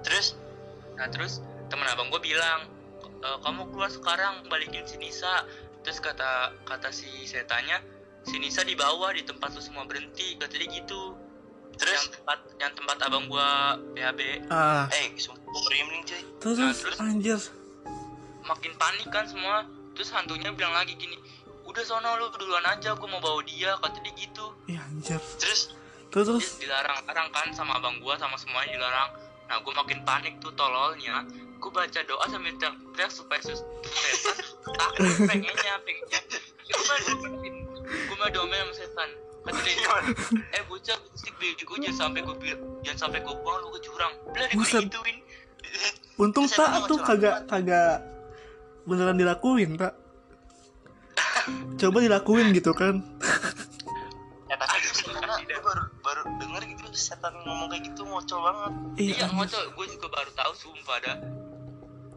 Terus 0.00 0.40
nah 0.96 1.06
terus 1.12 1.44
teman 1.68 1.86
abang 1.86 2.08
gue 2.08 2.18
bilang 2.24 2.66
"E, 3.22 3.28
kamu 3.44 3.70
keluar 3.70 3.92
sekarang 3.92 4.48
balikin 4.48 4.82
si 4.88 4.96
Nisa 4.96 5.44
terus 5.82 5.98
kata 5.98 6.52
kata 6.64 6.88
si 6.90 7.08
setannya 7.24 7.78
si 8.22 8.36
Nisa 8.36 8.60
dibawa 8.62 9.14
di 9.14 9.22
tempat 9.22 9.54
lu 9.54 9.62
semua 9.62 9.84
berhenti. 9.84 10.36
Katanya 10.36 10.66
gitu. 10.72 11.16
Yang 11.68 11.76
terus 11.78 12.02
tempat 12.10 12.38
yang 12.58 12.72
tempat 12.74 12.96
abang 13.06 13.24
gua 13.30 13.78
PHB 13.94 14.50
Ah, 14.50 14.90
eh 14.90 15.14
sumpah 15.14 15.38
merinding 15.46 16.02
cuy 16.02 16.22
terus 16.42 16.56
Nah, 16.58 16.74
terus 16.74 16.98
anjir. 16.98 17.38
makin 18.42 18.72
panik 18.74 19.08
kan 19.08 19.24
semua. 19.24 19.62
Terus 19.94 20.10
hantunya 20.10 20.50
bilang 20.50 20.74
lagi 20.74 20.94
gini 20.94 21.14
udah 21.62 21.84
sono 21.84 22.16
lu 22.16 22.32
duluan 22.34 22.64
aja 22.64 22.96
gua 22.98 23.06
mau 23.06 23.20
bawa 23.20 23.44
dia 23.46 23.78
kata 23.78 23.98
dia 24.02 24.12
gitu. 24.16 24.46
Iya 24.66 24.80
anjir. 24.90 25.22
terus 25.38 25.38
Terus? 25.38 25.62
Terus. 26.10 26.26
terus? 26.26 26.46
Dilarang-larang 26.58 27.28
kan 27.30 27.46
sama 27.54 27.78
abang 27.78 28.00
gua 28.02 28.18
sama 28.18 28.34
semuanya 28.34 28.74
dilarang. 28.74 29.10
Nah 29.46 29.56
gua 29.62 29.72
makin 29.78 30.02
panik 30.02 30.34
tuh 30.42 30.50
tololnya 30.58 31.22
gua 31.58 31.70
baca 31.74 32.00
doa 32.06 32.24
sambil 32.30 32.54
teriak-teriak 32.56 33.10
supaya 33.10 33.40
sus 33.42 33.60
setan 33.86 34.36
takut 34.64 35.06
pengennya 35.26 35.74
pengennya. 35.82 36.20
Gua 36.70 36.80
mah 36.86 36.98
gua 38.08 38.16
mah 38.18 38.28
doain 38.30 38.54
sama 38.54 38.72
setan. 38.74 39.10
Kata 39.48 39.60
dia 39.64 39.96
eh 40.54 40.62
bocah 40.68 40.98
sih 41.16 41.32
bego 41.40 41.74
jangan 41.80 42.12
sampai 42.12 42.20
bil- 42.36 42.64
jangan 42.84 42.98
sampai 43.08 43.18
gua 43.24 43.34
buang 43.40 43.56
lu 43.64 43.68
ke 43.74 43.80
jurang. 43.86 44.12
Gua 44.28 44.46
Buset. 44.54 44.82
gituin 44.86 45.16
Untung 46.18 46.46
tak 46.50 46.84
tuh 46.90 46.98
kagak 46.98 47.46
kagak 47.46 48.02
beneran 48.88 49.16
dilakuin 49.16 49.78
tak. 49.78 49.94
Coba 51.78 52.02
dilakuin 52.02 52.50
gitu 52.52 52.74
kan. 52.74 53.00
Gitu 56.88 56.98
setan 56.98 57.36
ngomong 57.38 57.68
kayak 57.68 57.84
gitu 57.86 58.02
ngocol 58.02 58.40
banget. 58.40 58.72
Iya. 58.94 59.04
iya 59.04 59.14
anjir. 59.22 59.36
ngocok 59.36 59.62
gua 59.72 59.86
juga 59.86 60.06
baru 60.10 60.30
tahu 60.32 60.52
sumpah 60.54 60.96
dah. 60.98 61.16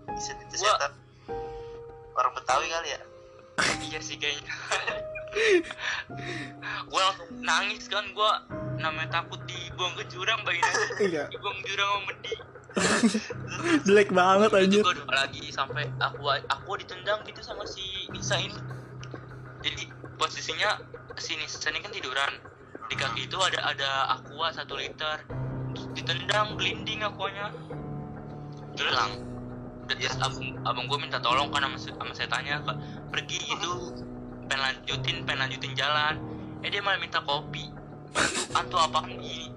Bisa 0.09 0.31
itu 0.33 0.55
Gua- 0.57 0.75
setan. 0.75 0.91
Orang 2.11 2.31
betawi 2.33 2.67
kali 2.67 2.89
ya? 2.89 2.99
Iya 3.83 3.99
sih 3.99 4.15
kayaknya. 4.15 4.51
Gua 6.87 7.01
langsung 7.05 7.29
nangis 7.39 7.87
kan 7.87 8.03
gua 8.11 8.43
namanya 8.75 9.21
takut 9.21 9.39
dibuang 9.45 9.93
ke 9.93 10.03
jurang 10.07 10.41
bayangin 10.41 10.65
aja 10.65 10.85
Iya. 10.99 11.23
dibuang 11.29 11.55
ke 11.55 11.67
jurang 11.67 11.89
sama 11.89 12.01
Medi. 12.05 12.33
Jelek 13.85 14.09
banget 14.09 14.49
anjir. 14.53 14.79
juga 14.79 14.95
doa 14.97 15.11
lagi 15.17 15.43
sampai 15.49 15.85
aku 15.97 16.23
aku 16.47 16.71
ditendang 16.77 17.19
gitu 17.23 17.39
sama 17.39 17.63
si 17.63 17.83
Nisa 18.09 18.35
ini. 18.35 18.55
Jadi 19.61 19.83
posisinya 20.15 20.79
si 21.15 21.35
Nisa 21.35 21.61
ini 21.65 21.79
kan 21.79 21.91
tiduran 21.91 22.31
di 22.91 22.99
kaki 22.99 23.23
itu 23.23 23.39
ada 23.39 23.71
ada 23.71 24.19
aqua 24.19 24.51
satu 24.51 24.75
liter. 24.75 25.23
Ditendang 25.95 26.59
gelinding 26.59 27.07
akuanya 27.07 27.55
terus 28.75 28.91
hilang 28.91 29.15
udah 29.87 29.95
terus 29.95 30.15
abang, 30.19 30.47
abang 30.67 30.85
gue 30.87 30.99
minta 30.99 31.19
tolong 31.19 31.51
kan 31.51 31.67
sama, 31.67 31.79
sama 31.79 32.13
saya 32.15 32.27
tanya 32.31 32.59
"Kak, 32.63 32.75
pergi 33.11 33.39
gitu 33.39 33.95
pengen 34.51 34.59
lanjutin 34.59 35.23
pengen 35.23 35.47
lanjutin 35.47 35.71
jalan. 35.71 36.19
Eh 36.59 36.67
dia 36.67 36.83
malah 36.83 36.99
minta 36.99 37.23
kopi. 37.23 37.71
Antu 38.59 38.75
apaan 38.75 39.15
gini. 39.15 39.47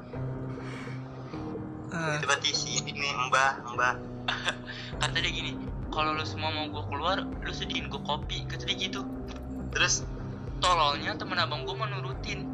Ah, 1.90 2.22
itu 2.22 2.26
berarti 2.30 2.50
si 2.54 2.78
ini 2.86 3.10
mbah 3.30 3.66
mbah 3.74 3.94
kata 5.02 5.18
dia 5.18 5.30
gini 5.30 5.58
kalau 5.90 6.14
lu 6.14 6.22
semua 6.26 6.54
mau 6.54 6.70
gue 6.70 6.82
keluar 6.86 7.18
lu 7.26 7.50
sedihin 7.50 7.90
gue 7.90 7.98
kopi. 8.06 8.46
Kata 8.46 8.62
dia 8.70 8.78
gitu. 8.78 9.02
Terus? 9.74 10.06
Tololnya 10.62 11.18
temen 11.18 11.34
abang 11.34 11.66
gue 11.66 11.74
mau 11.74 11.90
nurutin 11.90 12.53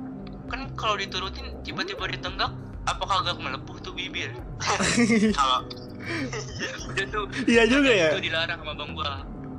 kan 0.50 0.66
kalau 0.74 0.98
diturutin 0.98 1.54
tiba-tiba 1.62 2.10
ditenggak 2.10 2.50
apakah 2.90 3.22
agak 3.22 3.38
melepuh 3.38 3.78
tuh 3.78 3.94
bibir? 3.94 4.34
Kalau 5.38 5.62
udah 6.90 7.06
tuh 7.12 7.24
iya 7.46 7.68
juga 7.68 7.92
ya. 7.92 8.18
itu 8.18 8.32
dilarang 8.32 8.58
sama 8.58 8.72
abang 8.74 8.90
gue 8.98 9.12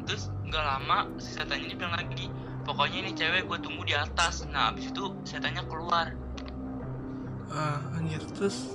terus 0.03 0.27
nggak 0.49 0.63
lama 0.67 1.07
si 1.21 1.37
setannya 1.37 1.69
ini 1.69 1.75
bilang 1.79 1.95
lagi 1.95 2.27
pokoknya 2.67 2.97
ini 3.07 3.11
cewek 3.15 3.47
gue 3.47 3.57
tunggu 3.63 3.83
di 3.87 3.95
atas. 3.95 4.43
Nah 4.51 4.75
abis 4.75 4.91
itu 4.91 5.15
setannya 5.23 5.63
keluar. 5.69 6.11
Ah 7.51 7.79
anjir 7.95 8.19
terus? 8.35 8.67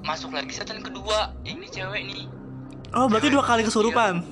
Masuk 0.00 0.32
lagi 0.32 0.52
setan 0.56 0.80
kedua 0.80 1.36
ini 1.44 1.68
cewek 1.68 2.00
nih. 2.00 2.24
Oh 2.96 3.10
berarti 3.10 3.28
dua 3.28 3.44
kali 3.44 3.62
kesurupan? 3.66 4.24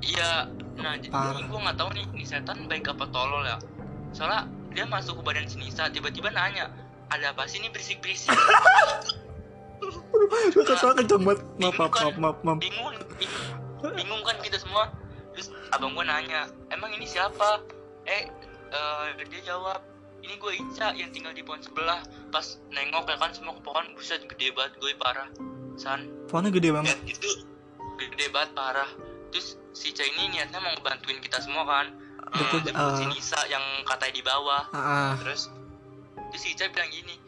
iya. 0.00 0.46
Nah 0.80 0.96
jadi 0.96 1.12
gue 1.44 1.60
nggak 1.60 1.76
tahu 1.76 1.88
nih 1.92 2.04
ini 2.14 2.24
setan 2.24 2.68
baik 2.70 2.88
apa 2.94 3.04
tolol 3.10 3.42
ya. 3.42 3.58
Soalnya 4.14 4.48
dia 4.70 4.86
masuk 4.86 5.20
ke 5.20 5.22
badan 5.26 5.46
Sinisa 5.50 5.90
tiba-tiba 5.90 6.30
nanya 6.30 6.70
ada 7.10 7.34
apa 7.34 7.46
sih 7.50 7.58
ini 7.58 7.68
berisik-berisik? 7.74 8.30
Gue 10.54 10.62
ketawa 10.62 10.94
kenceng 10.94 11.22
banget. 11.26 11.40
Maaf 11.58 11.74
maaf 11.74 11.92
maaf 11.98 12.16
maaf, 12.16 12.38
maaf. 12.46 12.58
bingung 12.62 12.94
bingung, 13.96 14.22
kan 14.22 14.36
kita 14.44 14.60
semua. 14.60 14.92
Terus 15.34 15.50
abang 15.74 15.96
gue 15.96 16.06
nanya 16.06 16.46
emang 16.70 16.94
ini 16.94 17.08
siapa? 17.08 17.64
Eh 18.06 18.30
eh, 18.70 19.26
dia 19.26 19.42
jawab 19.42 19.82
ini 20.20 20.36
gue 20.36 20.52
Ica 20.60 20.92
yang 20.94 21.10
tinggal 21.10 21.32
di 21.32 21.40
pohon 21.40 21.64
sebelah 21.64 22.04
pas 22.28 22.60
nengok 22.70 23.08
ya 23.08 23.16
kan 23.16 23.32
semua 23.32 23.56
ke 23.56 23.62
pohon 23.64 23.84
buset 23.96 24.22
gede 24.30 24.54
banget 24.54 24.78
gue 24.78 24.92
parah. 25.00 25.28
San. 25.80 26.06
Pohonnya 26.28 26.54
gede 26.54 26.70
banget. 26.70 26.94
Ya, 27.08 27.16
itu 27.16 27.30
gede 27.98 28.26
banget 28.30 28.50
parah. 28.54 28.90
Terus 29.34 29.58
si 29.74 29.90
Ica 29.90 30.04
ini 30.06 30.38
niatnya 30.38 30.60
mau 30.62 30.70
ngebantuin 30.78 31.18
kita 31.24 31.42
semua 31.42 31.66
kan 31.66 31.86
Betul, 32.30 32.60
jemput 32.62 32.94
ah. 32.94 32.98
si 32.98 33.04
Nisa 33.10 33.40
yang 33.50 33.62
katanya 33.82 34.14
di 34.14 34.22
bawah. 34.22 34.62
Ah, 34.70 34.78
ah. 34.78 35.10
terus 35.18 35.50
terus 36.30 36.40
si 36.46 36.54
Ica 36.54 36.70
bilang 36.70 36.90
gini 36.94 37.18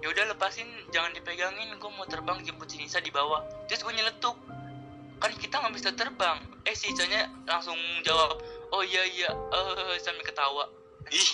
ya 0.00 0.08
udah 0.08 0.32
lepasin 0.32 0.68
jangan 0.92 1.12
dipegangin 1.12 1.76
gue 1.76 1.90
mau 1.92 2.08
terbang 2.08 2.40
jemput 2.44 2.68
si 2.68 2.80
Nisa 2.80 3.00
di 3.00 3.12
bawah. 3.12 3.44
Terus 3.68 3.84
gue 3.84 3.94
nyeletuk 3.96 4.36
kan 5.20 5.32
kita 5.36 5.60
nggak 5.60 5.74
bisa 5.76 5.90
terbang. 5.92 6.40
Eh 6.64 6.72
si 6.76 6.92
Ica-nya 6.92 7.28
langsung 7.44 7.76
jawab 8.04 8.40
oh 8.72 8.82
iya 8.84 9.04
iya 9.08 9.30
eh 9.32 9.96
sambil 10.00 10.24
ketawa. 10.24 10.64
Ih. 11.08 11.30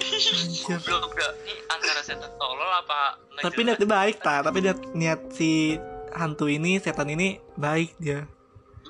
Anjir. 0.00 0.36
Goblok 0.68 1.12
dah. 1.16 1.32
Ini 1.44 1.54
antara 1.72 2.00
setan 2.04 2.32
tolol 2.36 2.68
apa 2.68 3.20
tapi 3.40 3.64
niatnya 3.64 3.88
baik 3.88 4.16
tak 4.20 4.44
tapi 4.44 4.58
niat 4.60 4.80
niat 4.92 5.20
si 5.32 5.80
hantu 6.12 6.52
ini 6.52 6.76
setan 6.76 7.08
ini 7.08 7.40
baik 7.56 7.96
dia. 7.96 8.28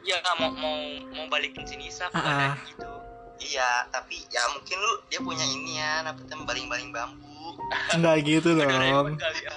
Iya 0.02 0.18
mau 0.40 0.50
mau 0.50 0.78
mau 1.14 1.26
balikin 1.30 1.62
si 1.68 1.78
Nisa 1.78 2.10
badan 2.10 2.56
ah. 2.56 2.58
gitu 2.66 2.90
iya 3.40 3.88
tapi 3.88 4.20
ya 4.28 4.44
mungkin 4.52 4.76
lu 4.76 4.92
dia 5.08 5.20
punya 5.20 5.44
ini 5.48 5.80
ya 5.80 6.04
apa 6.04 6.20
namanya 6.28 6.46
baling-baling 6.46 6.90
bambu. 6.92 7.56
Enggak 7.96 8.16
gitu 8.24 8.54
dong. 8.54 9.16
ya. 9.16 9.56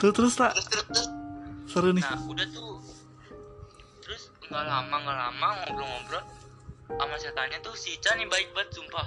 Terus 0.00 0.12
terus 0.16 0.34
tak 0.34 0.52
terus 0.56 0.66
terus 0.66 0.86
terus. 0.88 1.08
Seru 1.68 1.90
nih. 1.94 2.02
Nah 2.02 2.20
udah 2.26 2.46
tuh. 2.50 2.80
Terus 4.02 4.22
nggak 4.48 4.64
lama 4.66 4.96
nggak 4.96 5.18
lama 5.28 5.46
ngobrol-ngobrol 5.62 6.24
sama 6.92 7.16
setannya 7.16 7.58
tuh 7.64 7.72
si 7.72 7.96
Ica 7.96 8.12
nih 8.18 8.26
baik 8.28 8.52
banget 8.56 8.76
sumpah. 8.76 9.06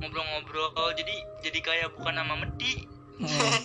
Ngobrol-ngobrol 0.00 0.92
jadi 0.96 1.14
jadi 1.44 1.58
kayak 1.60 1.88
bukan 1.96 2.14
nama 2.16 2.34
Medi. 2.38 2.86
Hmm. 3.20 3.60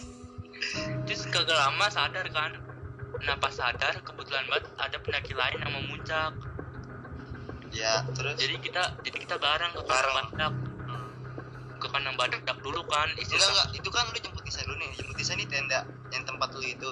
terus 1.05 1.27
kagak 1.29 1.55
lama 1.55 1.85
sadar 1.91 2.25
kan. 2.31 2.51
Nah 3.23 3.35
pas 3.39 3.53
sadar 3.53 3.95
kebetulan 4.03 4.43
banget 4.51 4.65
ada 4.79 4.97
pendaki 4.99 5.31
lain 5.31 5.59
yang 5.61 5.71
mau 5.71 5.83
muncak 5.87 6.35
ya 7.75 7.93
terus? 8.11 8.35
Jadi 8.35 8.55
kita 8.57 8.83
jadi 9.03 9.17
kita 9.19 9.35
bareng 9.35 9.71
ke 9.71 9.81
Bareng. 9.83 10.15
badak 10.31 10.53
Hmm. 10.85 11.09
ke 11.75 11.87
kandang 11.91 12.15
badak 12.15 12.41
dulu 12.63 12.81
kan 12.87 13.11
enggak 13.11 13.21
istirahat 13.21 13.51
enggak. 13.51 13.67
Itu 13.75 13.89
kan 13.91 14.03
lu 14.07 14.17
jemput 14.17 14.41
Nisa 14.41 14.59
dulu 14.63 14.75
nih. 14.79 14.89
Jemput 14.95 15.15
Nisa 15.15 15.33
nih 15.35 15.47
tenda 15.47 15.79
yang 16.09 16.23
tempat 16.23 16.49
lu 16.49 16.61
itu. 16.63 16.89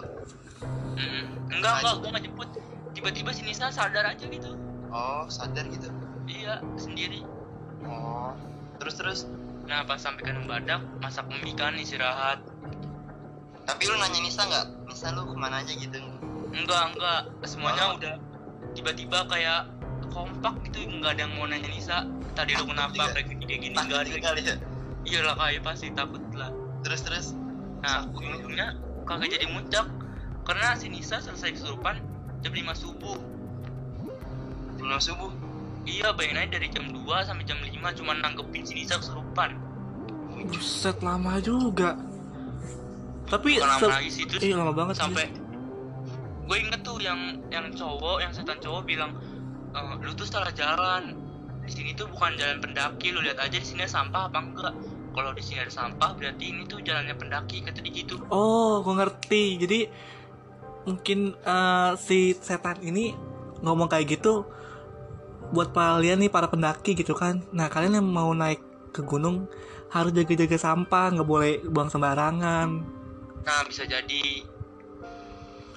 Mm, 0.93 1.23
enggak 1.49 1.73
enggak. 1.79 1.93
Gua 1.97 2.09
nggak 2.11 2.23
jemput. 2.23 2.49
Tiba-tiba 2.93 3.29
si 3.31 3.41
Nisa 3.41 3.71
sadar 3.71 4.05
aja 4.05 4.21
gitu. 4.21 4.51
Oh 4.91 5.25
sadar 5.25 5.65
gitu? 5.65 5.89
Iya 6.23 6.59
sendiri. 6.75 7.23
Oh. 7.83 8.35
Terus 8.77 8.95
terus? 8.95 9.19
Nah 9.63 9.81
pas 9.81 9.97
sampai 9.97 10.21
kandang 10.21 10.45
badak 10.45 10.83
masak 10.99 11.25
mie 11.31 11.55
kan 11.55 11.73
istirahat. 11.73 12.43
Tapi 13.63 13.81
lu 13.87 13.95
nanya 13.95 14.19
Nisa 14.19 14.43
nggak 14.43 14.65
Nisa 14.85 15.09
lu 15.11 15.23
ke 15.23 15.33
mana 15.33 15.63
aja 15.63 15.71
gitu? 15.71 15.97
Enggak 16.51 16.93
enggak. 16.93 17.21
Semuanya 17.43 17.83
Oh. 17.89 17.97
udah 17.97 18.15
tiba-tiba 18.73 19.25
kayak 19.25 19.72
kompak 20.13 20.53
gitu 20.69 20.85
enggak 20.85 21.17
ada 21.17 21.21
yang 21.25 21.33
mau 21.33 21.49
nanya 21.49 21.67
Nisa. 21.67 22.05
Tadi 22.37 22.53
lu 22.53 22.65
kenapa 22.69 22.93
Iya. 22.93 23.13
kayak 23.17 23.25
gini 23.33 23.43
gini 23.57 23.67
enggak 23.73 23.99
ada 24.05 24.17
kali 24.21 24.41
ya 24.45 24.55
iyalah 25.03 25.35
kayak 25.35 25.61
pasti 25.65 25.87
takut 25.91 26.21
lah. 26.37 26.53
Terus 26.85 27.01
terus. 27.01 27.27
Nah 27.81 28.07
ujung-ujungnya 28.13 28.77
kagak 29.03 29.35
jadi 29.35 29.45
muncak 29.51 29.85
karena 30.47 30.77
si 30.77 30.87
Nisa 30.87 31.19
selesai 31.19 31.57
kesurupan 31.59 31.99
jam 32.45 32.53
5 32.53 32.71
subuh. 32.77 33.17
Belum 34.79 34.99
subuh? 35.01 35.31
Iya 35.83 36.15
bayangin 36.15 36.39
aja 36.39 36.49
dari 36.55 36.67
jam 36.71 36.85
2 36.95 37.27
sampai 37.27 37.43
jam 37.43 37.59
5 37.59 37.97
cuma 37.99 38.15
nanggepin 38.15 38.63
si 38.63 38.73
Nisa 38.79 38.95
kesurupan. 39.01 39.57
Buset 40.47 40.97
lama 41.03 41.39
juga. 41.43 41.99
Tapi 43.27 43.57
bukan 43.59 43.67
lama 43.67 43.87
lagi 43.99 44.09
sih 44.11 44.23
terus 44.29 44.41
iya 44.43 44.55
lama 44.59 44.71
banget 44.75 44.95
sampai 44.99 45.25
gue 46.43 46.57
inget 46.59 46.81
tuh 46.83 46.99
yang 46.99 47.39
yang 47.47 47.71
cowok 47.71 48.19
yang 48.19 48.31
setan 48.35 48.59
cowok 48.59 48.83
bilang 48.83 49.15
"E, 49.73 49.79
lu 50.05 50.11
tuh 50.13 50.27
salah 50.29 50.53
jalan 50.53 51.17
di 51.63 51.71
sini 51.71 51.91
tuh 51.97 52.05
bukan 52.11 52.35
jalan 52.37 52.59
pendaki 52.59 53.09
lu 53.15 53.23
lihat 53.23 53.39
aja 53.39 53.57
di 53.57 53.65
sini 53.65 53.87
ada 53.87 53.93
sampah 54.03 54.29
apa 54.29 54.39
enggak 54.39 54.73
kalau 55.13 55.31
di 55.31 55.43
sini 55.45 55.63
ada 55.63 55.73
sampah 55.73 56.17
berarti 56.17 56.45
ini 56.49 56.65
tuh 56.65 56.81
jalannya 56.81 57.15
pendaki 57.15 57.61
kata 57.61 57.79
dia 57.85 57.93
gitu 58.03 58.17
Oh, 58.33 58.81
gue 58.81 58.93
ngerti. 58.97 59.43
Jadi 59.61 59.79
mungkin 60.89 61.37
eh, 61.37 61.91
si 62.01 62.33
setan 62.35 62.81
ini 62.83 63.13
ngomong 63.63 63.87
kayak 63.87 64.19
gitu 64.19 64.43
buat 65.53 65.69
kalian 65.69 66.25
nih 66.25 66.33
para 66.33 66.49
pendaki 66.49 66.97
gitu 66.97 67.13
kan. 67.13 67.45
Nah, 67.53 67.69
kalian 67.69 68.01
yang 68.01 68.09
mau 68.09 68.33
naik 68.33 68.59
ke 68.89 69.05
gunung 69.05 69.45
harus 69.93 70.09
jaga-jaga 70.09 70.57
sampah, 70.57 71.13
nggak 71.13 71.29
boleh 71.29 71.61
buang 71.69 71.89
sembarangan. 71.89 72.69
nah 73.43 73.59
bisa 73.67 73.83
jadi 73.83 74.39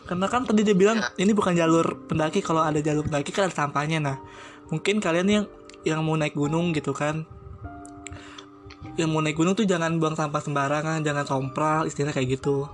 Karena 0.06 0.26
kan 0.26 0.42
tadi 0.42 0.62
dia 0.62 0.72
bilang 0.72 0.96
Ya. 0.96 1.10
ini 1.18 1.30
bukan 1.30 1.52
jalur 1.52 1.98
pendaki. 2.06 2.38
Kalau 2.38 2.62
ada 2.62 2.78
jalur 2.78 3.02
pendaki 3.02 3.30
kan 3.30 3.46
ada 3.46 3.54
sampahnya. 3.56 3.98
Nah, 3.98 4.16
mungkin 4.66 4.98
kalian 4.98 5.26
yang 5.26 5.44
yang 5.82 6.00
mau 6.00 6.14
naik 6.14 6.32
gunung 6.32 6.70
gitu 6.70 6.90
kan. 6.90 7.26
Yang 8.94 9.08
mau 9.08 9.20
naik 9.20 9.34
gunung 9.34 9.52
tuh 9.52 9.64
jangan 9.64 9.98
buang 9.98 10.14
sampah 10.14 10.38
sembarangan, 10.38 11.02
jangan 11.02 11.22
sompral, 11.22 11.84
istilahnya 11.84 12.14
kayak 12.14 12.38
gitu. 12.38 12.64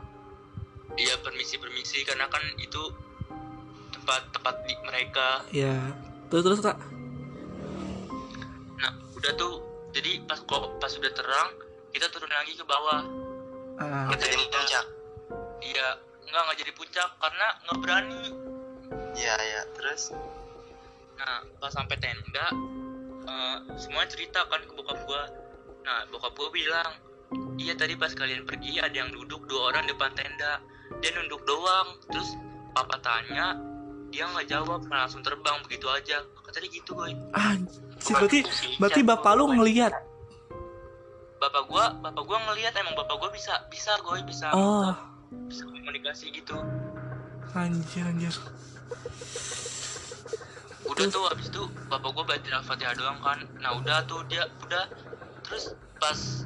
iya 0.93 1.17
permisi 1.19 1.57
permisi 1.57 2.05
karena 2.05 2.29
kan 2.29 2.45
itu 2.59 2.83
tempat 3.91 4.29
tempat 4.29 4.61
di 4.63 4.77
mereka 4.83 5.41
Ya, 5.49 5.73
terus 6.29 6.45
terus 6.45 6.61
kak. 6.61 6.77
nah 8.75 8.93
udah 9.11 9.33
tuh 9.33 9.57
jadi 9.91 10.21
pas 10.23 10.37
kok 10.39 10.61
pas 10.77 10.93
udah 10.93 11.09
terang 11.11 11.49
kita 11.91 12.07
turun 12.09 12.29
lagi 12.29 12.53
ke 12.53 12.61
bawah 12.63 13.09
Ah, 13.75 14.05
nggak 14.07 14.21
jadi 14.21 14.37
puncak 14.45 14.85
iya 15.63 15.89
nggak 16.33 16.43
nggak 16.49 16.59
jadi 16.65 16.73
puncak 16.73 17.11
karena 17.21 17.47
nggak 17.69 17.79
berani 17.85 18.25
iya 19.21 19.37
iya 19.37 19.63
terus 19.77 20.17
Nah, 21.23 21.39
pas 21.63 21.71
sampai 21.71 21.97
tenda, 22.03 22.47
eh, 23.31 23.59
semua 23.79 24.03
cerita 24.11 24.43
kan 24.51 24.59
ke 24.67 24.73
bokap 24.75 24.99
gua. 25.07 25.23
Nah, 25.87 26.03
bokap 26.11 26.35
gua 26.35 26.51
bilang, 26.51 26.99
iya 27.63 27.79
tadi 27.79 27.95
pas 27.95 28.11
kalian 28.11 28.43
pergi 28.43 28.83
ada 28.83 28.91
yang 28.91 29.15
duduk 29.15 29.47
dua 29.47 29.71
orang 29.71 29.87
depan 29.87 30.11
tenda. 30.19 30.59
Dia 30.99 31.15
nunduk 31.15 31.47
doang. 31.47 31.95
Terus 32.11 32.35
papa 32.75 32.99
tanya, 32.99 33.55
dia 34.11 34.27
nggak 34.27 34.51
jawab, 34.51 34.83
malah 34.91 35.07
langsung 35.07 35.23
terbang 35.23 35.63
begitu 35.63 35.87
aja. 35.87 36.27
Kata 36.43 36.59
dia 36.59 36.71
gitu, 36.75 36.91
boy. 36.99 37.15
anjir, 37.39 38.19
berarti 38.19 38.41
berarti 38.83 39.01
bapak 39.07 39.33
lu 39.39 39.47
ngelihat. 39.55 39.95
Bapak 41.39 41.71
gua, 41.71 41.95
bapak 42.03 42.23
gua 42.27 42.39
ngelihat 42.51 42.75
emang 42.83 42.99
bapak 42.99 43.15
gua 43.19 43.31
bisa, 43.31 43.55
bisa, 43.71 43.95
gue 43.99 44.15
bisa, 44.27 44.55
Oh, 44.55 44.95
bisa 45.49 45.65
komunikasi 45.69 46.33
gitu. 46.33 46.57
anjir 47.53 48.05
anjir. 48.09 48.35
udah 50.89 51.07
tuh 51.09 51.25
habis 51.29 51.49
itu 51.49 51.63
bapak 51.89 52.11
gue 52.13 52.25
baca 52.25 52.51
al-fatihah 52.61 52.95
doang 52.97 53.21
kan 53.25 53.39
nah 53.65 53.73
udah 53.77 54.05
tuh 54.05 54.21
dia 54.29 54.45
udah 54.61 54.85
terus 55.47 55.73
pas 55.97 56.45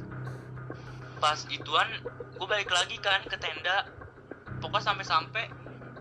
pas 1.19 1.39
ituan 1.51 1.89
gue 2.37 2.47
balik 2.47 2.71
lagi 2.71 2.95
kan 3.01 3.19
ke 3.27 3.35
tenda 3.35 3.89
pokoknya 4.61 4.93
sampai 4.93 5.05
sampai 5.05 5.43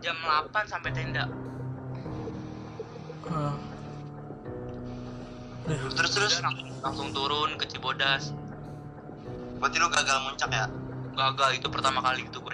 jam 0.05 0.17
8 0.23 0.53
sampai 0.69 0.91
tenda. 0.93 1.25
Udah. 3.27 3.57
terus 5.67 6.13
terus 6.15 6.35
langsung, 6.39 6.71
langsung 6.79 7.09
turun 7.11 7.59
ke 7.59 7.67
Cibodas 7.67 8.31
berarti 9.59 9.77
lu 9.83 9.89
gagal 9.91 10.19
muncak 10.23 10.51
ya 10.55 10.71
gagal 11.17 11.51
itu 11.59 11.67
pertama 11.67 11.99
kali 12.05 12.23
itu 12.23 12.39
gue 12.39 12.53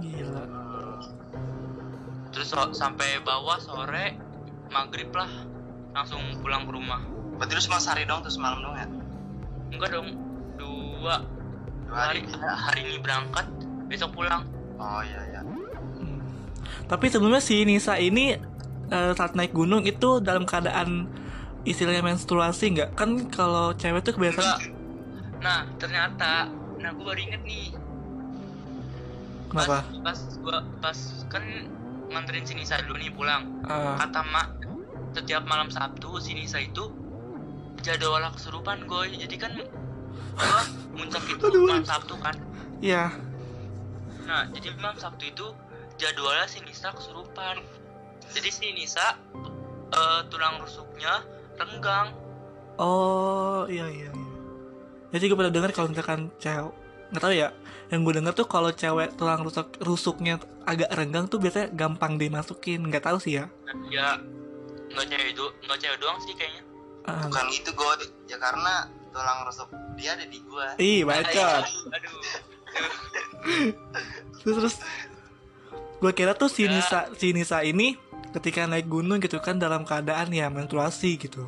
gila. 0.00 0.44
Terus 2.34 2.48
so- 2.50 2.74
sampai 2.74 3.22
bawah 3.22 3.58
sore 3.62 4.18
maghrib 4.70 5.10
lah 5.14 5.30
langsung 5.94 6.20
pulang 6.42 6.66
ke 6.66 6.72
rumah. 6.74 7.00
Berarti 7.38 7.52
lu 7.54 7.62
cuma 7.70 7.78
sehari 7.78 8.04
dong 8.06 8.22
terus 8.26 8.38
malam 8.38 8.62
dong 8.62 8.74
ya? 8.74 8.86
Enggak 9.70 9.90
dong 9.94 10.08
dua 10.58 11.22
dua 11.86 11.98
hari. 12.10 12.26
hari. 12.26 12.42
Hari 12.42 12.80
ini 12.86 12.98
berangkat 12.98 13.46
besok 13.86 14.18
pulang. 14.18 14.42
Oh 14.78 15.02
iya 15.06 15.20
iya. 15.30 15.40
Hmm. 15.44 16.18
tapi 16.90 17.06
sebelumnya 17.06 17.38
si 17.38 17.62
Nisa 17.62 17.94
ini 17.96 18.34
eh, 18.90 19.12
saat 19.14 19.38
naik 19.38 19.54
gunung 19.54 19.86
itu 19.86 20.18
dalam 20.18 20.42
keadaan 20.42 21.06
istilahnya 21.62 22.02
menstruasi 22.02 22.74
nggak? 22.74 22.90
Kan 22.98 23.30
kalau 23.30 23.70
cewek 23.78 24.02
tuh 24.02 24.18
enggak. 24.18 24.34
Kebiasaan 24.34 24.84
nah 25.44 25.68
ternyata 25.76 26.48
nah 26.80 26.90
gue 26.96 27.04
baru 27.04 27.20
inget 27.20 27.44
nih 27.44 27.68
kenapa? 29.54 29.86
Pas, 29.86 30.02
pas 30.02 30.18
gua 30.42 30.58
pas 30.82 30.98
kan 31.30 31.44
nganterin 32.10 32.44
si 32.44 32.54
Nisa 32.58 32.82
dulu 32.82 32.98
nih 32.98 33.10
pulang. 33.14 33.42
Ah, 33.70 33.96
kata 34.02 34.20
mak 34.26 34.48
setiap 35.14 35.46
malam 35.46 35.70
Sabtu 35.70 36.18
si 36.18 36.34
Nisa 36.34 36.58
itu 36.58 36.90
jadwal 37.86 38.24
kesurupan 38.34 38.82
gue 38.90 39.14
jadi 39.14 39.36
kan 39.38 39.52
gua 40.34 40.62
muncak 40.98 41.22
itu 41.30 41.44
Aduh. 41.46 41.70
malam 41.70 41.86
Sabtu 41.86 42.14
kan. 42.18 42.34
Iya. 42.82 43.14
Nah 44.26 44.50
jadi 44.50 44.74
malam 44.82 44.98
Sabtu 44.98 45.30
itu 45.30 45.46
jadwalnya 45.96 46.50
si 46.50 46.58
Nisa 46.66 46.90
kesurupan. 46.90 47.62
Jadi 48.34 48.50
si 48.50 48.66
Nisa 48.74 49.14
eh, 49.94 50.20
tulang 50.28 50.58
rusuknya 50.58 51.22
renggang. 51.54 52.10
Oh 52.82 53.70
iya 53.70 53.86
iya 53.86 54.10
iya. 54.10 54.30
Jadi 55.14 55.30
gue 55.30 55.38
pernah 55.38 55.54
dengar 55.54 55.70
kalau 55.70 55.94
misalkan 55.94 56.26
cewek 56.42 56.74
nggak 57.14 57.22
tahu 57.22 57.34
ya 57.38 57.54
yang 57.92 58.00
gue 58.04 58.14
dengar 58.16 58.32
tuh 58.32 58.48
kalau 58.48 58.72
cewek 58.72 59.16
tulang 59.18 59.44
rusuk 59.44 59.76
rusuknya 59.80 60.40
agak 60.64 60.88
renggang 60.96 61.28
tuh 61.28 61.40
biasanya 61.40 61.68
gampang 61.72 62.16
dimasukin. 62.16 62.80
Nggak 62.88 63.04
tahu 63.10 63.18
sih 63.20 63.40
ya. 63.40 63.50
Ya 63.92 64.16
nggak 64.94 65.06
cewek 65.10 65.30
do 65.34 65.50
nggak 65.66 65.78
cewek 65.80 65.98
doang 66.00 66.18
sih 66.22 66.32
kayaknya. 66.36 66.62
Ah, 67.04 67.28
bukan 67.28 67.46
itu 67.52 67.68
gue 67.68 67.92
ya 68.32 68.36
karena 68.40 68.88
tulang 69.12 69.38
rusuk 69.44 69.68
dia 69.94 70.16
ada 70.16 70.24
di 70.24 70.38
gua. 70.48 70.74
Ih 70.80 71.04
bacot. 71.04 71.64
Aduh. 71.68 72.22
Terus 74.42 74.56
terus. 74.60 74.76
Gue 76.00 76.12
kira 76.12 76.36
tuh 76.36 76.52
si 76.52 76.68
Ya. 76.68 76.72
Nisa 76.72 77.00
si 77.16 77.32
Nisa 77.32 77.64
ini 77.64 77.96
ketika 78.34 78.66
naik 78.66 78.90
gunung 78.90 79.22
gitu 79.22 79.38
kan 79.38 79.62
dalam 79.62 79.86
keadaan 79.86 80.34
ya 80.34 80.50
menstruasi 80.50 81.16
gitu 81.16 81.46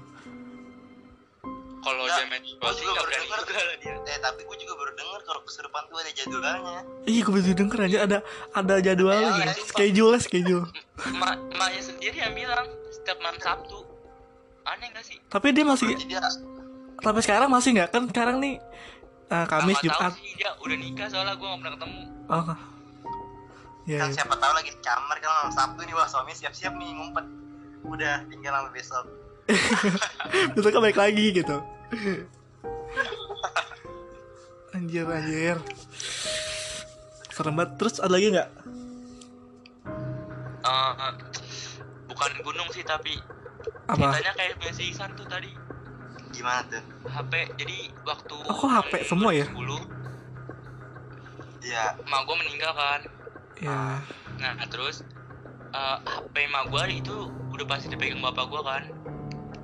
kalau 1.86 2.02
dia 2.04 2.26
menstruasi 2.26 2.58
gua 2.58 2.70
juga 2.74 2.90
nggak 2.90 3.06
baru 3.06 3.14
denger. 3.46 3.66
dia 3.78 3.94
eh 4.06 4.18
tapi 4.18 4.40
gue 4.42 4.56
juga 4.58 4.74
baru 4.74 4.92
denger 4.92 5.20
kalau 5.22 5.40
kesurupan 5.42 5.82
tuh 5.86 5.96
ada 5.96 6.10
jadwalnya 6.10 6.80
Iya 7.04 7.20
gue 7.22 7.32
baru 7.32 7.54
denger 7.54 7.78
aja 7.80 7.98
ada 8.02 8.18
ada 8.52 8.74
jadwalnya 8.80 9.22
Ya, 9.22 9.36
gitu. 9.36 9.46
ya, 9.46 9.64
schedule 9.64 10.14
schedule. 10.18 10.66
Mak 11.12 11.34
maknya 11.52 11.82
sendiri 11.84 12.16
yang 12.16 12.34
bilang 12.34 12.66
setiap 12.90 13.18
malam 13.20 13.38
Sabtu 13.38 13.78
aneh 14.64 14.88
gak 14.90 15.04
sih 15.04 15.18
Tapi 15.24 15.46
dia 15.50 15.62
masih 15.62 15.94
sampai 16.98 17.22
sekarang 17.22 17.46
masih 17.46 17.70
nggak 17.72 17.88
kan 17.88 18.02
sekarang 18.04 18.36
nih 18.38 18.58
eh, 19.28 19.46
Kamis 19.46 19.78
Nggak 19.78 19.94
tahu 19.94 20.02
Jumat. 20.02 20.12
sih 20.16 20.32
dia 20.34 20.50
udah 20.56 20.76
nikah 20.76 21.06
soalnya 21.06 21.34
gue 21.34 21.46
gak 21.46 21.58
pernah 21.60 21.74
ketemu 21.74 22.00
Oh. 22.26 22.42
Ya, 23.86 24.02
kan 24.02 24.10
ya. 24.10 24.18
siapa 24.18 24.34
tahu 24.34 24.50
lagi 24.50 24.68
di 24.68 24.80
kamar 24.80 25.16
kan 25.16 25.30
malam 25.30 25.52
Sabtu 25.52 25.80
nih 25.80 25.94
wah 25.94 26.04
suami 26.04 26.32
siap-siap 26.32 26.74
nih 26.74 26.90
ngumpet 26.90 27.22
udah 27.84 28.26
tinggal 28.26 28.50
sampai 28.52 28.72
besok 28.74 29.04
Besok 30.54 30.70
kan 30.72 30.80
balik 30.82 30.98
lagi 30.98 31.30
gitu. 31.32 31.62
Anjir 34.72 35.06
anjir. 35.06 35.56
Serem 37.30 37.54
banget. 37.54 37.70
Terus 37.76 37.94
ada 38.00 38.12
lagi 38.12 38.32
nggak? 38.32 38.48
Eh, 40.66 41.12
bukan 42.10 42.30
gunung 42.42 42.68
sih 42.72 42.82
tapi 42.82 43.14
Apa? 43.86 44.10
ceritanya 44.10 44.32
kayak 44.34 44.52
punya 44.58 44.72
si 44.74 44.90
Isan 44.90 45.14
tuh 45.14 45.22
tadi 45.28 45.54
gimana 46.34 46.66
tuh 46.66 46.82
HP 47.06 47.32
jadi 47.54 47.78
waktu 48.02 48.34
Oh, 48.44 48.56
kok 48.56 48.66
HP 48.68 48.92
semua 49.06 49.30
ya? 49.30 49.46
10 49.46 49.62
iya 51.62 51.94
emak 51.96 52.20
gue 52.26 52.36
meninggal 52.36 52.72
kan 52.74 53.00
Ya. 53.56 54.02
nah 54.36 54.66
terus 54.66 55.06
eh, 55.70 55.98
HP 56.02 56.34
emak 56.44 56.66
gue 56.66 56.82
itu 56.98 57.16
udah 57.54 57.66
pasti 57.66 57.86
dipegang 57.86 58.18
bapak 58.18 58.50
gue 58.50 58.62
kan 58.64 58.82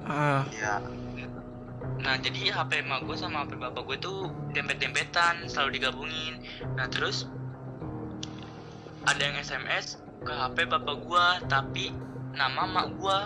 Ah. 0.07 0.47
iya 0.49 0.79
Nah 2.03 2.19
jadi 2.19 2.51
HP 2.51 2.83
emak 2.83 3.07
gue 3.07 3.15
sama 3.15 3.47
HP 3.47 3.55
bapak 3.57 3.83
gue 3.87 3.97
tuh 4.03 4.27
dempet-dempetan 4.51 5.47
selalu 5.47 5.79
digabungin. 5.79 6.43
Nah 6.75 6.91
terus 6.91 7.31
ada 9.07 9.23
yang 9.23 9.39
SMS 9.39 9.99
ke 10.23 10.31
HP 10.31 10.67
bapak 10.67 10.97
gue 10.99 11.25
tapi 11.47 11.95
nama 12.35 12.67
emak 12.67 12.87
gue. 12.99 13.19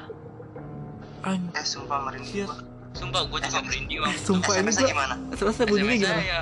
Anjir. 1.25 1.53
eh 1.57 1.67
sumpah 1.67 1.99
merinding 2.07 2.47
gua 2.47 2.57
Sumpah 2.93 3.23
gue 3.27 3.39
juga 3.43 3.61
merinding 3.65 3.99
bang. 3.99 4.13
Eh, 4.13 4.19
sumpah 4.21 4.55
ini 4.55 4.71
gua 4.71 4.87
gimana 4.87 5.15
SMS 5.33 5.57
bunyinya 5.67 5.97
gimana? 5.97 6.23
ya 6.23 6.41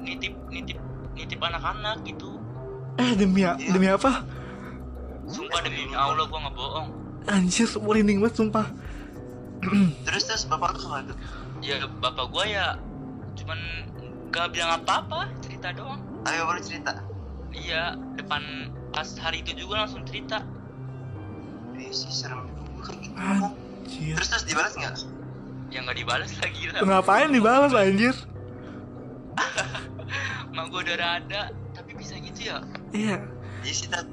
nitip 0.00 0.34
nitip 0.50 0.78
nitip 1.14 1.38
anak-anak 1.38 1.96
gitu. 2.02 2.30
Eh 2.96 3.12
demi 3.14 3.44
Iya. 3.44 3.52
demi 3.60 3.86
apa? 3.86 4.24
Sumpah 5.28 5.60
demi 5.60 5.92
Allah 5.92 6.24
gue 6.24 6.38
nggak 6.40 6.56
bohong. 6.56 6.88
Anjir, 7.26 7.68
merinding 7.82 8.22
banget 8.24 8.34
sumpah. 8.38 8.66
terus 10.06 10.24
terus 10.24 10.42
bapak 10.48 10.78
tuh 10.78 10.88
Ya 11.66 11.82
bapak 11.98 12.30
gue 12.30 12.44
ya 12.46 12.78
cuman 13.34 13.58
gak 14.30 14.54
bilang 14.54 14.78
apa-apa 14.78 15.26
cerita 15.42 15.74
doang. 15.74 15.98
ayo 16.30 16.46
baru 16.46 16.62
cerita 16.62 17.02
Iya 17.50 17.98
depan 18.14 18.70
pas 18.94 19.08
hari 19.18 19.42
itu 19.42 19.66
juga 19.66 19.82
langsung 19.82 20.06
cerita. 20.06 20.46
Ih, 21.74 21.90
sih 21.90 22.12
serem 22.12 22.46
gitu 22.46 22.62
Anjir. 23.18 24.14
terus 24.14 24.28
terus 24.30 24.44
dibalas 24.46 24.72
nggak 24.78 24.94
Ya 25.74 25.82
nggak 25.82 25.98
dibalas 25.98 26.30
lagi 26.38 26.62
lah. 26.70 26.80
Ngapain 26.86 27.28
dibalas 27.34 27.72
anjir? 27.74 28.14
Mak 30.54 30.64
gue 30.70 30.80
udah 30.86 31.10
ada, 31.20 31.50
tapi 31.74 31.90
bisa 31.98 32.14
gitu 32.22 32.48
ya? 32.48 32.62
Iya, 32.94 33.16
iya 33.66 33.74
sih 33.74 33.90
Tat. 33.90 34.06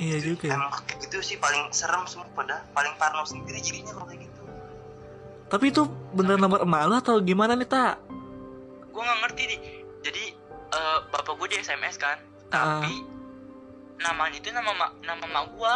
iya 0.00 0.16
juga. 0.20 0.48
ya. 0.48 0.56
emang 0.56 0.72
gitu 0.96 1.18
sih 1.20 1.36
paling 1.36 1.68
serem 1.72 2.04
semua 2.08 2.28
pada 2.32 2.64
paling 2.72 2.92
parno 2.96 3.20
sendiri 3.24 3.60
jadinya 3.60 3.92
kalau 3.96 4.06
kayak 4.08 4.24
gitu 4.28 4.29
Tapi 5.50 5.64
itu 5.68 5.82
bener 6.10 6.36
nomor 6.36 6.62
emak 6.62 6.82
lu 6.86 6.94
atau 6.94 7.18
gimana 7.18 7.52
nih, 7.52 7.66
Tak? 7.66 7.98
Gue 8.88 9.02
nggak 9.02 9.18
ngerti 9.20 9.42
nih. 9.44 9.58
Jadi 10.00 10.24
eh, 10.70 10.98
bapak 11.08 11.34
gue 11.34 11.48
di 11.48 11.56
SMS 11.58 11.96
kan, 11.96 12.16
Ah. 12.48 12.78
tapi 12.78 13.02
namanya 14.00 14.36
itu 14.36 14.48
nama 14.48 14.70
mak 14.72 14.90
nama 15.02 15.22
mak 15.24 15.44
gue 15.50 15.72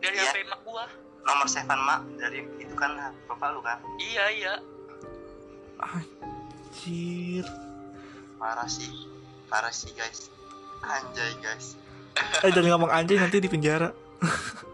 dari 0.00 0.14
Iya. 0.14 0.30
HP 0.30 0.44
mak 0.46 0.60
gue. 0.62 0.84
nomor 1.24 1.48
seven 1.48 1.80
mak 1.80 2.04
dari 2.14 2.44
itu 2.60 2.74
kan 2.74 2.92
bapak 3.24 3.48
lu 3.50 3.60
kan 3.60 3.80
Iya 3.98 4.24
iya. 4.30 4.54
Anjir. 5.74 7.44
parah 8.36 8.68
sih 8.68 8.92
parah 9.48 9.72
sih 9.72 9.88
guys 9.90 10.28
anjay 10.82 11.32
guys 11.40 11.80
Eh 12.38 12.52
jangan 12.52 12.76
ngomong 12.76 12.92
anjing 12.92 13.16
nanti 13.16 13.40
di 13.40 13.48
penjara. 13.48 13.88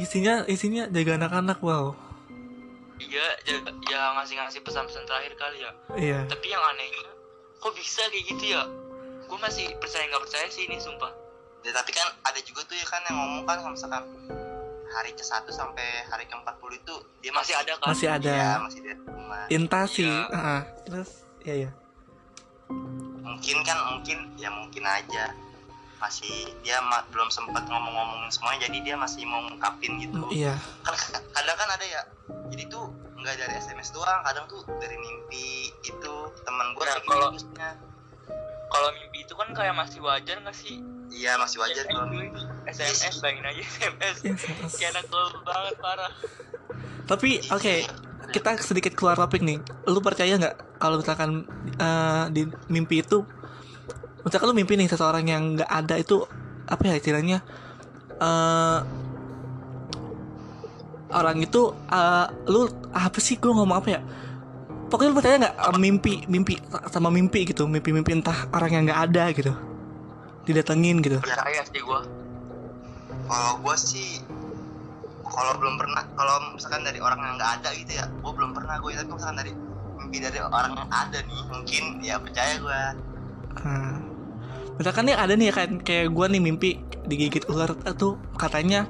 isinya 0.00 0.34
isinya 0.48 0.88
jaga 0.88 1.20
anak-anak 1.20 1.60
wow. 1.60 1.92
Iya, 3.00 3.26
ya, 3.48 3.56
ya 3.88 4.00
ngasih-ngasih 4.20 4.60
pesan-pesan 4.60 5.08
terakhir 5.08 5.32
kali 5.40 5.64
ya. 5.64 5.72
Iya. 5.96 6.20
Tapi 6.28 6.46
yang 6.52 6.60
anehnya, 6.60 7.12
kok 7.56 7.72
bisa 7.72 8.04
kayak 8.12 8.24
gitu 8.28 8.44
ya? 8.52 8.62
Gue 9.24 9.38
masih 9.40 9.72
percaya 9.80 10.04
nggak 10.08 10.24
percaya 10.24 10.46
sih 10.52 10.68
ini 10.68 10.76
sumpah. 10.76 11.12
ya, 11.60 11.76
tapi 11.76 11.92
kan 11.92 12.08
ada 12.24 12.40
juga 12.40 12.64
tuh 12.64 12.72
ya 12.72 12.86
kan 12.88 13.04
yang 13.04 13.20
ngomong 13.20 13.44
kan 13.44 13.60
kalau 13.60 13.76
misalkan 13.76 14.00
hari 14.90 15.12
ke 15.12 15.20
1 15.20 15.44
sampai 15.52 16.08
hari 16.08 16.24
ke 16.24 16.32
40 16.32 16.80
itu 16.80 16.94
dia 17.20 17.32
Masih 17.36 17.54
ada 17.56 17.72
kan? 17.76 17.88
Masih 17.92 18.08
ada 18.08 18.32
Iya, 18.32 18.50
masih 18.64 18.80
di 18.80 18.90
rumah 18.96 19.42
intasi. 19.52 20.08
Iya. 20.08 20.24
Ah, 20.32 20.62
terus 20.88 21.10
ya 21.44 21.54
ya. 21.68 21.70
mungkin 23.20 23.56
kan 23.64 23.78
mungkin 23.96 24.18
ya 24.36 24.50
mungkin 24.52 24.84
aja 24.84 25.32
masih 26.00 26.32
dia 26.58 26.80
ma- 26.80 27.04
belum 27.06 27.28
sempat 27.28 27.62
ngomong-ngomongin 27.62 28.30
semuanya 28.30 28.64
jadi 28.64 28.78
dia 28.82 28.96
masih 28.96 29.22
mau 29.22 29.44
ngungkapin 29.44 30.00
gitu 30.00 30.24
Iya. 30.30 30.56
kan 30.80 30.94
kadang 31.30 31.56
kan 31.56 31.68
ada 31.70 31.84
ya 31.84 32.02
jadi 32.48 32.64
tuh 32.66 32.88
nggak 33.14 33.36
dari 33.36 33.52
SMS 33.54 33.90
doang 33.90 34.20
kadang 34.22 34.44
tuh 34.46 34.64
dari 34.76 34.96
mimpi 34.96 35.46
itu 35.78 36.14
teman 36.40 36.72
gue 36.72 36.82
Nah, 36.82 36.96
kalau- 37.02 37.30
gitu 37.30 37.44
terusnya. 37.46 37.70
Kalau 38.66 38.88
mimpi 38.92 39.18
itu 39.20 39.34
kan 39.34 39.48
kayak 39.50 39.74
masih 39.74 40.00
wajar 40.00 40.36
nggak 40.38 40.56
sih? 40.56 40.78
iya 41.10 41.34
masih 41.34 41.58
wajar 41.58 41.82
Ya, 41.82 41.90
kalau 41.90 42.06
dulu 42.06 42.22
mimpi 42.22 42.42
SMS, 42.64 43.18
bayangin 43.18 43.44
aja 43.44 43.60
SMS. 43.60 44.16
Iya. 44.22 44.34
Kayak 44.78 44.90
anak 44.94 45.06
banget 45.42 45.74
parah. 45.76 46.12
Tapi 47.04 47.30
oke, 47.44 47.74
Iya. 47.76 47.90
kita 48.30 48.50
sedikit 48.56 48.94
keluar 48.94 49.18
topik 49.18 49.42
nih. 49.42 49.58
Lu 49.84 49.98
percaya 49.98 50.32
nggak 50.32 50.78
kalau 50.78 50.96
misalkan 50.96 51.44
eh, 51.76 52.24
di 52.30 52.42
mimpi 52.68 53.02
itu 53.02 53.26
misalkan 54.24 54.46
lu 54.52 54.56
mimpi 54.56 54.74
nih 54.76 54.88
seseorang 54.90 55.24
yang 55.28 55.56
nggak 55.56 55.70
ada 55.70 55.94
itu 55.96 56.24
apa 56.70 56.82
ya 56.86 56.94
istilahnya 56.96 57.38
eh 58.20 58.78
orang 61.10 61.38
itu 61.42 61.74
eh, 61.90 62.26
lu 62.46 62.70
apa 62.94 63.18
sih 63.18 63.40
gue 63.40 63.50
ngomong 63.50 63.78
apa 63.80 63.88
ya? 63.98 64.00
Pokoknya 64.90 65.10
lu 65.10 65.16
percaya 65.18 65.36
nggak 65.40 65.56
eh, 65.58 65.80
mimpi 65.80 66.14
mimpi 66.30 66.54
sama 66.90 67.10
mimpi 67.10 67.48
gitu 67.48 67.66
mimpi-mimpi 67.66 68.14
entah 68.14 68.46
orang 68.54 68.70
yang 68.70 68.82
nggak 68.86 69.00
ada 69.10 69.24
gitu 69.34 69.52
didatengin 70.46 71.02
gitu. 71.02 71.18
Percaya 71.18 71.62
sih 71.66 71.82
gua. 71.82 72.06
Kalau 73.30 73.52
gue 73.62 73.76
sih 73.78 74.22
kalau 75.30 75.54
belum 75.62 75.78
pernah 75.78 76.02
kalau 76.18 76.54
misalkan 76.58 76.82
dari 76.82 76.98
orang 76.98 77.18
yang 77.22 77.34
nggak 77.38 77.52
ada 77.62 77.70
gitu 77.78 77.92
ya 78.02 78.04
gue 78.10 78.32
belum 78.34 78.50
pernah 78.50 78.82
gue 78.82 78.90
tapi 78.98 79.10
misalkan 79.14 79.38
dari 79.38 79.52
mimpi 79.94 80.18
dari 80.18 80.38
orang 80.42 80.74
yang 80.74 80.90
ada 80.90 81.18
nih 81.22 81.40
mungkin 81.46 81.82
ya 82.02 82.18
percaya 82.18 82.58
gue 82.58 82.80
Nah, 83.60 83.98
misalkan 84.80 85.04
nih 85.04 85.12
ada 85.14 85.36
nih 85.36 85.52
kayak 85.52 85.84
kayak 85.84 86.06
gue 86.08 86.26
nih 86.26 86.40
mimpi 86.40 86.70
digigit 87.04 87.44
ular 87.46 87.68
tuh 87.92 88.16
katanya 88.34 88.88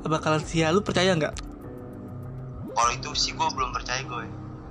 bakalan 0.00 0.38
sia 0.40 0.70
lu 0.70 0.78
percaya 0.78 1.10
nggak? 1.12 1.34
Kalau 2.70 2.90
itu 2.92 3.10
sih 3.14 3.32
gue 3.32 3.48
belum 3.50 3.70
percaya 3.70 3.98
gue 4.00 4.24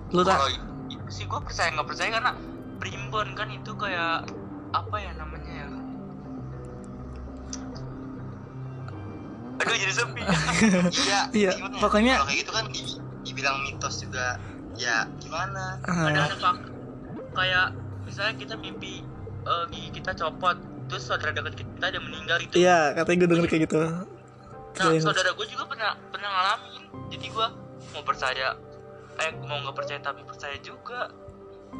lu 0.09 0.21
tak? 0.21 0.37
Kalau 0.37 0.49
itu 0.49 0.63
sih 1.09 1.25
gua 1.25 1.41
percaya 1.41 1.67
nggak 1.69 1.85
percaya 1.85 2.09
karena 2.11 2.31
primbon 2.77 3.27
kan 3.33 3.49
itu 3.49 3.71
kayak 3.75 4.23
apa 4.71 4.95
ya 4.97 5.11
namanya 5.13 5.51
ya? 5.53 5.67
Aduh 9.55 9.75
jadi 9.75 9.93
sepi. 9.93 10.21
Iya 11.03 11.19
Iya, 11.31 11.51
ya? 11.53 11.67
pokoknya- 11.77 12.17
kalau 12.17 12.27
kayak 12.27 12.39
gitu 12.39 12.51
kan 12.51 12.65
di- 12.69 12.97
dibilang 13.23 13.57
mitos 13.63 13.95
juga 13.99 14.37
ya 14.75 15.05
gimana? 15.17 15.77
Ah, 15.83 16.07
ada 16.07 16.19
ada 16.27 16.35
fak 16.35 16.57
kayak 17.31 17.67
misalnya 18.03 18.33
kita 18.35 18.55
mimpi 18.55 19.05
eh, 19.43 19.63
gigi 19.69 19.89
kita 19.93 20.11
copot. 20.13 20.57
Terus 20.83 21.03
saudara 21.03 21.31
dekat 21.31 21.55
kita 21.57 21.85
ada 21.85 21.99
meninggal 21.99 22.37
itu 22.39 22.53
iya 22.55 22.91
katanya 22.93 23.17
gue 23.17 23.29
denger 23.31 23.47
kayak 23.47 23.63
gitu. 23.65 23.79
Nah 23.79 24.03
Kayak- 24.73 25.01
saudara 25.01 25.29
gue 25.31 25.47
juga 25.47 25.63
pernah 25.65 25.91
pernah 26.09 26.29
ngalamin. 26.29 26.83
Jadi 27.09 27.25
gue 27.27 27.47
mau 27.91 28.03
percaya 28.03 28.47
eh 29.15 29.29
mau 29.39 29.57
nggak 29.59 29.75
percaya 29.75 29.99
tapi 29.99 30.21
percaya 30.23 30.57
juga. 30.59 31.07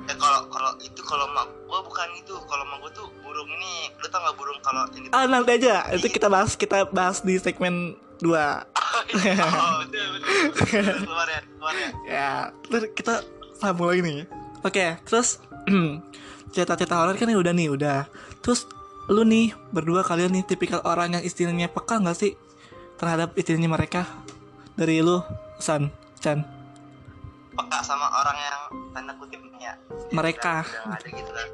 Ya 0.05 0.15
kalau 0.15 0.49
kalau 0.49 0.71
itu 0.79 1.01
kalau 1.01 1.25
mak 1.29 1.45
gue 1.45 1.79
bukan 1.83 2.07
itu. 2.15 2.33
Kalau 2.39 2.63
mak 2.65 2.81
gue 2.81 2.91
tuh 2.95 3.07
burung 3.19 3.49
ini. 3.51 3.91
Lu 3.93 4.07
tau 4.07 4.21
nggak 4.21 4.35
burung 4.35 4.57
kalau 4.59 4.83
ini 4.93 5.07
ah 5.11 5.25
nanti 5.25 5.51
aja. 5.53 5.89
Itu 5.91 6.07
kita 6.07 6.27
bahas 6.27 6.53
kita 6.53 6.89
bahas 6.89 7.21
di 7.21 7.37
segmen 7.37 7.93
2 8.19 8.29
oh 8.29 9.01
betul 9.83 10.05
betul. 10.15 10.95
Keluar 11.03 11.27
ya 11.27 11.41
keluar 11.43 11.75
ya. 11.75 11.89
Ya 12.07 12.29
terus 12.63 12.83
kita 12.93 13.21
sambung 13.53 13.89
lagi 13.89 14.01
nih. 14.01 14.25
Oke 14.63 14.95
terus 15.03 15.37
cerita-cerita 16.53 16.95
horor 17.01 17.17
kan 17.17 17.25
ini 17.25 17.37
udah 17.37 17.53
nih 17.53 17.67
udah. 17.73 17.99
Terus 18.45 18.69
lu 19.09 19.25
nih 19.25 19.51
berdua 19.73 20.05
kalian 20.05 20.37
nih 20.37 20.45
tipikal 20.45 20.79
orang 20.85 21.17
yang 21.19 21.23
istilahnya 21.25 21.67
peka 21.67 21.97
nggak 21.99 22.15
sih 22.15 22.37
terhadap 23.01 23.33
istilahnya 23.33 23.67
mereka? 23.67 24.05
Dari 24.77 25.01
lu 25.01 25.19
San 25.57 25.89
Chan. 26.21 26.45
Peka 27.53 27.79
sama 27.81 28.07
orang 28.13 28.37
yang 28.37 28.59
tanda 28.93 29.13
kutip 29.17 29.41
nih 29.41 29.65
ya. 29.65 29.73
Mereka. 30.13 30.61
udah 30.61 30.93
ada 30.93 31.07
gitu 31.09 31.31
kan. 31.33 31.47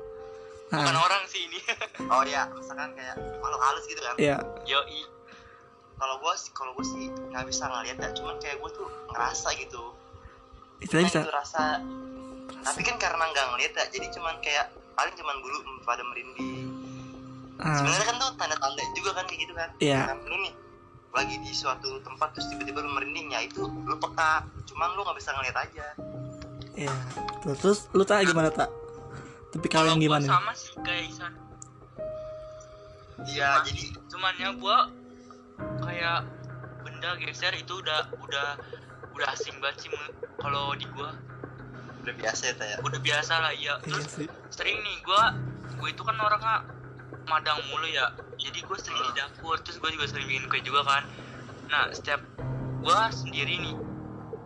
Bukan 0.69 0.93
nah 0.93 1.01
orang 1.01 1.23
sih 1.31 1.47
ini. 1.47 1.59
Oh 2.13 2.25
ya 2.25 2.49
misalkan 2.51 2.91
kayak 2.97 3.15
makhluk 3.39 3.61
halus 3.63 3.85
gitu 3.87 4.01
kan. 4.03 4.15
Ya 4.19 4.37
yoi. 4.67 5.07
Kalau 5.99 6.15
gue 6.19 6.33
sih 6.39 6.51
kalau 6.55 6.71
gue 6.75 6.85
sih 6.85 7.11
nggak 7.11 7.45
bisa 7.47 7.67
ngeliat 7.67 7.97
ya 7.99 8.09
cuman 8.15 8.35
kayak 8.39 8.57
gue 8.59 8.71
tuh 8.75 8.87
ngerasa 9.15 9.47
gitu. 9.55 9.83
Istilahnya 10.79 11.07
bisa 11.07 11.19
Cuman 11.19 11.27
itu 11.27 11.33
rasa 11.35 11.63
tapi 12.59 12.81
kan 12.83 12.97
karena 12.99 13.23
nggak 13.31 13.45
ngeliat 13.55 13.73
ya 13.75 13.85
jadi 13.87 14.07
cuman 14.13 14.35
kayak 14.43 14.67
paling 14.99 15.15
cuman 15.15 15.35
bulu 15.39 15.57
pada 15.87 16.03
merinding. 16.03 16.67
Ah, 17.59 17.75
sebenarnya 17.79 18.05
kan 18.07 18.15
tuh 18.19 18.29
tanda-tanda 18.35 18.83
juga 18.95 19.11
kan 19.15 19.23
kayak 19.31 19.39
gitu 19.47 19.53
kan. 19.55 19.69
Iya. 19.79 20.11
kan 20.11 20.19
lu 20.27 20.35
nih 20.43 20.53
lagi 21.09 21.35
di 21.39 21.51
suatu 21.55 22.03
tempat 22.03 22.35
terus 22.35 22.51
tiba-tiba 22.51 22.83
lu 22.83 22.91
merinding 22.91 23.31
ya 23.31 23.47
itu 23.47 23.63
lu 23.63 23.95
peka. 23.95 24.43
Cuman 24.67 24.87
lu 24.99 25.07
nggak 25.07 25.17
bisa 25.19 25.31
ngeliat 25.31 25.55
aja. 25.55 25.87
Ya 26.75 26.95
terus, 27.43 27.57
terus 27.63 27.79
lu 27.95 28.03
tak 28.03 28.27
gimana 28.27 28.51
tak? 28.51 28.67
Yang 29.55 29.71
Kalau 29.71 29.95
gua 29.95 30.03
gimana 30.03 30.25
sama 30.27 30.51
sih 30.53 30.71
kayak 30.83 31.03
Isan. 31.09 31.33
Iya 33.23 33.49
jadi 33.67 33.83
cuman 34.07 34.33
ya 34.35 34.49
gua 34.55 34.77
kayak 35.83 36.19
benda 36.83 37.11
geser 37.19 37.51
itu 37.55 37.73
udah 37.79 38.07
udah 38.19 38.47
udah 39.15 39.27
asing 39.35 39.55
banget 39.59 39.87
sih 39.87 39.89
kalau 40.39 40.71
di 40.79 40.87
gua 40.95 41.11
udah 41.99 42.13
biasa. 42.15 42.41
ya 42.49 42.53
Teh, 42.55 42.67
ya 42.67 42.77
udah 42.81 42.99
biasa 42.99 43.33
lah 43.39 43.53
ya 43.53 43.59
iya 43.59 43.73
terus 43.83 44.07
sih. 44.15 44.27
sering 44.49 44.77
nih 44.81 44.95
gua 45.03 45.35
gua 45.77 45.87
itu 45.91 46.01
kan 46.03 46.15
orangnya 46.17 46.55
madang 47.29 47.59
mulu 47.69 47.85
ya. 47.85 48.09
Jadi 48.39 48.65
gue 48.65 48.77
sering 48.79 48.97
di 48.97 49.13
dapur 49.13 49.59
terus 49.61 49.77
gue 49.77 49.89
juga 49.93 50.05
sering 50.09 50.25
bikin 50.25 50.49
kue 50.49 50.61
juga 50.65 50.81
kan. 50.87 51.03
Nah 51.69 51.91
setiap 51.93 52.23
gua 52.81 53.11
sendiri 53.13 53.61
nih 53.61 53.75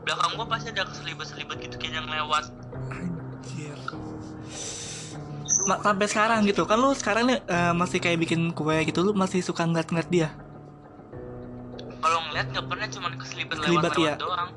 belakang 0.04 0.36
gua 0.36 0.46
pasti 0.52 0.74
ada 0.76 0.84
keselibet-selibet 0.90 1.58
gitu 1.64 1.76
kayak 1.80 2.04
yang 2.04 2.08
lewat. 2.12 2.52
Anjir. 2.92 3.78
Ma- 5.64 5.80
sampai 5.80 6.08
sekarang 6.12 6.44
gitu. 6.44 6.68
Kan 6.68 6.78
lu 6.84 6.92
sekarang 6.92 7.24
nih 7.32 7.40
eh, 7.48 7.72
masih 7.72 8.04
kayak 8.04 8.20
bikin 8.20 8.52
kue 8.52 8.84
gitu 8.84 9.00
lu 9.06 9.16
masih 9.16 9.40
suka 9.40 9.64
ngeliat-ngeliat 9.64 10.10
dia? 10.12 10.30
Kalau 12.04 12.20
ngeliat 12.28 12.52
nggak 12.52 12.66
pernah 12.68 12.88
cuman 12.92 13.12
keselibet 13.16 13.56
Kelibet, 13.64 13.96
lewat-lewat 13.96 14.12
ya? 14.12 14.16
doang. 14.20 14.50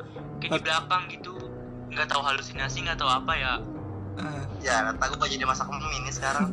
Kayak 0.43 0.51
di 0.51 0.61
belakang 0.67 1.03
gitu 1.15 1.35
nggak 1.93 2.07
tahu 2.11 2.23
halusinasi 2.23 2.87
nggak 2.87 2.99
tahu 2.99 3.11
apa 3.11 3.33
ya. 3.37 3.53
Ah, 4.17 4.43
ya 4.65 4.77
kata 4.97 5.13
gue 5.13 5.29
jadi 5.37 5.45
masak 5.45 5.69
mie 5.69 5.97
ini 6.03 6.11
sekarang. 6.11 6.51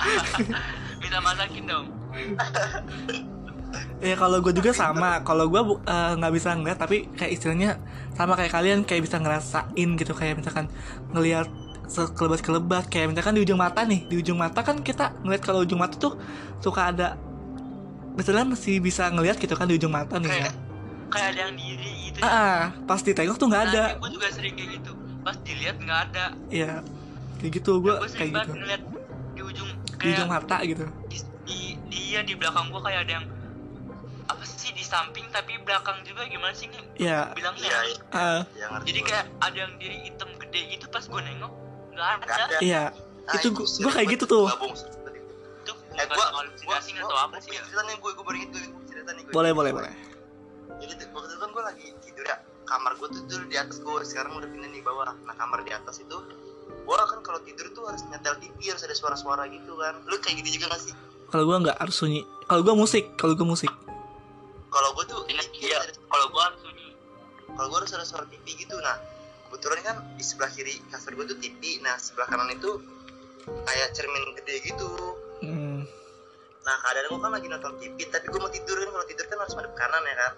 Minta 1.02 1.18
masakin 1.20 1.64
dong. 1.66 1.86
Ya 4.02 4.18
kalau 4.18 4.42
gue 4.42 4.50
juga 4.50 4.74
sama. 4.74 5.22
Kalau 5.22 5.46
gue 5.46 5.62
eh, 5.86 6.12
nggak 6.18 6.32
bisa 6.34 6.58
ngeliat 6.58 6.74
tapi 6.74 7.06
kayak 7.14 7.38
istilahnya 7.38 7.78
sama 8.18 8.34
kayak 8.34 8.50
kalian 8.50 8.82
kayak 8.82 9.06
bisa 9.06 9.22
ngerasain 9.22 9.88
gitu. 9.94 10.10
Kayak 10.10 10.42
misalkan 10.42 10.66
ngelihat 11.14 11.46
sekelebat-kelebat. 11.86 12.90
Kayak 12.90 13.14
misalkan 13.14 13.38
di 13.38 13.46
ujung 13.46 13.62
mata 13.62 13.86
nih. 13.86 14.10
Di 14.10 14.18
ujung 14.18 14.42
mata 14.42 14.66
kan 14.66 14.82
kita 14.82 15.14
ngeliat 15.22 15.42
kalau 15.46 15.62
ujung 15.62 15.78
mata 15.78 15.94
tuh 15.94 16.18
suka 16.58 16.90
ada 16.90 17.14
misalnya 18.18 18.52
masih 18.52 18.82
bisa 18.82 19.06
ngelihat 19.08 19.38
gitu 19.38 19.54
kan 19.54 19.70
di 19.70 19.78
ujung 19.78 19.92
mata 19.94 20.18
nih 20.18 20.28
ya 20.28 20.50
kayak 21.10 21.28
ada 21.34 21.40
yang 21.46 21.54
diri 21.54 21.90
gitu 22.06 22.18
ah, 22.22 22.28
ah, 22.30 22.60
pas 22.86 23.00
ditengok 23.00 23.36
tuh 23.36 23.46
nggak 23.48 23.64
ada. 23.68 23.84
Gue 23.98 24.10
juga 24.12 24.28
sering 24.30 24.54
kayak 24.54 24.70
gitu. 24.80 24.92
Pas 25.20 25.36
dilihat 25.42 25.76
nggak 25.80 26.00
ada. 26.10 26.24
Ya 26.48 26.72
kayak 27.40 27.52
gitu 27.56 27.72
gue 27.80 27.94
gue 27.96 28.08
kayak 28.12 28.30
gitu. 28.44 28.52
ngeliat 28.52 28.82
di 29.32 29.40
ujung 29.40 29.70
di 29.72 29.94
kayak 29.96 30.14
ujung 30.14 30.28
mata 30.28 30.56
gitu. 30.62 30.84
di, 31.08 31.18
di 31.48 31.58
dia 31.88 32.20
di 32.20 32.34
belakang 32.36 32.68
gue 32.68 32.80
kayak 32.84 33.00
ada 33.08 33.12
yang 33.16 33.26
apa 34.28 34.44
sih 34.46 34.70
di 34.76 34.84
samping 34.84 35.26
tapi 35.32 35.58
belakang 35.64 35.98
juga 36.06 36.22
gimana 36.28 36.54
sih 36.54 36.68
nih 36.70 36.84
ya 37.00 37.32
bilangnya? 37.34 37.66
Iya 37.66 37.78
iya. 37.82 37.96
Ah, 38.14 38.40
ya 38.54 38.66
jadi 38.84 39.00
kayak 39.02 39.24
ada 39.40 39.56
yang 39.56 39.72
diri 39.80 39.96
hitam 40.06 40.28
gede 40.38 40.60
gitu 40.70 40.86
pas 40.92 41.02
gue 41.02 41.20
nengok 41.24 41.52
nggak 41.90 42.06
ada, 42.28 42.56
iya. 42.62 42.84
Ah, 43.26 43.36
itu 43.36 43.48
gua- 43.52 43.66
sering 43.66 43.84
gua 43.84 43.92
kayak 43.92 44.08
gitu 44.16 44.24
tuh. 44.26 44.46
gabung 44.48 44.72
seperti 44.72 45.18
itu. 45.20 45.32
itu 45.60 45.72
eh 45.72 45.94
nggak 45.96 46.06
gua 46.10 46.24
tahu 46.24 46.36
halusinasi 46.40 46.88
nggak 46.96 47.06
tahu 47.08 47.18
apa 47.18 47.36
sih 47.40 47.50
ya? 47.50 47.62
cerita 47.66 47.82
nih 47.84 47.96
gue 47.98 48.10
gue 48.14 48.24
baru 48.24 48.36
inget 48.36 48.50
gue 48.52 48.62
cerita 48.88 49.10
nih 49.12 49.22
gue 49.24 49.32
boleh 49.32 49.52
boleh 49.52 49.72
boleh 49.74 49.92
jadi 50.80 51.04
waktu 51.12 51.28
itu 51.28 51.38
kan 51.40 51.50
gue 51.52 51.62
lagi 51.62 51.86
tidur 52.00 52.24
ya. 52.24 52.36
Kamar 52.64 52.92
gue 52.96 53.08
tuh 53.10 53.22
dulu 53.26 53.44
di 53.50 53.56
atas 53.58 53.76
gue 53.82 53.92
sekarang 54.06 54.32
udah 54.38 54.48
pindah 54.48 54.70
nih 54.70 54.80
bawah. 54.80 55.12
Nah 55.26 55.34
kamar 55.36 55.60
di 55.66 55.72
atas 55.74 56.00
itu 56.00 56.16
gue 56.70 56.96
kan 56.96 57.20
kalau 57.20 57.40
tidur 57.44 57.66
tuh 57.74 57.84
harus 57.86 58.02
nyetel 58.08 58.34
TV 58.40 58.72
harus 58.72 58.82
ada 58.86 58.96
suara-suara 58.96 59.44
gitu 59.50 59.76
kan. 59.76 60.00
Lu 60.08 60.16
kayak 60.22 60.40
gitu 60.40 60.60
juga 60.60 60.72
gak 60.72 60.82
sih? 60.88 60.94
Kalau 61.30 61.44
gue 61.46 61.56
nggak 61.68 61.78
harus 61.78 61.96
sunyi. 61.96 62.22
Kalau 62.48 62.62
gue 62.64 62.74
musik 62.74 63.04
kalau 63.20 63.34
gue 63.36 63.46
musik. 63.46 63.70
Kalau 64.70 64.90
gue 64.94 65.04
tuh 65.06 65.20
TV 65.26 65.66
iya. 65.66 65.82
ada- 65.82 65.98
kalau 66.08 66.26
gue 66.30 66.42
harus 66.42 66.60
sunyi. 66.62 66.88
Kalau 67.50 67.66
gue 67.68 67.78
harus 67.84 67.92
ada 67.92 68.06
suara 68.06 68.24
TV 68.30 68.46
gitu. 68.56 68.74
Nah 68.80 68.96
kebetulan 69.50 69.82
kan 69.82 69.96
di 70.14 70.24
sebelah 70.24 70.50
kiri 70.54 70.78
kasur 70.94 71.12
gue 71.18 71.26
tuh 71.26 71.38
TV 71.42 71.82
nah 71.82 71.98
sebelah 71.98 72.30
kanan 72.30 72.54
itu 72.54 72.78
kayak 73.44 73.88
cermin 73.98 74.24
gede 74.38 74.56
gitu. 74.62 74.90
Hmm, 75.40 75.82
nah 76.62 76.76
kadang 76.84 77.10
gue 77.10 77.18
kan 77.18 77.32
lagi 77.34 77.46
nonton 77.50 77.72
TV 77.82 77.96
tapi 78.08 78.30
gue 78.30 78.40
mau 78.40 78.52
tidur 78.52 78.78
kan. 78.78 78.88
Kalau 78.94 79.06
tidur 79.10 79.26
kan 79.26 79.38
harus 79.42 79.54
madep 79.58 79.74
kanan 79.74 80.02
ya 80.06 80.14
kan 80.14 80.32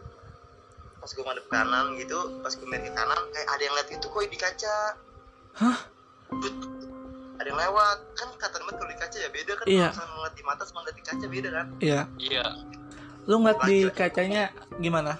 pas 1.02 1.10
gue 1.10 1.24
madep 1.26 1.46
kanan 1.50 1.98
gitu 1.98 2.38
pas 2.46 2.54
gue 2.54 2.62
miring 2.62 2.86
ke 2.86 2.92
kanan 2.94 3.20
kayak 3.34 3.48
ada 3.50 3.62
yang 3.66 3.74
lihat 3.74 3.88
itu 3.90 4.06
kok 4.06 4.22
di 4.22 4.38
kaca. 4.38 4.76
Hah? 5.58 5.78
But, 6.30 6.54
ada 7.42 7.46
yang 7.50 7.58
lewat. 7.58 7.98
Kan 8.14 8.28
kata 8.38 8.54
banget 8.62 8.74
kalau 8.78 8.90
di 8.94 8.98
kaca 9.02 9.16
ya 9.18 9.30
beda 9.34 9.52
kan 9.58 9.66
Iya. 9.66 9.88
kalau 9.90 10.14
ngeliat 10.14 10.34
di 10.38 10.44
mata 10.46 10.62
sama 10.62 10.78
ngeliat 10.86 10.96
di 10.96 11.04
kaca 11.04 11.26
beda 11.26 11.48
kan? 11.50 11.66
Iya. 11.82 12.00
Iya. 12.22 12.46
Lu 13.26 13.34
ngeliat 13.42 13.60
di 13.66 13.78
kacanya 13.90 14.54
gimana? 14.78 15.18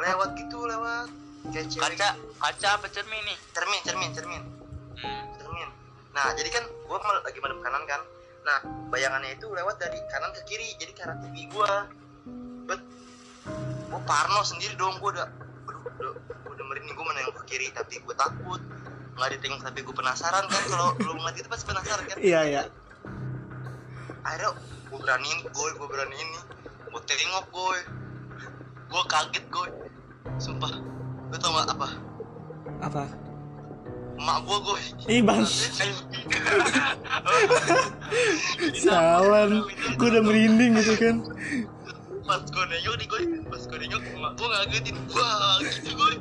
Lewat 0.00 0.30
gitu 0.40 0.58
lewat. 0.64 1.08
Kayak 1.52 1.66
cewek. 1.68 1.84
Kaca 1.84 2.08
gitu. 2.16 2.32
kaca 2.40 2.68
apa 2.72 2.86
cermin 2.88 3.20
nih? 3.20 3.38
Cermin 3.52 3.80
cermin 3.84 4.10
cermin. 4.16 4.42
Hmm. 4.96 5.24
cermin. 5.36 5.68
Nah 6.16 6.32
jadi 6.32 6.48
kan 6.56 6.64
gue 6.64 6.98
lagi 7.20 7.38
madep 7.44 7.60
kanan 7.60 7.84
kan. 7.84 8.00
Nah 8.48 8.58
bayangannya 8.88 9.36
itu 9.36 9.44
lewat 9.52 9.76
dari 9.76 10.00
kanan 10.08 10.32
ke 10.32 10.40
kiri 10.48 10.72
jadi 10.80 10.92
ke 10.96 11.04
arah 11.04 11.20
TV 11.20 11.52
gue 11.52 11.72
bet 12.66 12.80
gue 13.96 14.04
parno 14.04 14.44
sendiri 14.44 14.76
dong 14.76 15.00
gue 15.00 15.08
udah 15.08 15.24
aduh 15.72 15.80
udah 15.88 16.12
udah 16.52 16.64
merinding 16.68 16.92
gue 16.92 17.06
menengok 17.08 17.40
ke 17.40 17.56
kiri 17.56 17.72
tapi 17.72 17.96
gue 18.04 18.12
takut. 18.12 18.60
Nggak 19.16 19.40
ditengok 19.40 19.64
tapi 19.64 19.80
gue 19.80 19.94
penasaran 19.96 20.44
kan 20.44 20.62
kalau 20.68 20.92
lu 21.00 21.16
ngeliat 21.16 21.40
itu 21.40 21.48
pasti 21.48 21.64
penasaran 21.64 22.04
kan? 22.04 22.20
Iya 22.20 22.40
iya. 22.44 22.62
Akhirnya 24.20 24.52
gue 24.60 24.98
beraniin 25.00 25.38
gue 25.48 25.68
gue 25.80 25.88
beraniin 25.88 26.28
nih. 26.28 26.44
Gue 26.92 27.00
tengok 27.08 27.44
gue 27.48 27.76
gue 28.92 29.02
kaget 29.08 29.44
gue 29.48 29.66
sumpah. 30.36 30.76
Lu 31.32 31.36
tau 31.40 31.56
gak 31.56 31.72
apa? 31.72 31.88
Apa? 32.84 33.08
Emak 34.16 34.48
gua 34.48 34.58
gue 34.64 34.76
ih 35.12 35.20
bang. 35.24 35.44
Sialan 38.80 39.64
gue 39.96 40.08
udah 40.08 40.22
merinding 40.24 40.72
gitu 40.84 40.94
kan 41.00 41.16
pas 42.26 42.42
gue 42.42 42.64
nengok 42.66 42.94
nih 42.98 43.06
gue 43.06 43.20
pas 43.46 43.62
gue 43.62 43.78
nengok 43.86 44.02
gue 44.34 44.46
ngagetin. 44.50 44.96
Wah 45.14 45.56
gitu 45.62 45.90
gue 45.94 46.12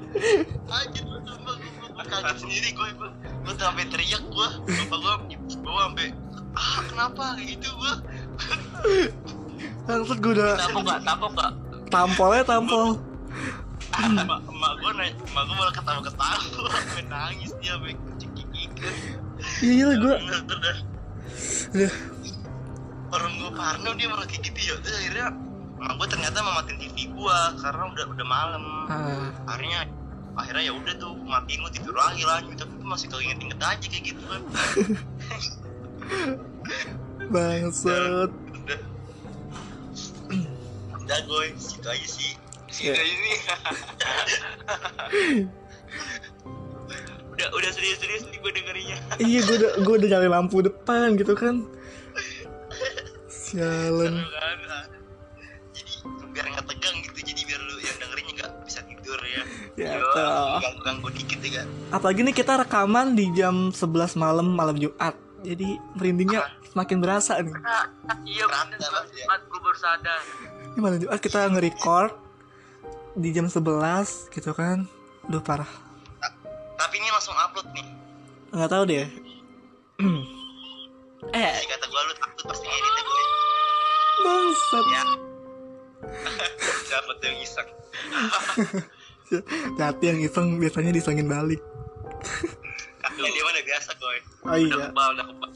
anjir 0.70 1.04
gue 1.04 1.20
sumpah 1.26 1.56
gue 1.58 1.72
gue 1.90 2.06
kaget 2.06 2.38
sendiri 2.38 2.70
gue 2.78 2.88
gue 2.94 3.10
gue 3.26 3.54
sampai 3.58 3.86
teriak 3.90 4.24
gue 4.30 4.48
bapak 4.86 4.98
gue 5.02 5.14
gue 5.50 5.82
sampai 5.82 6.08
ah 6.56 6.78
kenapa? 6.88 7.26
Gitu 7.42 7.68
gue 7.68 7.94
langsung 9.86 10.18
gue 10.22 10.32
udah 10.38 10.58
Tampok 10.62 10.84
gak? 10.86 11.00
Tampok 11.06 11.32
gak? 11.34 11.52
tampolnya 11.94 12.44
tampol. 12.46 12.88
Emak 13.96 14.42
emak 14.46 14.74
gue 14.82 14.92
naik 14.98 15.14
emak 15.32 15.44
gue 15.48 15.56
malah 15.56 15.74
ketawa 15.74 16.02
ketawa 16.04 16.38
sampai 16.70 17.04
nangis 17.08 17.52
dia 17.64 17.74
sampai 17.78 17.94
cekik 18.22 18.48
iya 19.64 19.88
gue 19.96 20.16
bener 20.22 20.42
dah 20.46 20.78
udah. 21.76 21.92
Orang 23.14 23.34
gue 23.40 23.52
parno 23.56 23.90
dia 23.96 24.08
malah 24.12 24.28
kayak 24.28 24.52
gitu 24.52 24.60
ya. 24.60 24.76
Akhirnya 24.82 25.28
emak 25.86 26.02
gue 26.02 26.18
ternyata 26.18 26.42
mematiin 26.42 26.82
TV 26.82 27.14
gue 27.14 27.38
karena 27.62 27.84
udah 27.94 28.06
udah 28.10 28.26
malam. 28.26 28.90
Ah, 28.90 29.30
akhirnya 29.54 29.86
akhirnya 30.34 30.66
ya 30.66 30.74
udah 30.74 30.98
tuh 30.98 31.14
matiin 31.14 31.62
gue 31.62 31.78
tidur 31.78 31.94
lagi 31.94 32.26
lanjut 32.26 32.58
tapi 32.58 32.74
gue 32.74 32.90
masih 32.90 33.06
keinget-inget 33.08 33.62
aja 33.62 33.86
kayak 33.86 34.04
gitu 34.04 34.24
kan 34.28 34.42
bangsat. 37.34 38.30
Udah. 38.34 38.80
Udah 41.06 41.20
gue 41.22 41.44
gitu 41.54 41.88
aja 41.88 42.08
sih. 42.10 42.34
Ya. 42.82 42.98
Gitu 42.98 43.06
ini. 43.06 43.34
udah 47.36 47.52
udah 47.52 47.72
serius-serius 47.72 48.24
nih 48.32 48.40
gue 48.42 48.52
dengerinnya. 48.58 48.98
iya 49.20 49.44
gue 49.44 49.56
udah 49.60 49.72
gue 49.86 49.96
udah 50.02 50.10
nyari 50.18 50.30
lampu 50.34 50.66
depan 50.66 51.14
gitu 51.14 51.38
kan. 51.38 51.62
Sialan. 53.30 54.26
Seru 54.26 54.34
kan 54.34 54.58
biar 56.36 56.52
nggak 56.52 56.68
tegang 56.68 56.96
gitu 57.00 57.20
jadi 57.24 57.42
biar 57.48 57.62
lu 57.64 57.76
yang 57.80 57.98
dengerin 58.04 58.28
nggak 58.36 58.52
bisa 58.68 58.80
tidur 58.84 59.20
ya. 59.24 59.44
Ya 59.80 59.96
ganggu 60.60 60.82
ganggu 60.84 61.08
dikit 61.16 61.40
ya 61.40 61.64
kan 61.64 61.68
apalagi 61.96 62.28
nih 62.28 62.36
kita 62.36 62.60
rekaman 62.60 63.16
di 63.16 63.32
jam 63.32 63.72
11 63.72 64.20
malam 64.20 64.48
malam 64.52 64.76
Jumat. 64.76 65.16
Jadi 65.46 65.78
merindingnya 65.96 66.44
semakin 66.74 66.98
berasa 67.00 67.38
nih. 67.40 67.54
Iya 68.26 68.46
bener 68.50 68.80
banget 68.82 69.10
ya. 69.16 69.26
banget 69.30 69.42
gue 69.48 69.60
baru 69.62 69.78
sadar. 69.78 70.22
ini 70.76 70.80
malam 70.84 70.98
Jumat 71.00 71.20
kita 71.24 71.40
nge-record 71.54 72.12
di 73.16 73.30
jam 73.32 73.48
11 73.48 74.34
gitu 74.34 74.52
kan. 74.52 74.90
Duh 75.32 75.40
parah. 75.40 75.70
Tapi 76.76 76.94
ini 77.00 77.08
langsung 77.14 77.38
upload 77.38 77.68
nih. 77.72 77.88
Nggak 78.52 78.70
tahu 78.74 78.84
deh. 78.90 79.08
Eh. 81.34 81.54
kata 81.58 81.86
gue 81.90 82.02
lu 82.06 82.14
takut 82.22 82.46
pasti 82.52 82.66
ngeditnya 82.68 83.02
gue 83.02 83.24
bangsat. 84.26 84.86
Ya 84.92 85.04
siapa 86.90 87.12
tuh 87.20 87.26
yang 87.30 87.40
iseng 87.42 87.70
hati 89.82 90.06
yang 90.06 90.20
iseng 90.22 90.48
biasanya 90.62 90.92
disengin 90.94 91.28
balik 91.28 91.62
kalian 93.02 93.32
dia 93.36 93.44
mana 93.44 93.60
biasa 93.66 93.90
gue 93.98 94.18
oh 94.46 94.50
Udah 94.50 94.58
iya 94.62 94.76
kebal, 94.90 95.10
udah 95.18 95.26
kebal. 95.26 95.50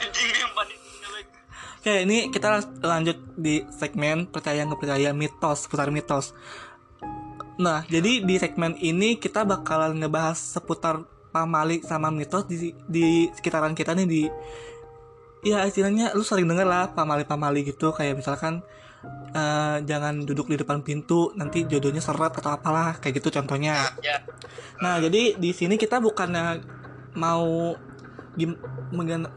Anjing 0.00 0.28
yang 0.32 0.52
panik. 0.56 0.78
Oke, 1.84 2.00
ini 2.08 2.32
kita 2.32 2.64
lanjut 2.80 3.20
di 3.36 3.60
segmen 3.68 4.24
percaya 4.24 4.64
nggak 4.64 4.80
percaya 4.80 5.12
mitos, 5.12 5.68
putar 5.68 5.92
mitos. 5.92 6.32
Nah, 7.60 7.84
jadi 7.84 8.24
di 8.24 8.34
segmen 8.40 8.80
ini 8.80 9.20
kita 9.20 9.44
bakalan 9.44 10.00
ngebahas 10.00 10.40
seputar 10.40 11.04
pamali 11.28 11.84
sama 11.84 12.08
mitos 12.08 12.48
di 12.48 12.72
di 12.88 13.28
sekitaran 13.36 13.76
kita 13.76 13.92
nih 13.92 14.08
di 14.08 14.22
ya 15.44 15.68
istilahnya 15.68 16.16
lu 16.16 16.24
sering 16.24 16.48
denger 16.48 16.64
lah 16.64 16.96
pamali-pamali 16.96 17.68
gitu 17.68 17.92
kayak 17.92 18.16
misalkan 18.16 18.64
eh, 19.34 19.76
jangan 19.84 20.22
duduk 20.22 20.50
di 20.50 20.56
depan 20.60 20.80
pintu 20.80 21.34
nanti 21.34 21.66
jodohnya 21.66 22.00
seret 22.00 22.32
atau 22.34 22.54
apalah 22.54 22.98
kayak 22.98 23.20
gitu 23.20 23.34
contohnya. 23.34 23.90
ya. 24.00 24.22
Nah, 24.82 24.98
jadi 24.98 25.38
di 25.38 25.50
sini 25.54 25.78
kita 25.78 25.98
bukannya 26.02 26.62
mau 27.14 27.74
gim, 28.34 28.58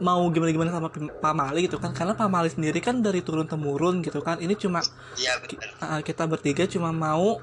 mau 0.02 0.22
gimana-gimana 0.30 0.74
sama 0.74 0.90
pim- 0.90 1.14
pamali 1.22 1.70
gitu 1.70 1.78
kan 1.78 1.94
karena 1.94 2.18
pamali 2.18 2.50
sendiri 2.50 2.82
kan 2.82 2.98
dari 2.98 3.22
turun 3.22 3.46
temurun 3.46 4.02
gitu 4.02 4.18
kan 4.22 4.42
ini 4.42 4.58
cuma 4.58 4.82
bener 5.14 5.70
uh, 5.78 6.00
kita 6.02 6.26
bertiga 6.26 6.66
cuma 6.66 6.90
mau 6.90 7.38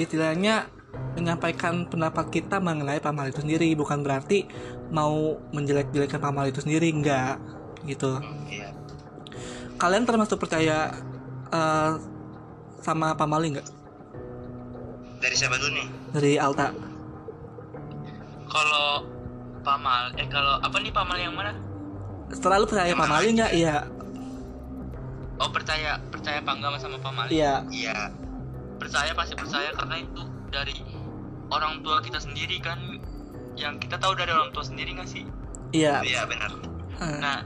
istilahnya 0.00 0.68
menyampaikan 1.14 1.86
pendapat 1.86 2.30
kita 2.32 2.58
mengenai 2.58 3.04
pamali 3.04 3.30
itu 3.30 3.42
sendiri 3.44 3.68
bukan 3.76 4.00
berarti 4.00 4.46
mau 4.90 5.38
menjelek-jelekan 5.52 6.20
pamali 6.22 6.54
itu 6.54 6.62
sendiri 6.62 6.90
enggak 6.90 7.38
gitu. 7.84 8.18
Iya. 8.48 8.70
Kalian 9.76 10.06
termasuk 10.06 10.38
percaya 10.38 10.94
uh, 11.54 11.94
sama 12.82 13.14
pamali 13.14 13.54
enggak 13.54 13.68
dari 15.24 15.36
siapa 15.40 15.56
dulu 15.56 15.72
nih? 15.72 15.86
Dari 16.12 16.32
Alta. 16.36 16.68
Kalau 18.44 19.08
pamal, 19.64 20.12
eh 20.20 20.28
kalau 20.28 20.60
apa 20.60 20.76
nih 20.84 20.92
pamal 20.92 21.16
yang 21.16 21.32
mana? 21.32 21.56
setelah 22.24 22.56
lu 22.56 22.66
percaya 22.66 22.92
pamali 22.98 23.30
enggak 23.36 23.52
iya. 23.54 23.86
Oh 25.38 25.48
percaya 25.54 26.02
percaya 26.12 26.42
apa 26.44 26.52
enggak 26.52 26.80
sama 26.82 27.00
pamal? 27.00 27.26
iya. 27.32 27.64
Iya. 27.72 28.12
Percaya 28.76 29.16
pasti 29.16 29.32
percaya 29.32 29.72
karena 29.72 30.02
itu 30.04 30.22
dari 30.52 30.76
orang 31.48 31.80
tua 31.80 32.04
kita 32.04 32.20
sendiri 32.20 32.60
kan. 32.60 33.00
Yang 33.54 33.86
kita 33.86 34.02
tahu 34.02 34.18
dari 34.18 34.34
orang 34.34 34.50
tua 34.50 34.66
sendiri 34.66 34.92
nggak 34.98 35.08
sih? 35.08 35.24
iya. 35.72 36.04
Iya 36.04 36.26
benar. 36.28 36.50
Uh, 37.00 37.18
Nah, 37.22 37.36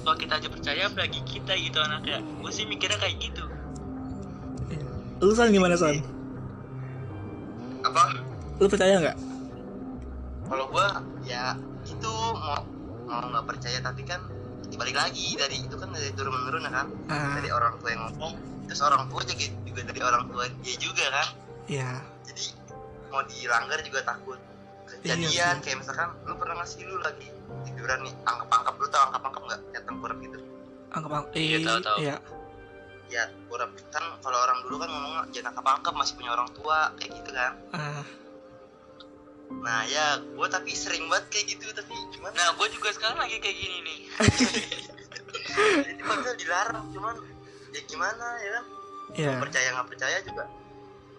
kalau 0.00 0.16
kita 0.16 0.32
aja 0.40 0.48
percaya, 0.48 0.82
apalagi 0.88 1.20
kita 1.28 1.52
gitu 1.56 1.78
anaknya. 1.80 2.18
Gue 2.40 2.52
sih 2.52 2.64
mikirnya 2.64 2.98
kayak 2.98 3.16
gitu. 3.20 3.44
lu 5.20 5.36
san 5.36 5.52
gimana 5.52 5.76
san? 5.76 6.00
Apa? 7.84 8.24
Lu 8.56 8.64
percaya 8.72 8.96
nggak? 8.96 9.16
Kalau 10.48 10.64
gua 10.72 11.04
ya 11.28 11.52
itu 11.84 12.12
mau 12.34 12.64
mau 13.04 13.28
nggak 13.28 13.44
percaya 13.44 13.84
tapi 13.84 14.00
kan 14.08 14.24
balik 14.80 14.96
lagi 14.96 15.36
dari 15.36 15.60
itu 15.60 15.76
kan 15.76 15.92
dari 15.92 16.08
turun 16.16 16.32
menurun 16.32 16.64
ya 16.64 16.72
kan? 16.72 16.86
Ah. 17.12 17.36
Dari 17.36 17.52
orang 17.52 17.76
tua 17.84 17.88
yang 17.92 18.02
ngomong 18.08 18.32
terus 18.64 18.80
orang 18.80 19.12
tua 19.12 19.20
juga 19.28 19.44
juga 19.68 19.80
dari 19.92 20.00
orang 20.00 20.24
tua 20.32 20.44
dia 20.64 20.76
juga 20.80 21.04
kan? 21.12 21.28
Iya. 21.68 21.90
Jadi 22.24 22.44
mau 23.12 23.20
dilanggar 23.28 23.78
juga 23.84 24.00
takut 24.08 24.40
kejadian 24.88 25.28
Iya 25.30 25.48
kayak 25.60 25.76
misalkan 25.82 26.08
lu 26.24 26.34
pernah 26.36 26.56
ngasih 26.62 26.80
lu 26.86 26.96
lagi 27.00 27.28
tiduran 27.66 27.98
nih 28.06 28.14
angkap 28.24 28.48
angkap 28.48 28.74
lu 28.80 28.86
tau 28.88 29.02
angkap 29.10 29.22
angkap 29.28 29.42
nggak 29.48 29.60
kayak 29.72 29.84
tengkurap 29.88 30.18
gitu? 30.20 30.38
Anggap 30.90 31.10
anggap 31.12 31.32
Iya, 31.36 31.58
tahu, 31.62 31.78
tahu. 31.84 31.98
iya. 32.02 32.16
Ya 33.10 33.22
tengkurap. 33.28 33.70
Kan 33.90 34.04
kalau 34.22 34.38
orang 34.38 34.58
dulu 34.64 34.76
kan 34.80 34.88
ngomong 34.90 35.14
jangan 35.34 35.48
angkap 35.54 35.66
angkap 35.66 35.94
masih 35.98 36.14
punya 36.18 36.30
orang 36.34 36.48
tua 36.54 36.78
kayak 36.98 37.10
gitu 37.20 37.30
kan. 37.34 37.52
Ah. 37.74 38.04
Nah 39.50 39.82
ya 39.90 40.22
gua 40.38 40.46
tapi 40.46 40.70
sering 40.78 41.10
banget 41.10 41.26
kayak 41.34 41.46
gitu 41.58 41.66
tapi 41.74 41.90
gimana? 42.14 42.34
Nah, 42.38 42.54
gue 42.54 42.66
juga 42.70 42.94
sekarang 42.94 43.18
lagi 43.18 43.42
kayak 43.42 43.56
gini 43.58 43.78
nih. 43.82 43.98
jadi 45.90 46.02
padahal 46.06 46.36
dilarang 46.38 46.86
cuman 46.94 47.14
ya 47.74 47.80
gimana 47.90 48.26
ya 48.38 48.50
kan? 48.54 48.64
Iya. 49.10 49.32
Percaya 49.42 49.68
nggak 49.74 49.88
percaya 49.90 50.18
juga. 50.22 50.44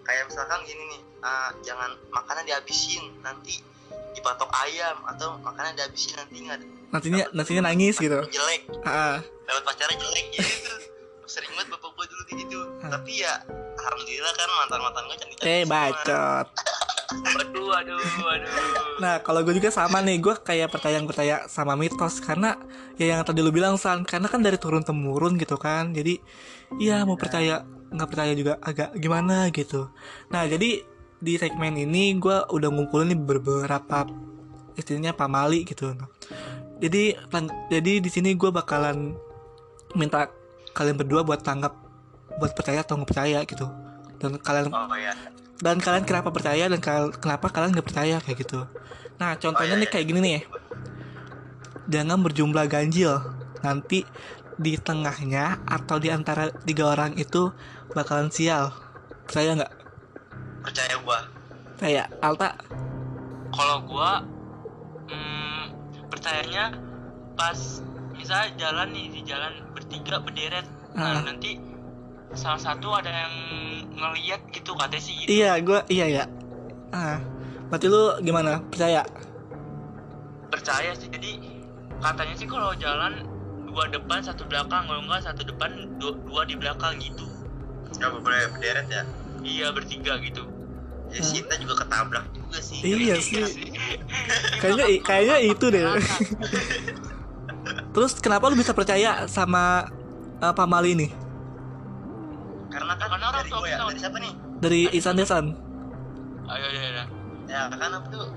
Kayak 0.07 0.31
misalkan 0.31 0.59
gini 0.63 0.83
nih 0.95 1.01
ah, 1.21 1.49
jangan 1.61 1.95
makanan 2.09 2.43
dihabisin 2.45 3.01
nanti 3.21 3.61
dipatok 4.11 4.51
ayam 4.67 4.97
atau 5.07 5.39
makanan 5.39 5.77
dihabisin 5.77 6.19
nanti 6.19 6.35
nggak 6.43 6.57
ada 6.59 6.67
nantinya 6.91 7.23
nantinya 7.31 7.61
nangis 7.71 7.95
gitu. 7.97 8.19
Jelek. 8.27 8.67
Dapat 9.47 9.63
pacarnya 9.63 9.95
jelek 9.95 10.25
gitu. 10.35 10.73
Sering 11.31 11.51
banget 11.55 11.71
bapak 11.71 11.89
gua 11.95 12.05
dulu 12.05 12.23
kayak 12.27 12.39
gitu. 12.43 12.59
Ah. 12.83 12.91
tapi 12.91 13.23
ya 13.23 13.39
alhamdulillah 13.79 14.33
kan 14.35 14.49
mantan 14.51 14.79
mantan 14.83 15.03
gua 15.07 15.17
cantik 15.17 15.37
eh 15.47 15.63
bacot. 15.63 16.47
Waduh, 17.11 17.75
aduh, 17.75 17.99
aduh. 17.99 18.51
nah 19.03 19.19
kalau 19.19 19.43
gue 19.43 19.51
juga 19.59 19.67
sama 19.67 19.99
nih 19.99 20.23
gue 20.23 20.31
kayak 20.31 20.71
percaya 20.71 20.95
percaya 21.03 21.35
sama 21.51 21.75
mitos. 21.75 22.23
Karena 22.23 22.55
ya 22.95 23.15
yang 23.15 23.27
tadi 23.27 23.43
lu 23.43 23.51
bilang 23.51 23.75
san 23.75 24.07
karena 24.07 24.31
kan 24.31 24.39
dari 24.39 24.55
turun 24.55 24.83
temurun 24.83 25.35
gitu 25.35 25.59
kan. 25.59 25.91
Jadi 25.91 26.23
iya 26.79 27.03
mau 27.03 27.19
percaya 27.19 27.67
nggak 27.91 28.09
percaya 28.11 28.31
juga 28.31 28.59
agak 28.63 28.95
gimana 28.95 29.51
gitu. 29.51 29.91
Nah 30.31 30.47
jadi 30.47 30.83
di 31.21 31.37
segmen 31.37 31.77
ini 31.77 32.17
gue 32.17 32.33
udah 32.49 32.69
ngumpulin 32.73 33.13
nih 33.13 33.19
beberapa 33.21 34.09
istilahnya 34.73 35.13
pamali 35.13 35.63
gitu. 35.63 35.93
Jadi 36.81 37.13
jadi 37.69 37.91
di 38.01 38.09
sini 38.09 38.33
gue 38.33 38.49
bakalan 38.49 39.13
minta 39.93 40.33
kalian 40.73 40.97
berdua 40.97 41.21
buat 41.21 41.45
tanggap 41.45 41.77
buat 42.41 42.57
percaya 42.57 42.81
atau 42.81 42.97
nggak 42.97 43.09
percaya 43.13 43.39
gitu. 43.45 43.69
Dan 44.17 44.41
kalian 44.41 44.73
oh 44.73 44.97
ya 44.97 45.13
dan 45.61 45.77
kalian 45.77 46.09
kenapa 46.09 46.33
percaya 46.33 46.65
dan 46.65 46.81
kal- 46.81 47.13
kenapa 47.13 47.53
kalian 47.53 47.77
nggak 47.77 47.87
percaya 47.87 48.17
kayak 48.17 48.37
gitu. 48.41 48.65
Nah 49.21 49.37
contohnya 49.37 49.77
Oh, 49.77 49.77
iya, 49.77 49.83
nih 49.85 49.89
kayak 49.93 50.05
gini 50.09 50.19
nih. 50.19 50.41
Jangan 51.85 52.17
berjumlah 52.25 52.65
ganjil 52.65 53.13
nanti 53.61 54.01
di 54.57 54.73
tengahnya 54.81 55.61
atau 55.69 56.01
di 56.01 56.09
antara 56.09 56.49
tiga 56.65 56.89
orang 56.89 57.13
itu 57.21 57.53
bakalan 57.93 58.33
sial. 58.33 58.73
Percaya 59.29 59.53
nggak 59.61 59.71
percaya 60.61 60.95
gua 61.03 61.19
kayak 61.81 62.07
Alta 62.21 62.55
kalau 63.51 63.77
gua 63.85 64.23
hmm, 65.09 65.63
percayanya 66.07 66.73
pas 67.35 67.57
misalnya 68.15 68.53
jalan 68.57 68.87
nih 68.93 69.07
di 69.09 69.21
jalan 69.25 69.53
bertiga 69.73 70.21
berderet 70.21 70.67
Ah. 70.91 71.23
nah, 71.23 71.31
nanti 71.31 71.55
salah 72.35 72.59
satu 72.59 72.91
ada 72.91 73.07
yang 73.07 73.35
ngeliat 73.95 74.43
gitu 74.51 74.75
katanya 74.75 74.99
sih 74.99 75.15
gitu. 75.23 75.39
Iya, 75.39 75.55
gue 75.63 75.79
iya 75.87 76.05
ya. 76.19 76.23
Ah, 76.91 77.23
berarti 77.71 77.87
lu 77.87 78.19
gimana? 78.19 78.59
Percaya? 78.67 79.07
percaya 80.51 80.91
sih 80.93 81.07
jadi 81.07 81.39
katanya 82.03 82.35
sih 82.35 82.45
kalau 82.45 82.75
jalan 82.75 83.23
dua 83.71 83.87
depan 83.87 84.19
satu 84.19 84.43
belakang 84.45 84.83
kalau 84.83 85.01
enggak 85.07 85.23
satu 85.23 85.47
depan 85.47 85.87
dua, 85.95 86.11
dua 86.27 86.43
di 86.43 86.59
belakang 86.59 86.99
gitu 86.99 87.23
nggak 87.97 88.11
boleh 88.19 88.51
berderet 88.51 88.87
ya 88.91 89.03
iya 89.41 89.69
bertiga 89.69 90.17
gitu 90.17 90.41
ya 91.11 91.19
Sinta 91.19 91.57
juga 91.57 91.81
ketabrak 91.81 92.25
juga 92.31 92.57
sih 92.57 92.77
Iya 92.81 93.15
sih. 93.21 93.41
Kayaknya 94.57 94.85
kayaknya 95.01 95.37
itu 95.43 95.65
deh. 95.67 95.83
Terus 97.91 98.11
kenapa 98.17 98.47
lu 98.47 98.55
bisa 98.55 98.71
percaya 98.71 99.27
sama 99.27 99.85
uh, 100.39 100.53
pamali 100.55 100.95
ini? 100.95 101.07
karena 102.71 102.95
kan 102.95 103.07
Karena 103.11 103.25
orang 103.27 103.37
dari 103.37 103.49
tua 103.51 103.59
gue 103.59 103.67
ya 103.67 103.77
dari 103.77 103.99
siapa 103.99 104.17
nih 104.17 104.31
Dari 104.57 104.79
Isan 104.91 105.15
Desan. 105.15 105.45
ayo 106.47 106.67
ya 106.69 106.83
ya 106.83 107.03
ya 107.47 107.59
kan 107.67 107.91
apa 107.93 108.07
tuh 108.07 108.27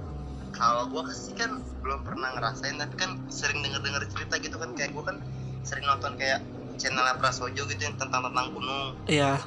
kalau 0.50 0.82
gue 0.86 1.02
sih 1.10 1.34
kan 1.34 1.58
belum 1.78 2.02
pernah 2.02 2.30
ngerasain 2.32 2.74
tapi 2.74 2.94
kan 2.94 3.10
sering 3.26 3.58
denger 3.62 3.78
denger 3.78 4.02
cerita 4.10 4.34
gitu 4.38 4.54
kan 4.54 4.70
kayak 4.74 4.90
gue 4.90 5.02
kan 5.02 5.16
sering 5.62 5.82
nonton 5.84 6.14
kayak 6.14 6.38
channelnya 6.74 7.14
Prasojo 7.14 7.62
gitu 7.64 7.78
yang 7.78 7.94
tentang 7.94 8.26
tentang 8.26 8.46
gunung 8.50 8.98
Iya. 9.06 9.38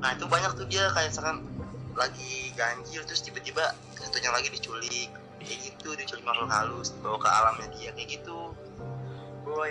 Nah 0.00 0.10
itu 0.10 0.24
banyak 0.24 0.50
tuh 0.54 0.64
dia 0.64 0.88
kayak 0.90 1.08
misalkan 1.08 1.44
lagi 1.92 2.32
ganjil 2.52 3.04
terus 3.04 3.20
tiba-tiba 3.20 3.62
satunya 3.94 4.30
lagi 4.30 4.48
diculik 4.48 5.08
kayak 5.38 5.58
gitu 5.62 5.92
diculik 5.94 6.22
makhluk 6.22 6.48
halus 6.48 6.92
dibawa 6.92 7.16
ke 7.16 7.28
alamnya 7.28 7.66
dia 7.70 7.90
kayak 7.90 8.08
gitu 8.10 8.52
boy 9.42 9.70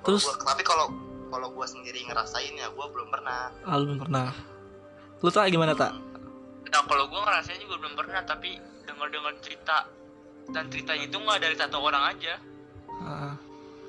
Terus? 0.00 0.24
gua- 0.24 0.40
tapi 0.46 0.62
kalau 0.62 0.88
kalau 1.28 1.48
gue 1.50 1.66
sendiri 1.66 2.00
ngerasain 2.02 2.54
ya 2.54 2.66
gue 2.66 2.86
belum 2.86 3.08
pernah 3.08 3.52
Ah, 3.62 3.76
lu 3.76 3.84
belum 3.86 4.00
pernah. 4.00 4.32
Lu 5.18 5.28
tak 5.28 5.50
gimana 5.50 5.74
tak? 5.74 5.92
nah 6.66 6.80
kalau 6.82 7.04
gue 7.04 7.16
ngerasain 7.18 7.58
juga 7.58 7.76
belum 7.78 7.94
pernah 7.94 8.20
tapi 8.22 8.56
dengar 8.82 9.08
dengar 9.08 9.32
cerita 9.38 9.84
dan 10.48 10.64
ceritanya 10.66 11.04
itu 11.04 11.16
nggak 11.18 11.38
dari 11.38 11.52
satu 11.54 11.76
orang 11.78 12.04
aja 12.08 12.34
Ah, 12.98 13.34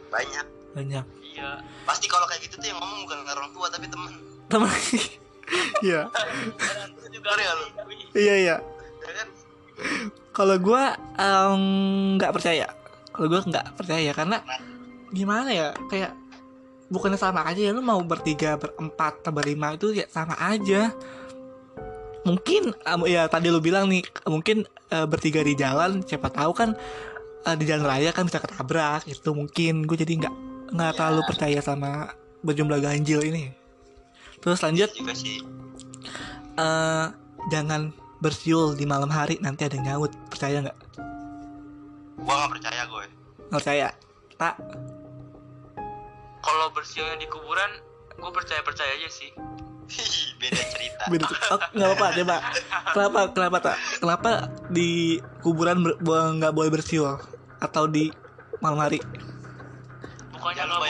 banyak 0.10 0.46
banyak. 0.72 1.06
iya 1.26 1.60
pasti 1.82 2.06
kalau 2.06 2.24
kayak 2.26 2.44
gitu 2.44 2.56
tuh 2.56 2.68
yang 2.68 2.78
ngomong 2.78 3.00
bukan 3.02 3.18
orang 3.26 3.52
tua 3.52 3.68
tapi 3.68 3.86
temen 3.86 4.14
Teman. 4.48 4.68
Iya. 5.80 6.08
Ya, 7.39 7.52
Iya 8.16 8.36
iya. 8.36 8.56
Kalau 10.32 10.56
gua 10.60 10.95
em, 11.16 11.62
nggak 12.20 12.34
percaya. 12.36 12.68
Kalau 13.12 13.28
gua 13.28 13.41
nggak 13.43 13.66
percaya 13.76 14.12
karena 14.14 14.38
gimana 15.12 15.50
ya? 15.52 15.68
Kayak 15.88 16.16
bukannya 16.89 17.20
sama 17.22 17.45
aja 17.45 17.70
ya 17.70 17.72
lu 17.72 17.86
mau 17.86 18.02
bertiga, 18.02 18.58
berempat, 18.58 19.22
atau 19.22 19.32
berlima 19.32 19.76
itu 19.76 19.93
ya 19.93 20.06
sama 20.10 20.36
aja. 20.39 20.91
Mungkin 22.28 22.76
em, 22.76 23.00
ya 23.08 23.26
tadi 23.32 23.47
lu 23.50 23.60
bilang 23.64 23.88
nih 23.88 24.04
mungkin 24.28 24.68
eh, 24.91 25.08
bertiga 25.08 25.41
di 25.41 25.56
jalan 25.56 26.04
siapa 26.04 26.28
tahu 26.30 26.52
kan 26.52 26.76
eh, 27.47 27.56
di 27.56 27.66
jalan 27.66 27.88
raya 27.88 28.12
kan 28.12 28.28
bisa 28.28 28.43
ketabrak 28.43 29.08
itu 29.08 29.30
mungkin 29.32 29.88
gue 29.88 29.97
jadi 29.97 30.14
nggak 30.28 30.36
nggak 30.76 30.91
Ya. 30.91 30.97
terlalu 30.97 31.22
percaya 31.26 31.60
sama 31.64 32.14
berjumlah 32.43 32.80
ganjil 32.80 33.24
ini. 33.26 33.59
Terus 34.40 34.60
lanjut. 34.64 34.90
Juga 34.96 35.14
sih. 35.16 35.44
Eh 36.60 37.08
jangan 37.52 37.96
bersiul 38.20 38.76
di 38.76 38.84
malam 38.84 39.12
hari 39.12 39.40
nanti 39.40 39.68
ada 39.68 39.80
nyaut. 39.80 40.12
Percaya 40.28 40.64
nggak? 40.64 40.78
Gue 42.20 42.34
nggak 42.36 42.52
percaya 42.52 42.84
gue 42.88 43.06
nggak 43.50 43.62
percaya? 43.66 43.88
Tak. 44.38 44.56
Kalau 46.40 46.68
bersiulnya 46.72 47.18
di 47.20 47.28
kuburan 47.28 47.72
gue 48.16 48.32
percaya 48.32 48.62
percaya 48.62 48.94
aja 48.96 49.10
sih. 49.10 49.30
Beda 50.38 50.62
cerita. 50.70 51.04
beda 51.10 51.26
oh, 51.50 51.60
nggak 51.74 51.92
apa 51.98 52.08
coba. 52.22 52.38
Kenapa 52.94 53.20
kenapa 53.34 53.58
tak? 53.58 53.78
Kenapa 53.98 54.32
di 54.70 55.18
kuburan 55.42 55.82
ber- 55.82 55.98
nggak 56.38 56.54
boleh 56.54 56.70
bersiul? 56.70 57.18
Atau 57.58 57.90
di 57.90 58.14
malam 58.62 58.80
hari 58.80 59.02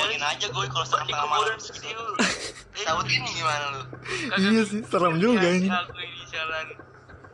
bayangin 0.10 0.26
aja 0.26 0.46
gue 0.50 0.66
kalau 0.74 0.86
di 0.86 0.90
setengah 0.90 1.28
malam 1.30 1.30
kuburan 1.30 1.58
gitu. 1.62 1.70
bersiul 1.70 2.08
Saud 2.80 3.08
ini 3.12 3.30
gimana 3.38 3.66
lu? 3.70 3.82
Iya 4.40 4.62
sih 4.66 4.82
serem 4.90 5.16
juga 5.22 5.48
ini. 5.54 5.70
aku 5.70 6.26
jalan. 6.34 6.66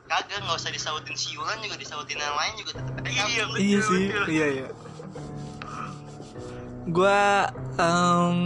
Kagak 0.06 0.38
nggak 0.44 0.58
usah 0.60 0.72
disautin 0.76 1.16
siulan 1.18 1.58
juga 1.64 1.76
disautin 1.80 2.20
yang 2.20 2.36
lain 2.36 2.54
juga 2.60 2.72
tetap 2.78 2.94
aja. 3.00 3.10
Iya 3.10 3.24
kabur. 3.24 3.46
betul 3.48 3.64
iya 3.64 3.80
sih 3.80 4.04
iya 4.28 4.48
iya. 4.52 4.68
Gua 6.92 7.22
em, 7.80 8.40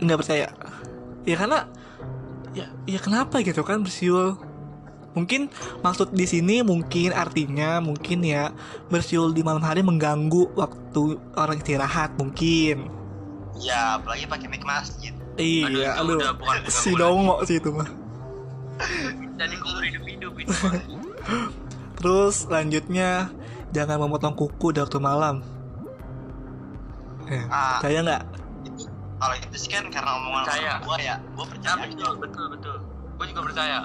nggak 0.00 0.18
percaya. 0.18 0.48
Ya 1.28 1.36
karena 1.36 1.58
ya 2.56 2.66
ya 2.88 2.98
kenapa 2.98 3.44
gitu 3.44 3.62
kan 3.62 3.84
bersiul 3.84 4.40
mungkin 5.10 5.50
maksud 5.82 6.14
di 6.14 6.22
sini 6.22 6.62
mungkin 6.62 7.10
artinya 7.10 7.82
mungkin 7.82 8.22
ya 8.22 8.54
bersiul 8.86 9.34
di 9.34 9.42
malam 9.42 9.60
hari 9.60 9.82
mengganggu 9.82 10.54
waktu 10.54 11.18
orang 11.34 11.58
istirahat 11.58 12.14
mungkin. 12.14 12.86
Ya 13.58 13.98
apalagi 13.98 14.24
pakai 14.24 14.46
mic 14.46 14.62
masjid. 14.62 15.10
Iya 15.34 15.66
itu 15.66 16.00
aduh. 16.00 16.18
udah 16.20 16.32
bukan 16.36 16.58
si 16.84 16.90
dongo 16.94 17.36
sih 17.42 17.58
itu 17.58 17.70
mah. 17.70 17.90
Jadi 19.36 19.54
kubur 19.58 19.82
hidup 19.84 20.04
hidup 20.06 20.32
itu 20.38 20.52
terus 22.00 22.48
lanjutnya 22.48 23.28
jangan 23.70 24.00
memotong 24.00 24.32
kuku 24.32 24.72
di 24.72 24.80
waktu 24.80 24.98
malam. 24.98 25.44
Ya, 27.28 27.46
Ah. 27.46 27.78
percaya 27.78 27.98
nggak? 28.02 28.22
Kalau 29.20 29.34
itu 29.36 29.56
sih 29.60 29.70
kan 29.70 29.84
karena 29.92 30.10
omongan 30.16 30.42
orang 30.48 30.80
tua 30.80 30.96
ya 30.98 31.14
gue 31.20 31.36
Nah, 31.36 31.46
percaya. 31.46 31.76
Aja 31.76 31.84
betul 31.86 32.12
betul 32.18 32.44
betul. 32.50 32.76
Gue 33.20 33.26
juga 33.28 33.40
percaya 33.44 33.78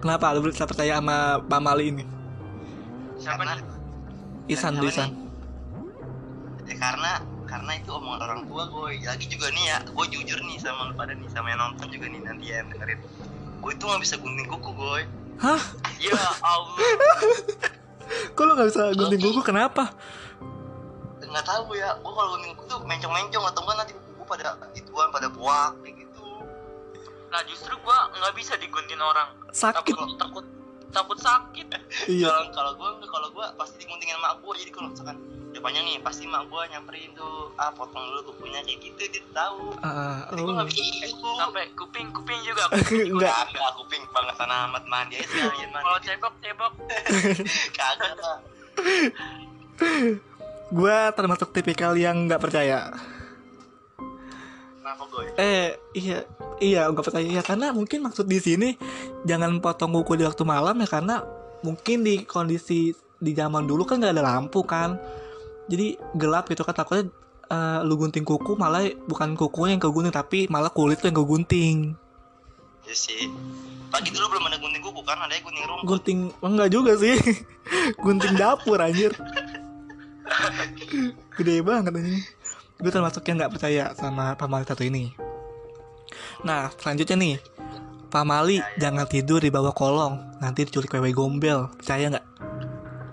kenapa? 0.00 0.32
Lu 0.32 0.42
bisa 0.42 0.64
percaya 0.64 0.98
sama 0.98 1.38
Pak 1.40 1.60
Mali 1.60 1.84
ini? 1.88 2.04
Siapa 3.16 3.44
Karena- 3.44 3.60
nih? 3.60 3.78
Isan 4.50 4.72
Siapa 4.74 4.88
Isan. 4.88 5.10
ya, 6.64 6.74
karena 6.74 7.12
karena 7.44 7.72
itu 7.76 7.90
omongan 7.90 8.20
orang 8.24 8.40
tua 8.46 8.62
gue. 8.66 9.02
Lagi 9.02 9.26
juga 9.26 9.46
nih 9.50 9.64
ya 9.68 9.78
gue 9.84 10.06
jujur 10.08 10.38
nih 10.40 10.58
sama 10.58 10.90
lu 10.90 10.94
pada 10.94 11.12
nih 11.12 11.28
sama 11.28 11.50
yang 11.50 11.60
nonton 11.60 11.86
juga 11.90 12.06
nih 12.08 12.20
nanti 12.22 12.44
ya 12.48 12.62
yang 12.62 12.68
dengerin. 12.70 12.98
Gue 13.60 13.70
itu 13.74 13.84
nggak 13.84 14.00
bisa 14.00 14.14
gunting 14.16 14.48
kuku 14.48 14.70
gue 14.72 15.00
hah? 15.38 15.62
Ya 15.98 16.16
Allah. 16.40 16.76
Kok 18.34 18.42
lu 18.42 18.52
nggak 18.54 18.68
bisa 18.70 18.82
gunting 18.96 19.20
kuku? 19.20 19.40
Kenapa? 19.44 19.92
Nggak 21.20 21.44
tahu 21.46 21.76
ya 21.76 21.92
gue 21.94 22.10
kalau 22.10 22.30
gunting 22.34 22.54
kuku 22.56 22.64
tuh 22.66 22.80
mencong-mencong 22.82 23.44
atau 23.46 23.60
enggak 23.62 23.76
nanti 23.84 23.92
kuku 23.94 24.22
pada 24.24 24.48
ituan 24.72 25.08
pada 25.10 25.28
buak 25.28 25.76
kayak 25.84 25.99
nah 27.30 27.40
justru 27.46 27.74
gue 27.74 27.98
nggak 28.18 28.34
bisa 28.34 28.58
digunting 28.58 29.00
orang. 29.00 29.30
Sakit. 29.54 29.94
Takut 29.94 30.10
takut 30.18 30.46
takut 30.90 31.18
sakit. 31.18 31.66
Iya. 32.10 32.50
Kalau 32.50 32.74
gue 32.74 32.90
kalau 33.06 33.28
gue 33.30 33.46
pasti 33.54 33.86
diguntingin 33.86 34.18
mak 34.18 34.42
gue 34.42 34.54
jadi 34.58 34.70
kalau 34.74 34.90
misalkan. 34.90 35.18
Udah 35.50 35.62
panjang 35.66 35.82
nih 35.82 35.98
pasti 35.98 36.30
mak 36.30 36.46
gue 36.46 36.62
nyamperin 36.70 37.10
tuh 37.18 37.50
ah 37.58 37.74
potong 37.74 38.06
dulu 38.06 38.34
kukunya 38.34 38.62
kayak 38.62 38.78
gitu 38.86 39.02
dia 39.10 39.22
tahu. 39.34 39.74
Ah, 39.82 40.26
jadi 40.30 40.40
gue 40.42 40.52
oh. 40.52 40.56
nggak 40.58 40.68
bisa 40.70 40.82
kuku 41.10 41.28
sampai 41.38 41.64
kuping 41.74 42.08
kuping 42.14 42.40
juga 42.46 42.62
enggak 42.70 43.34
kagak 43.50 43.72
kuping 43.78 44.02
banget 44.14 44.34
sana 44.38 44.70
amat 44.70 44.84
mandi 44.86 45.18
aja 45.18 45.26
sekalian 45.26 45.70
kalau 45.74 45.98
cebok 46.02 46.34
cebok. 46.38 46.72
Kagak 47.78 48.14
lah 48.18 48.38
gue 50.70 50.98
termasuk 51.18 51.50
tipikal 51.50 51.98
yang 51.98 52.30
nggak 52.30 52.38
percaya 52.38 52.94
kenapa 54.80 55.02
gue 55.12 55.24
eh 55.36 55.76
iya 55.92 56.24
iya 56.56 56.88
nggak 56.88 57.04
percaya 57.04 57.28
ya 57.28 57.44
karena 57.44 57.76
mungkin 57.76 58.00
maksud 58.00 58.24
di 58.24 58.40
sini 58.40 58.68
jangan 59.28 59.60
potong 59.60 59.92
kuku 59.92 60.16
di 60.16 60.24
waktu 60.24 60.42
malam 60.48 60.80
ya 60.80 60.88
karena 60.88 61.20
mungkin 61.60 62.04
di 62.04 62.24
kondisi 62.24 62.96
di 63.20 63.36
zaman 63.36 63.68
dulu 63.68 63.84
kan 63.84 64.00
nggak 64.00 64.16
ada 64.16 64.24
lampu 64.24 64.64
kan. 64.64 64.96
Jadi 65.70 65.94
gelap 66.16 66.48
gitu 66.50 66.64
kan 66.66 66.74
takutnya 66.74 67.12
eh, 67.46 67.78
lu 67.86 67.94
gunting 68.00 68.24
kuku 68.26 68.56
malah 68.56 68.82
bukan 69.06 69.36
kukunya 69.36 69.76
yang 69.76 69.82
kegunting 69.84 70.10
tapi 70.10 70.48
malah 70.50 70.72
kulit 70.72 70.98
tuh 70.98 71.12
yang 71.12 71.20
kegunting. 71.20 71.76
Ya 72.88 72.96
sih. 72.96 73.30
Pagi 73.92 74.10
dulu 74.10 74.34
belum 74.34 74.44
ada 74.50 74.58
gunting 74.58 74.82
kuku 74.82 75.00
kan 75.04 75.20
ada 75.20 75.36
gunting 75.38 75.64
rumput. 75.68 75.86
Gunting 75.86 76.18
enggak 76.42 76.68
juga 76.72 76.92
sih. 76.98 77.14
Gunting 78.04 78.34
dapur 78.34 78.80
anjir. 78.80 79.12
Gede 81.36 81.62
banget 81.62 81.92
ini 81.96 82.39
gue 82.80 82.92
termasuk 82.92 83.22
yang 83.28 83.36
nggak 83.38 83.52
percaya 83.52 83.84
sama 83.92 84.34
pamali 84.34 84.64
satu 84.64 84.82
ini. 84.82 85.12
Nah 86.42 86.72
selanjutnya 86.74 87.16
nih. 87.16 87.36
Pamali 88.10 88.58
jangan 88.74 89.06
tidur 89.06 89.38
di 89.38 89.54
bawah 89.54 89.70
kolong. 89.70 90.42
Nanti 90.42 90.66
diculik 90.66 90.90
wewe 90.98 91.14
gombel. 91.14 91.70
Percaya 91.78 92.10
nggak 92.10 92.26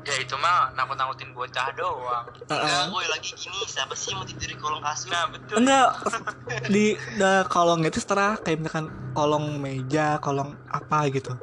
ya 0.07 0.15
itu 0.23 0.35
mah 0.39 0.71
nakut 0.71 0.95
nakutin 0.95 1.35
bocah 1.35 1.67
doang. 1.75 2.23
Enggak 2.47 2.63
Heeh. 2.63 2.83
gue 2.95 3.05
lagi 3.11 3.31
gini. 3.35 3.59
Siapa 3.67 3.91
sih 3.91 4.15
yang 4.15 4.23
mau 4.23 4.27
tidur 4.27 4.47
di 4.47 4.55
kolong 4.55 4.79
kasur? 4.79 5.11
Nah 5.11 5.25
betul. 5.27 5.55
Enggak. 5.59 5.89
Di 6.73 6.85
da, 7.19 7.43
kolong 7.43 7.83
itu 7.83 7.99
setara 7.99 8.39
kayak 8.39 8.63
misalkan 8.63 8.87
kolong 9.11 9.59
meja 9.59 10.15
kolong 10.23 10.55
apa 10.71 11.11
gitu. 11.11 11.35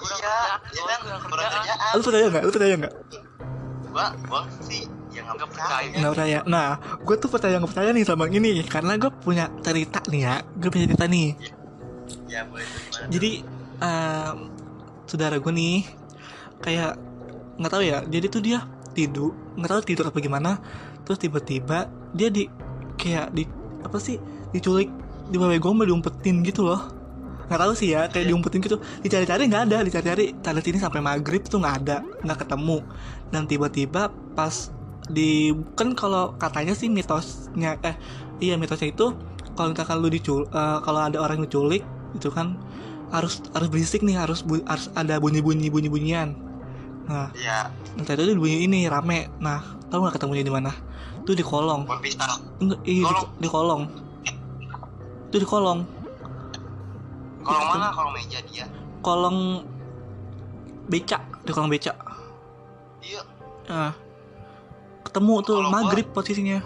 Iya 0.00 0.36
ya 0.68 0.84
kan? 0.84 1.00
Kurang 1.00 1.20
kerjaan 1.24 1.92
Lu 1.96 2.00
percaya 2.04 2.26
nggak? 2.28 2.44
Lu 2.44 2.52
percaya 2.52 2.74
nggak? 2.76 2.94
gua 3.90 4.14
gua 4.30 4.46
sih 4.62 4.86
ya 5.10 5.20
nggak 5.26 5.48
percaya 5.50 5.60
percaya. 5.70 5.96
Nggak 5.98 6.12
percaya. 6.14 6.38
Nah, 6.46 6.68
gue 7.02 7.16
tuh 7.18 7.28
percaya 7.30 7.54
nggak 7.58 7.70
percaya 7.70 7.90
nih 7.94 8.04
sama 8.06 8.24
ini 8.30 8.50
karena 8.66 8.92
gue 8.96 9.10
punya 9.10 9.44
cerita 9.62 10.00
nih 10.08 10.20
ya. 10.22 10.34
Gue 10.56 10.70
punya 10.70 10.86
cerita 10.86 11.06
nih. 11.06 11.28
ya 12.30 12.46
boleh? 12.46 12.66
Jadi 13.10 13.30
em, 13.82 14.36
saudara 15.06 15.36
gue 15.38 15.52
nih 15.52 15.78
kayak 16.62 16.92
nggak 17.58 17.72
tahu 17.72 17.82
ya. 17.82 17.98
Jadi 18.06 18.26
tuh 18.30 18.42
dia 18.42 18.58
tidur, 18.94 19.34
nggak 19.58 19.70
tahu 19.70 19.80
tidur 19.86 20.04
apa 20.10 20.18
gimana. 20.18 20.58
Terus 21.06 21.18
tiba-tiba 21.18 21.90
dia 22.14 22.28
di 22.30 22.46
kayak 22.98 23.34
di 23.34 23.46
apa 23.82 23.96
sih 23.98 24.20
diculik 24.54 24.90
di 25.30 25.36
bawah 25.38 25.58
gombel 25.62 25.90
diumpetin 25.90 26.42
gitu 26.46 26.66
loh. 26.66 26.82
Nggak 27.50 27.60
tahu 27.66 27.72
sih 27.74 27.98
ya, 27.98 28.06
kayak 28.06 28.30
diumpetin 28.30 28.62
gitu. 28.62 28.78
Dicari-cari 29.02 29.50
nggak 29.50 29.62
ada, 29.70 29.78
dicari-cari 29.82 30.38
tanda 30.38 30.62
sini 30.62 30.78
sampai 30.78 31.02
maghrib 31.02 31.42
tuh 31.42 31.58
nggak 31.58 31.76
ada, 31.82 31.96
nggak 32.22 32.46
ketemu. 32.46 32.78
Dan 33.34 33.50
tiba-tiba 33.50 34.14
pas 34.38 34.70
di 35.10 35.50
kan 35.74 35.92
kalau 35.98 36.38
katanya 36.38 36.72
sih 36.72 36.86
mitosnya 36.86 37.76
eh 37.82 37.94
iya 38.38 38.54
mitosnya 38.54 38.94
itu 38.94 39.12
kalau 39.58 39.74
misalkan 39.74 39.98
lu 39.98 40.08
dicul 40.08 40.46
eh, 40.46 40.78
kalau 40.86 41.00
ada 41.02 41.18
orang 41.18 41.42
yang 41.42 41.46
diculik 41.50 41.82
itu 42.14 42.30
kan 42.30 42.54
harus 43.10 43.42
harus 43.50 43.68
berisik 43.70 44.06
nih 44.06 44.14
harus 44.22 44.46
bu- 44.46 44.62
harus 44.70 44.86
ada 44.94 45.18
bunyi 45.18 45.42
bunyi 45.42 45.66
bunyi 45.66 45.90
bunyian 45.90 46.38
nah 47.10 47.26
ya 47.34 47.66
entah 47.98 48.14
itu 48.14 48.38
bunyi 48.38 48.70
ini 48.70 48.86
rame. 48.86 49.26
Nah 49.42 49.58
tahu 49.90 50.06
nggak 50.06 50.14
ketemunya 50.14 50.46
di 50.46 50.52
mana? 50.54 50.70
Tuh 51.26 51.34
di 51.34 51.42
kolong. 51.42 51.82
Enggak 52.62 52.80
iya 52.86 53.02
di, 53.02 53.02
Kolong. 53.02 53.26
di 53.42 53.48
kolong. 53.50 53.82
Itu 55.26 55.36
di 55.42 55.48
kolong. 55.48 55.80
Kolong 57.42 57.66
mana? 57.66 57.90
Kolong 57.90 58.14
meja 58.14 58.38
dia. 58.46 58.64
Kolong 59.02 59.38
becak 60.86 61.22
di 61.42 61.50
kolong 61.50 61.70
becak 61.70 61.96
iya. 63.02 63.22
Nah 63.70 63.90
ketemu 65.10 65.34
tuh 65.42 65.58
gua- 65.58 65.72
maghrib 65.74 66.06
posisinya. 66.14 66.58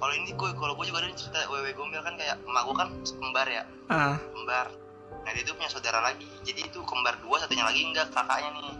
kalau 0.00 0.16
ini 0.16 0.32
gue 0.32 0.48
kalau 0.56 0.72
gue 0.80 0.88
juga 0.88 1.04
ada 1.04 1.12
cerita 1.12 1.44
wewe 1.52 1.76
gombel 1.76 2.00
kan 2.00 2.16
kayak 2.16 2.40
emak 2.40 2.62
gue 2.64 2.76
kan 2.80 2.88
kembar 3.20 3.44
ya. 3.44 3.68
Ah. 3.92 4.16
Kembar. 4.16 4.72
Nah 5.12 5.30
dia 5.36 5.44
tuh 5.44 5.52
punya 5.60 5.68
saudara 5.68 6.00
lagi. 6.00 6.24
Jadi 6.40 6.72
itu 6.72 6.80
kembar 6.88 7.20
dua 7.20 7.36
satunya 7.36 7.68
lagi 7.68 7.84
enggak 7.84 8.08
kakaknya 8.08 8.48
nih. 8.56 8.76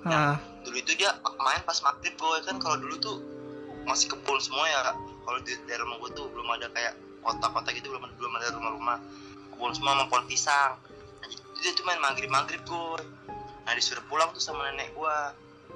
Ah. 0.00 0.36
dulu 0.60 0.76
itu 0.76 0.92
dia 0.96 1.12
main 1.40 1.60
pas 1.64 1.76
maghrib 1.80 2.12
gue 2.20 2.36
kan 2.44 2.56
kalau 2.60 2.76
dulu 2.76 3.00
tuh 3.00 3.16
masih 3.88 4.12
kebun 4.12 4.36
semua 4.44 4.68
ya. 4.68 4.92
Kalau 5.24 5.40
di 5.40 5.56
daerah 5.64 5.88
rumah 5.88 6.04
gue 6.04 6.10
tuh 6.12 6.28
belum 6.36 6.48
ada 6.52 6.68
kayak 6.68 6.92
kota-kota 7.24 7.72
gitu 7.72 7.88
belum 7.88 8.04
ada 8.04 8.14
belum 8.20 8.32
ada 8.36 8.46
rumah-rumah. 8.60 8.98
Kebun 9.56 9.72
semua 9.72 9.96
sama 9.96 10.04
pohon 10.12 10.24
pisang. 10.28 10.76
Nah, 11.24 11.26
jadi 11.32 11.40
dia 11.64 11.72
tuh 11.72 11.84
main 11.88 12.00
maghrib 12.04 12.28
maghrib 12.28 12.60
gue 12.60 13.00
nah 13.60 13.78
disuruh 13.78 14.02
pulang 14.10 14.34
tuh 14.34 14.42
sama 14.42 14.66
nenek 14.72 14.90
gue 14.98 15.16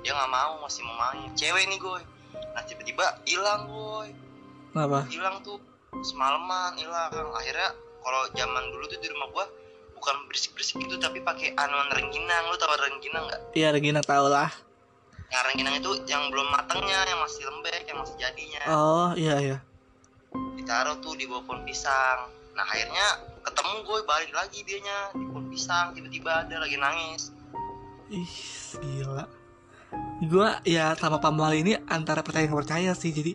dia 0.05 0.13
nggak 0.13 0.31
mau 0.31 0.61
masih 0.61 0.85
mau 0.85 0.97
main. 1.01 1.33
Cewek 1.33 1.65
nih 1.67 1.81
gue 1.81 2.01
nah 2.55 2.63
tiba-tiba 2.63 3.19
hilang 3.27 3.67
gue 3.67 4.15
kenapa? 4.71 5.07
Hilang 5.11 5.43
tuh 5.43 5.59
semalaman 6.03 6.75
hilang. 6.79 7.11
Akhirnya 7.35 7.71
kalau 8.03 8.23
zaman 8.35 8.65
dulu 8.75 8.85
tuh 8.91 8.99
di 8.99 9.09
rumah 9.09 9.29
gua 9.31 9.47
bukan 9.95 10.29
berisik 10.29 10.53
berisik 10.53 10.77
gitu 10.83 10.99
tapi 10.99 11.23
pakai 11.23 11.55
anuan 11.55 11.89
rengginang. 11.95 12.51
Lu 12.51 12.57
tau 12.59 12.75
rengginang 12.75 13.25
nggak? 13.31 13.41
Iya 13.57 13.73
Regina 13.73 14.03
tau 14.03 14.27
lah. 14.27 14.51
Yang 15.31 15.43
rengginang 15.51 15.75
itu 15.81 15.91
yang 16.11 16.29
belum 16.29 16.49
matangnya 16.53 17.01
yang 17.09 17.19
masih 17.23 17.43
lembek 17.47 17.83
yang 17.87 17.99
masih 18.03 18.17
jadinya. 18.19 18.63
Oh 18.69 19.11
iya 19.15 19.35
iya. 19.41 19.59
Ditaruh 20.59 20.99
tuh 21.01 21.15
di 21.15 21.25
bawah 21.31 21.47
pohon 21.47 21.63
pisang. 21.63 22.29
Nah 22.59 22.67
akhirnya 22.67 23.07
ketemu 23.45 23.75
gue 23.87 23.99
balik 24.05 24.33
lagi 24.35 24.59
dianya 24.67 24.99
di 25.15 25.25
pohon 25.31 25.47
pisang. 25.49 25.97
Tiba-tiba 25.97 26.45
ada 26.45 26.57
lagi 26.61 26.77
nangis. 26.77 27.33
Ih, 28.13 28.35
gila. 28.79 29.25
Gua 30.25 30.61
ya 30.63 30.95
sama 30.95 31.19
Pamal 31.19 31.55
ini 31.55 31.75
antara 31.87 32.21
percaya 32.21 32.45
nggak 32.45 32.61
percaya 32.61 32.91
sih. 32.93 33.11
Jadi 33.11 33.35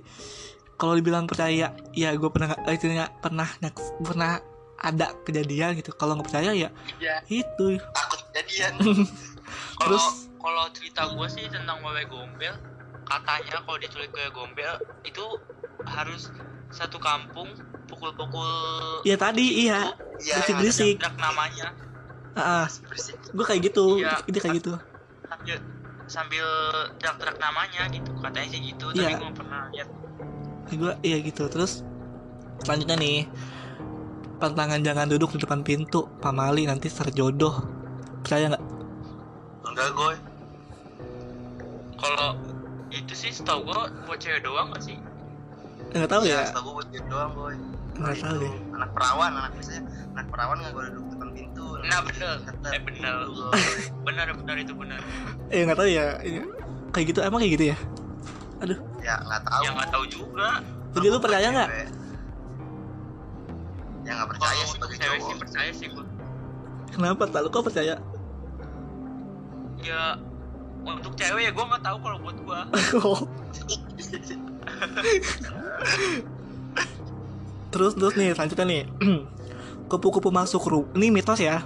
kalau 0.74 0.96
dibilang 0.96 1.26
percaya, 1.26 1.70
ya 1.92 2.10
gue 2.12 2.30
pernah 2.30 2.48
nggak- 2.50 2.64
eh, 2.64 2.74
istilahnya 2.74 3.08
pernah 3.18 3.48
pernah 4.00 4.32
ada 4.76 5.12
kejadian 5.22 5.76
gitu. 5.76 5.92
Kalau 5.92 6.16
nggak 6.16 6.28
percaya 6.28 6.52
ya 6.52 6.70
Iya. 6.98 7.16
itu. 7.28 7.76
takut 7.92 8.20
kejadian 8.30 8.72
Terus- 9.80 10.32
kalau 10.36 10.72
cerita 10.72 11.04
gue 11.10 11.28
sih 11.28 11.46
tentang 11.46 11.84
wewe 11.84 12.04
gombel, 12.06 12.56
katanya 13.04 13.60
kalau 13.60 13.76
diculik 13.76 14.08
wewe 14.10 14.32
gombel 14.32 14.72
itu 15.04 15.26
harus 15.84 16.32
satu 16.70 16.96
kampung 16.96 17.52
pukul-pukul 17.86 19.04
Ya 19.04 19.18
tadi 19.18 19.68
iya. 19.68 19.92
Iya, 20.16 20.40
Berisik-berisik. 20.40 20.96
teriak 20.96 21.16
namanya 21.18 21.68
Ah, 22.32 22.72
berisik 22.86 23.20
gue 23.26 23.44
kayak 23.44 23.62
gitu. 23.68 24.00
Iya. 24.00 24.16
Dia 24.24 24.40
kayak 24.40 24.56
gitu. 24.58 24.74
Sambil 26.10 26.46
teriak-teriak 26.98 27.38
namanya 27.38 27.86
gitu. 27.94 28.10
Katanya 28.20 28.48
sih 28.50 28.62
gitu 28.74 28.86
tapi 28.92 29.06
Iya. 29.06 29.18
gue 29.22 29.32
pernah 29.38 29.62
lihat. 29.72 29.90
Gue 30.70 30.94
iya 31.06 31.18
gitu. 31.22 31.46
Terus 31.48 31.86
selanjutnya 32.66 32.98
nih 32.98 33.30
pantangan 34.40 34.80
jangan 34.82 35.08
duduk 35.08 35.36
di 35.36 35.40
depan 35.44 35.62
pintu 35.62 36.08
pamali 36.20 36.66
nanti 36.66 36.90
serjodoh 36.90 37.56
percaya 38.26 38.52
nggak? 38.52 38.64
Enggak 39.70 39.90
gue 39.94 40.12
kalau 42.00 42.30
itu 42.90 43.14
sih 43.14 43.30
setahu 43.30 43.68
gue 43.70 43.76
buat 44.08 44.18
cewek 44.18 44.42
doang 44.42 44.72
gak 44.74 44.84
sih? 44.84 44.98
Nggak 45.94 46.10
tahu 46.10 46.24
ya. 46.26 46.48
setahu 46.50 46.64
gue 46.64 46.74
buat 46.80 46.88
dia 46.90 47.04
doang 47.08 47.32
gue 47.36 47.52
nggak 48.00 48.16
tahu 48.24 48.36
deh. 48.40 48.54
anak 48.80 48.90
perawan 48.96 49.32
anak 49.36 49.52
biasanya. 49.60 49.84
Anak 50.16 50.28
perawan 50.32 50.56
nggak 50.64 50.74
boleh 50.74 50.90
duduk 50.96 51.19
pintu 51.40 51.66
Nah, 51.80 52.00
bener. 52.04 52.36
Ketat 52.44 52.70
Eh, 52.70 52.82
bener. 52.82 53.14
gue. 53.26 53.50
benar 54.04 54.26
benar 54.34 54.56
itu 54.58 54.74
benar 54.74 55.00
eh 55.48 55.60
nggak 55.64 55.76
tahu 55.76 55.88
ya. 55.88 56.20
Ini- 56.20 56.48
kayak 56.90 57.06
gitu 57.08 57.20
emang 57.22 57.40
kayak 57.40 57.54
gitu 57.56 57.66
ya? 57.72 57.78
Aduh. 58.60 58.78
Ya 59.00 59.16
nggak 59.20 59.42
tahu. 59.42 59.62
Ya 59.64 59.70
nggak 59.72 59.90
tahu 59.90 60.04
juga. 60.06 60.48
Jadi 60.92 61.06
lu 61.08 61.18
percaya 61.18 61.48
nggak? 61.50 61.70
ya 64.00 64.16
nggak 64.16 64.30
percaya 64.32 64.62
untuk 64.66 64.90
sebagai 64.90 64.98
cewek 64.98 65.16
sih 65.16 65.22
cowok. 65.28 65.40
percaya 65.40 65.70
sih 65.70 65.86
gue 65.88 66.04
kenapa? 66.90 67.24
Tak 67.30 67.40
lu 67.40 67.48
kok 67.48 67.62
percaya? 67.62 67.96
Ya 69.80 70.18
untuk 70.82 71.14
cewek 71.14 71.46
ya 71.46 71.52
gue 71.52 71.64
nggak 71.64 71.80
tahu 71.80 71.98
kalau 72.02 72.18
buat 72.18 72.36
gue 72.36 72.60
terus 77.70 77.94
terus 77.94 78.14
nih 78.16 78.34
selanjutnya 78.34 78.66
nih 78.66 78.84
kupu-kupu 79.90 80.30
masuk 80.30 80.62
rumah 80.70 80.94
ini 80.94 81.10
mitos 81.10 81.42
ya. 81.42 81.66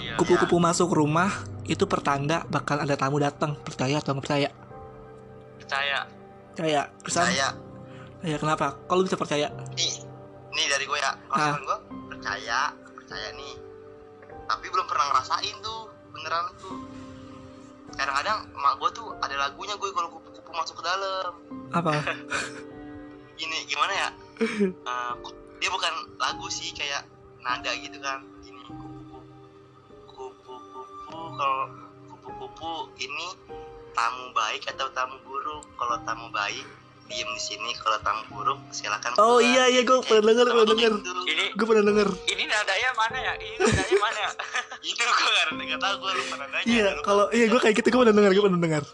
Iya 0.00 0.16
kupu-kupu 0.16 0.56
masuk 0.56 0.90
rumah 0.92 1.30
itu 1.68 1.86
pertanda 1.86 2.42
bakal 2.50 2.80
ada 2.80 2.96
tamu 2.96 3.20
datang. 3.20 3.54
Percaya 3.60 4.00
atau 4.00 4.16
nggak 4.16 4.24
percaya? 4.24 4.48
Percaya. 5.60 5.98
Percaya. 6.56 6.82
Bisa? 7.04 7.22
percaya. 7.24 7.48
Ya 8.20 8.36
kenapa? 8.36 8.76
Kalau 8.88 9.06
bisa 9.06 9.16
percaya? 9.16 9.48
Nih 9.76 9.94
nih 10.50 10.66
dari 10.66 10.84
gue 10.84 10.98
ya. 10.98 11.12
Ah. 11.30 11.54
maksud 11.54 11.62
gue 11.62 11.78
percaya. 12.16 12.60
Percaya 12.74 13.28
nih. 13.36 13.54
Tapi 14.50 14.66
belum 14.66 14.86
pernah 14.90 15.06
ngerasain 15.14 15.56
tuh 15.62 15.80
beneran 16.10 16.44
tuh. 16.58 16.76
Kadang-kadang 17.94 18.38
emak 18.50 18.74
gue 18.80 18.90
tuh 18.96 19.08
ada 19.22 19.36
lagunya 19.36 19.74
gue 19.78 19.88
kalau 19.94 20.08
kupu-kupu 20.10 20.50
masuk 20.52 20.80
ke 20.80 20.84
dalam. 20.84 21.32
Apa? 21.70 21.92
Gini 23.38 23.64
gimana 23.64 23.92
ya? 23.94 24.08
ku- 25.22 25.36
dia 25.60 25.68
bukan 25.68 25.92
lagu 26.16 26.46
sih 26.48 26.72
kayak 26.72 27.04
nada 27.38 27.70
gitu 27.74 27.96
kan. 27.98 28.24
Gini 28.40 28.60
kupu 28.64 29.20
kupu 30.08 30.84
kalau 31.36 31.68
kupu-kupu 32.10 32.72
ini 32.98 33.26
tamu 33.90 34.32
baik 34.32 34.64
atau 34.66 34.88
tamu 34.90 35.20
buruk? 35.22 35.64
Kalau 35.74 35.96
tamu 36.02 36.28
baik 36.30 36.64
diem 37.06 37.28
di 37.28 37.42
sini. 37.42 37.70
Kalau 37.74 37.98
tamu 38.00 38.22
buruk 38.30 38.58
silakan 38.70 39.12
Oh, 39.14 39.36
keluar. 39.36 39.42
iya, 39.42 39.64
iya, 39.68 39.80
gua 39.82 39.98
Kayak 39.98 40.06
pernah 40.06 40.24
denger, 40.26 40.40
gitu. 40.40 40.52
pernah 40.52 40.68
denger. 40.68 40.92
Gitu. 40.94 41.22
ini 41.26 41.44
gue 41.50 41.66
pernah 41.66 41.84
denger. 41.84 42.08
ini 42.26 42.42
nadanya 42.44 42.90
mana 42.94 43.18
ya? 43.18 43.32
Ini 43.36 43.54
nadanya 43.58 43.98
mana 43.98 44.18
ya? 44.18 44.30
Itu 44.90 45.02
gue 45.02 45.28
gak 45.30 45.46
nggak 45.52 45.80
tahu 45.80 45.94
gue 45.98 46.12
lupa 46.16 46.34
nadanya. 46.36 46.64
Iya 46.64 46.88
kalau 47.02 47.24
iya 47.30 47.44
gue 47.46 47.60
kayak 47.60 47.74
gitu 47.76 47.86
gue 47.88 48.00
pernah 48.00 48.14
denger 48.14 48.32
gue 48.32 48.44
pernah 48.44 48.60
denger. 48.60 48.84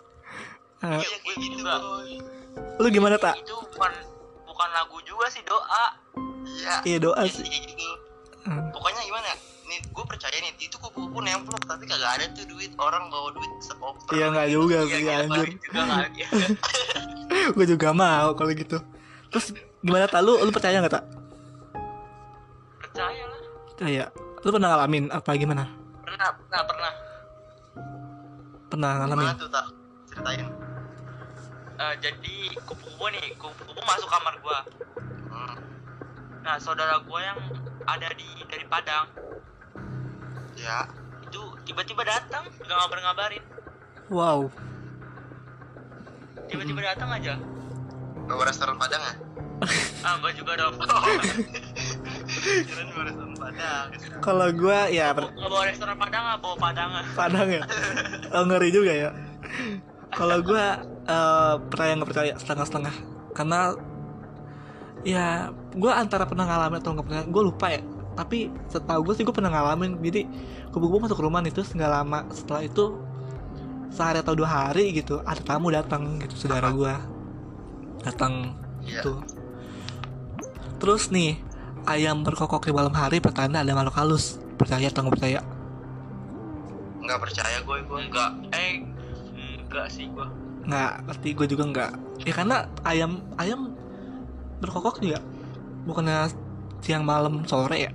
Iya 0.76 0.96
kayak 1.16 1.36
gitu 1.36 1.56
juga. 1.56 1.74
boy. 1.78 2.12
lu 2.76 2.88
gimana 2.88 3.16
tak 3.16 3.36
itu 3.36 3.52
bukan 3.52 3.92
bukan 4.46 4.68
lagu 4.70 4.96
juga 5.02 5.28
sih 5.28 5.40
doa 5.42 5.84
iya 6.56 6.74
iya 6.82 6.98
doa 6.98 7.22
sih. 7.26 7.44
gitu. 7.44 7.88
Hmm. 8.42 8.70
pokoknya 8.70 9.02
gimana 9.04 9.26
ya? 9.26 9.36
Nih 9.66 9.78
gue 9.82 10.04
percaya 10.06 10.36
nih 10.38 10.54
itu 10.56 10.76
kupu-kupu 10.78 11.18
nemplok 11.18 11.66
tapi 11.66 11.84
kagak 11.84 12.10
ada 12.16 12.24
tuh 12.32 12.46
duit. 12.46 12.70
Orang 12.76 13.10
bawa 13.10 13.34
duit 13.34 13.50
sekoper. 13.60 14.14
Iya 14.14 14.26
nggak 14.30 14.48
juga 14.48 14.76
Iya, 14.78 14.86
sih 14.86 15.02
iya, 15.02 15.14
anjir. 15.20 15.48
gue 17.56 17.66
juga 17.66 17.88
mau 17.90 18.30
kalau 18.32 18.52
gitu. 18.52 18.78
Terus 19.28 19.50
gimana 19.82 20.06
tak 20.06 20.22
lu 20.22 20.38
lu 20.38 20.50
percaya 20.50 20.78
nggak 20.78 20.94
tak 20.94 21.04
percaya 22.78 23.22
lah. 23.24 23.40
Percaya? 23.68 24.04
Lu 24.40 24.50
pernah 24.50 24.68
ngalamin 24.72 25.04
apa 25.10 25.30
gimana? 25.34 25.64
Pernah 26.00 26.28
pernah 26.32 26.62
pernah. 26.62 26.92
Pernah 28.66 28.90
ngalamin? 29.02 29.26
Gimana 29.26 29.36
tuh 29.36 29.50
tak 29.50 29.66
ceritain. 30.06 30.46
Eh, 31.76 31.94
jadi 32.00 32.34
kupu-kupu 32.62 33.04
nih. 33.10 33.34
Kupu-kupu 33.36 33.80
masuk 33.82 34.08
kamar 34.08 34.34
gua. 34.40 34.58
Hmm, 35.28 35.54
nah 36.46 36.62
saudara 36.62 37.02
gua 37.02 37.18
yang 37.26 37.38
ada 37.90 38.06
di 38.14 38.28
dari 38.46 38.62
Padang. 38.70 39.10
Ya. 40.54 40.86
Itu 41.26 41.58
tiba-tiba 41.66 42.06
datang 42.06 42.46
nggak 42.46 42.76
ngabar-ngabarin. 42.78 43.42
Wow. 44.06 44.46
Tiba-tiba 46.46 46.86
datang 46.86 47.10
aja. 47.10 47.34
Bawa 48.30 48.46
restoran 48.46 48.78
Padang 48.78 49.02
ya? 49.02 49.14
Ah 50.06 50.22
gua 50.22 50.30
juga 50.30 50.54
dong. 50.54 50.78
Kirain 52.70 52.88
bawa 52.94 53.04
restoran 53.10 53.34
Padang. 53.34 53.86
Kalau 54.22 54.48
gue 54.54 54.78
ya 54.94 55.10
per- 55.10 55.34
nggak 55.34 55.50
bawa 55.50 55.64
restoran 55.66 55.96
padang 55.98 56.22
nggak 56.30 56.40
bawa 56.46 56.56
padang. 56.62 56.90
Padang 57.18 57.48
ya? 57.50 57.62
Oh, 58.30 58.46
ngeri 58.46 58.70
juga 58.70 58.92
ya. 58.94 59.10
Kalau 60.14 60.38
gue 60.46 60.64
eh, 61.10 61.54
percaya 61.66 61.90
nggak 61.98 62.10
percaya? 62.10 62.32
Setengah-setengah. 62.38 62.94
Karena 63.34 63.74
ya 65.06 65.54
gue 65.54 65.92
antara 65.92 66.26
pernah 66.26 66.50
ngalamin 66.50 66.82
atau 66.82 66.90
nggak 66.98 67.06
pernah 67.06 67.22
gue 67.22 67.42
lupa 67.46 67.66
ya. 67.70 67.80
Tapi 68.16 68.50
setahu 68.66 69.06
gue 69.06 69.14
sih 69.14 69.22
gue 69.22 69.30
pernah 69.30 69.54
ngalamin. 69.54 70.02
Jadi 70.02 70.26
kubu-kubu 70.74 71.06
masuk 71.06 71.22
rumah 71.22 71.38
nih 71.40 71.54
terus 71.54 71.70
nggak 71.70 71.88
lama 71.88 72.26
setelah 72.34 72.66
itu 72.66 72.98
sehari 73.86 74.18
atau 74.20 74.34
dua 74.34 74.50
hari 74.50 74.90
gitu 74.92 75.22
ada 75.22 75.40
tamu 75.40 75.70
datang 75.72 76.18
gitu 76.20 76.34
saudara 76.36 76.68
gue 76.74 76.92
datang 78.02 78.58
Iya. 78.82 79.02
gitu. 79.02 79.12
Terus 80.82 81.08
nih 81.08 81.38
ayam 81.86 82.22
berkokok 82.26 82.66
di 82.66 82.72
malam 82.74 82.92
hari 82.92 83.22
pertanda 83.22 83.62
ada 83.62 83.72
makhluk 83.72 83.96
halus. 83.96 84.38
Percaya 84.58 84.88
atau 84.90 85.06
nggak 85.06 85.14
percaya? 85.16 85.40
Nggak 87.02 87.20
percaya 87.22 87.58
gue 87.62 87.76
gue 87.86 88.00
enggak 88.10 88.30
eh 88.52 88.82
enggak 89.66 89.86
sih 89.90 90.10
gua. 90.10 90.26
Nggak 90.66 90.92
ngerti 91.06 91.28
gue 91.34 91.46
juga 91.46 91.64
nggak. 91.70 91.90
Ya 92.26 92.32
karena 92.34 92.56
ayam 92.82 93.22
ayam 93.38 93.75
berkokok 94.58 95.00
juga? 95.00 95.20
Bukannya 95.84 96.30
siang 96.80 97.04
malam 97.04 97.44
sore 97.44 97.88
ya? 97.88 97.92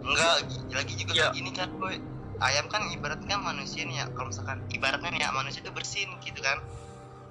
Enggak, 0.00 0.34
lagi 0.72 0.94
juga 0.96 1.12
Ya. 1.12 1.28
kayak 1.28 1.34
gini 1.36 1.50
kan 1.54 1.68
boy. 1.76 1.96
Ayam 2.40 2.72
kan 2.72 2.80
ibaratnya 2.88 3.36
manusia 3.36 3.84
nih 3.84 4.00
ya 4.00 4.08
Kalau 4.16 4.32
misalkan 4.32 4.64
ibaratnya 4.72 5.12
nih 5.12 5.20
ya 5.20 5.30
manusia 5.30 5.60
itu 5.60 5.70
bersin 5.70 6.08
gitu 6.24 6.40
kan. 6.40 6.56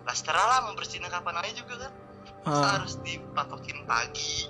Lah 0.05 0.15
lah 0.45 0.59
mau 0.69 0.73
bersinnya 0.77 1.09
kapan 1.09 1.41
aja 1.41 1.51
juga 1.57 1.89
kan. 1.89 1.93
Masa 2.45 2.61
Ah, 2.61 2.71
harus 2.79 2.93
dipatokin 3.01 3.83
pagi 3.83 4.47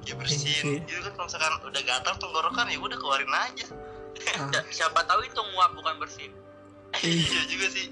Iya 0.00 0.16
Ya 0.16 0.24
sih. 0.26 0.48
bersin 0.50 0.82
Gitu 0.82 1.00
kan 1.00 1.12
kalau 1.14 1.26
misalkan 1.30 1.52
udah 1.62 1.82
gatal 1.84 2.14
tenggorokan 2.18 2.66
ya 2.68 2.78
udah 2.80 2.98
keluarin 2.98 3.30
aja. 3.32 3.66
Ah. 4.34 4.50
Ya, 4.50 4.60
siapa 4.76 5.00
tahu 5.06 5.22
itu 5.22 5.40
nguap 5.54 5.70
bukan 5.72 5.94
bersin. 5.98 6.30
Iya 7.00 7.42
juga 7.46 7.66
sih. 7.70 7.86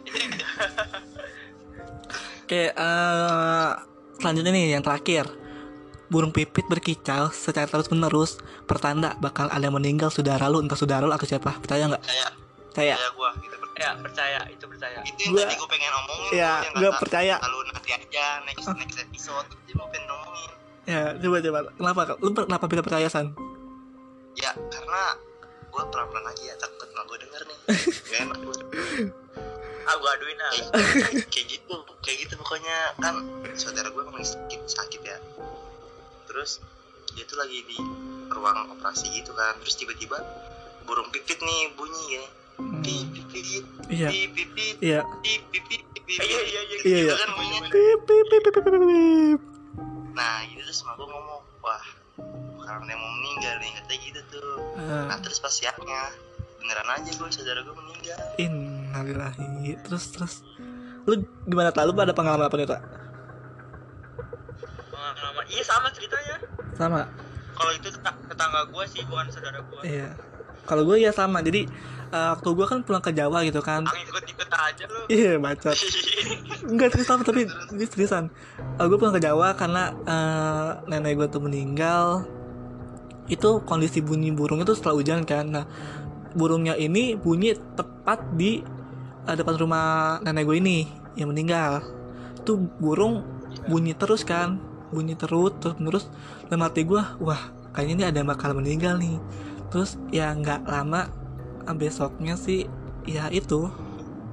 Oke 2.43 2.73
eh, 2.75 3.71
selanjutnya 4.19 4.53
nih 4.53 4.65
yang 4.75 4.85
terakhir. 4.85 5.27
Burung 6.09 6.33
pipit 6.33 6.65
berkicau 6.65 7.29
secara 7.29 7.69
terus 7.69 7.93
menerus 7.93 8.41
pertanda 8.65 9.13
bakal 9.21 9.53
ada 9.53 9.61
yang 9.61 9.77
meninggal 9.77 10.09
saudara 10.09 10.49
lu. 10.49 10.65
Entah 10.65 10.77
saudara 10.77 11.05
lu 11.05 11.13
atau 11.13 11.29
siapa. 11.29 11.53
Percaya 11.61 11.85
nggak? 11.85 12.01
Kayak 12.01 12.31
percaya? 12.73 12.95
Kayak 12.97 13.13
gue 13.13 13.31
gitu. 13.45 13.57
Ya 13.79 13.91
percaya. 14.01 14.41
Itu 14.49 14.65
percaya. 14.67 14.99
Itu 15.05 15.21
yang 15.29 15.33
Gua- 15.37 15.45
tadi 15.45 15.55
gue 15.61 15.69
pengen 15.69 15.93
omongin. 15.93 16.31
Ya 16.33 16.53
gua 16.73 16.91
kata, 16.91 17.01
percaya. 17.05 17.35
Lalu 17.45 17.59
nanti 17.69 17.91
aja 17.93 18.25
next 18.49 18.67
next 18.75 18.99
episode. 18.99 19.49
Itu 19.69 19.77
gue 19.77 19.89
pengen 19.93 20.09
ngomongin 20.09 20.51
ya 20.89 21.13
coba 21.21 21.37
coba. 21.45 21.59
Kenapa? 21.77 22.01
Lu 22.25 22.31
kenapa 22.33 22.65
bisa 22.65 22.81
percaya 22.81 23.07
san? 23.13 23.37
Ya 24.33 24.57
karena 24.57 25.03
gue 25.69 25.83
pelan-pelan 25.93 26.25
aja 26.25 26.43
ya. 26.49 26.55
Takut 26.57 26.89
nggak 26.89 27.05
gue 27.05 27.19
denger 27.21 27.43
nih. 27.45 27.59
Gak 28.09 28.21
enak 28.25 28.39
ah 29.89 29.97
gua 29.97 30.11
aduin 30.13 30.37
ah 30.39 30.53
kayak 30.53 31.27
kayak 31.33 31.47
gitu 31.49 31.75
kayak 31.99 32.19
gitu 32.23 32.35
pokoknya 32.37 32.77
kan 32.99 33.15
saudara 33.55 33.89
gue 33.89 34.03
emang 34.03 34.21
sakit 34.21 34.61
sakit 34.65 35.01
ya 35.03 35.17
terus 36.25 36.61
dia 37.13 37.25
tuh 37.25 37.41
lagi 37.41 37.65
di 37.65 37.77
ruang 38.29 38.69
operasi 38.71 39.09
gitu 39.11 39.33
kan 39.33 39.57
terus 39.59 39.75
tiba-tiba 39.75 40.21
burung 40.85 41.09
pipit 41.09 41.41
nih 41.41 41.73
bunyi 41.75 42.07
ya 42.15 42.27
Hmm, 42.59 42.83
pip 42.83 43.07
pipit 43.15 43.63
iya 43.87 44.11
pip 44.11 44.35
pipit 44.35 44.77
iya 44.83 45.01
pip 45.23 45.47
pipit 45.55 45.79
pipit 45.95 46.19
iya 46.19 46.41
iya 46.43 46.61
iya 46.67 46.77
Iya, 46.83 46.83
gitu 46.83 47.07
iya. 47.07 47.15
kan 47.15 47.31
bunyinya 47.33 47.61
pip 47.71 47.99
pip 48.03 48.25
pip 48.27 48.43
pip 48.43 48.51
pip 48.51 48.65
pip, 48.67 48.83
pip. 48.83 49.41
nah 50.11 50.43
itu 50.43 50.59
terus 50.59 50.83
sama 50.83 50.99
gue 50.99 51.07
ngomong 51.07 51.39
wah 51.63 51.87
karena 52.59 52.83
dia 52.85 52.97
mau 52.99 53.11
meninggal 53.15 53.55
nih 53.63 53.71
katanya 53.73 54.01
gitu 54.03 54.21
tuh 54.29 54.59
Ah, 54.75 55.07
nah 55.07 55.17
terus 55.23 55.39
pas 55.39 55.55
siangnya 55.55 56.03
beneran 56.59 56.89
aja 56.91 57.11
gue 57.15 57.29
saudara 57.31 57.63
gue 57.63 57.75
meninggal 57.79 58.19
innalillahi 58.99 59.79
terus 59.81 60.11
terus 60.11 60.35
lu 61.07 61.15
gimana 61.47 61.71
tak 61.71 61.87
lu 61.87 61.95
ada 61.95 62.11
pengalaman 62.11 62.45
apa 62.45 62.57
nih 62.57 62.67
tak 62.67 62.83
pengalaman 64.91 65.45
iya 65.49 65.63
sama 65.63 65.89
ceritanya 65.89 66.37
sama 66.75 67.01
kalau 67.55 67.73
itu 67.73 67.89
teta- 67.91 68.19
tetangga 68.27 68.61
gua 68.69 68.85
sih 68.85 69.03
bukan 69.05 69.27
saudara 69.29 69.59
gua 69.65 69.83
Iya. 69.83 70.15
Kalau 70.63 70.85
gue 70.85 71.01
ya 71.01 71.09
sama. 71.11 71.41
Jadi 71.41 71.65
eh, 72.13 72.29
waktu 72.29 72.45
gue 72.45 72.67
kan 72.69 72.85
pulang 72.85 73.01
ke 73.01 73.09
Jawa 73.09 73.41
gitu 73.41 73.65
kan. 73.65 73.83
angin 73.83 74.05
ikut-ikut 74.05 74.47
aja 74.47 74.85
lu 74.85 75.01
Iya 75.09 75.41
bacot. 75.41 75.73
Enggak 76.71 76.93
serius 76.93 77.09
apa 77.09 77.25
tapi 77.25 77.49
ini 77.73 77.85
seriusan. 77.89 78.29
Eh, 78.77 78.85
gue 78.85 78.99
pulang 79.01 79.11
ke 79.11 79.19
Jawa 79.19 79.57
karena 79.57 79.97
eh, 79.97 80.71
nenek 80.87 81.17
gue 81.17 81.29
tuh 81.33 81.41
meninggal. 81.41 82.29
Itu 83.33 83.65
kondisi 83.65 84.05
bunyi 84.05 84.29
burung 84.29 84.61
itu 84.61 84.77
setelah 84.77 85.01
hujan 85.01 85.25
kan. 85.25 85.49
Nah 85.49 85.65
burungnya 86.37 86.77
ini 86.77 87.17
bunyi 87.17 87.57
tepat 87.73 88.21
di 88.37 88.61
depan 89.37 89.59
rumah 89.61 90.19
nenek 90.25 90.49
gue 90.49 90.57
ini 90.63 90.79
yang 91.19 91.29
meninggal. 91.35 91.85
Itu 92.41 92.57
burung 92.81 93.27
bunyi 93.69 93.93
terus 93.93 94.25
kan, 94.25 94.57
bunyi 94.89 95.19
terus 95.19 95.53
terus 95.61 95.77
terus. 95.77 96.05
Dalam 96.49 96.65
hati 96.65 96.87
gue, 96.87 97.03
wah 97.21 97.43
kayaknya 97.77 97.95
ini 97.95 98.05
ada 98.09 98.17
yang 98.25 98.31
bakal 98.31 98.57
meninggal 98.57 98.97
nih. 98.97 99.21
Terus 99.69 100.01
ya 100.09 100.33
nggak 100.33 100.65
lama 100.65 101.11
eh, 101.69 101.77
besoknya 101.77 102.39
sih 102.39 102.65
ya 103.05 103.29
itu 103.33 103.69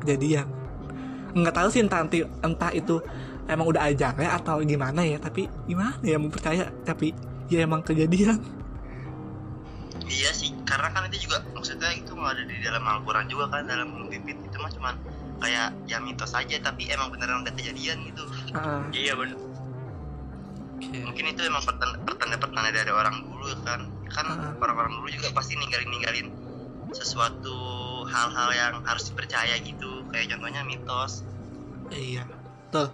kejadian 0.03 0.65
nggak 1.35 1.55
tahu 1.55 1.67
sih 1.67 1.83
entah 1.83 2.07
entah 2.43 2.71
itu 2.71 3.03
emang 3.51 3.67
udah 3.67 3.91
ajarnya 3.91 4.39
atau 4.39 4.63
gimana 4.63 5.03
ya 5.03 5.19
tapi 5.19 5.51
gimana 5.67 5.99
ya 5.99 6.15
mau 6.15 6.31
percaya 6.31 6.71
tapi 6.87 7.11
ya 7.51 7.67
emang 7.67 7.83
kejadian 7.83 8.39
Iya 10.05 10.31
sih, 10.31 10.53
karena 10.63 10.87
kan 10.93 11.09
itu 11.09 11.25
juga 11.25 11.41
maksudnya 11.51 11.89
itu 11.97 12.13
nggak 12.13 12.31
ada 12.37 12.43
di 12.45 12.57
dalam 12.61 12.83
Al-Quran 12.85 13.25
juga 13.25 13.49
kan 13.49 13.65
dalam 13.65 13.89
burung 13.89 14.09
pipit 14.09 14.37
itu 14.37 14.57
mah 14.61 14.69
cuman 14.69 14.93
kayak 15.41 15.73
ya 15.89 15.97
mitos 15.99 16.31
aja 16.31 16.55
tapi 16.61 16.87
emang 16.89 17.09
beneran 17.09 17.41
ada 17.41 17.51
kejadian 17.51 18.05
gitu. 18.05 18.23
Ah, 18.53 18.85
iya 18.93 19.17
bener 19.17 19.35
oke. 19.35 20.97
Mungkin 21.09 21.25
itu 21.33 21.41
emang 21.43 21.63
pertanda 21.65 21.97
pertanda, 22.05 22.35
pertanda 22.37 22.69
dari 22.69 22.91
orang 22.93 23.15
dulu 23.25 23.49
kan. 23.65 23.81
Kan 24.13 24.25
Ah. 24.31 24.53
orang-orang 24.61 24.93
dulu 25.01 25.09
juga 25.11 25.27
pasti 25.35 25.57
ninggalin 25.57 25.89
ninggalin 25.91 26.27
sesuatu 26.95 27.57
hal-hal 28.07 28.49
yang 28.55 28.73
harus 28.87 29.11
dipercaya 29.11 29.59
gitu 29.59 30.05
kayak 30.13 30.31
contohnya 30.31 30.63
mitos. 30.63 31.25
iya 31.91 32.23
betul 32.25 32.89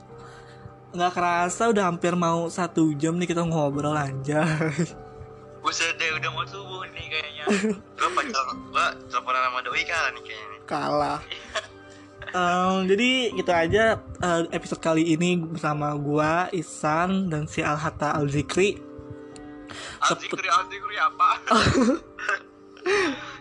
nggak 0.91 1.11
kerasa 1.15 1.71
udah 1.71 1.87
hampir 1.87 2.11
mau 2.19 2.51
satu 2.51 2.91
jam 2.99 3.15
nih 3.15 3.29
kita 3.31 3.47
ngobrol 3.47 3.95
aja 3.95 4.43
buset 5.61 5.93
deh 6.01 6.09
udah 6.17 6.29
mau 6.33 6.45
subuh 6.49 6.81
nih 6.89 7.05
kayaknya. 7.07 7.45
Gua 7.97 8.09
pacar 8.17 8.45
gua 8.73 8.85
teleponan 9.07 9.41
sama 9.45 9.59
doi 9.61 9.83
kan 9.85 10.09
nih 10.17 10.23
kayaknya. 10.25 10.47
nih. 10.49 10.59
kalah. 10.65 11.19
Em, 12.31 12.87
jadi 12.87 13.33
gitu 13.33 13.51
aja 13.51 13.99
eh, 13.99 14.41
episode 14.55 14.79
kali 14.79 15.03
ini 15.03 15.35
bersama 15.35 15.91
gua 15.97 16.47
Isan 16.55 17.27
dan 17.27 17.43
si 17.43 17.59
Al 17.59 17.75
Hatta 17.75 18.15
Al 18.15 18.29
Zikri 18.29 18.77
Azikri 19.99 20.47
Azikri 20.47 20.95
apa? 21.01 21.41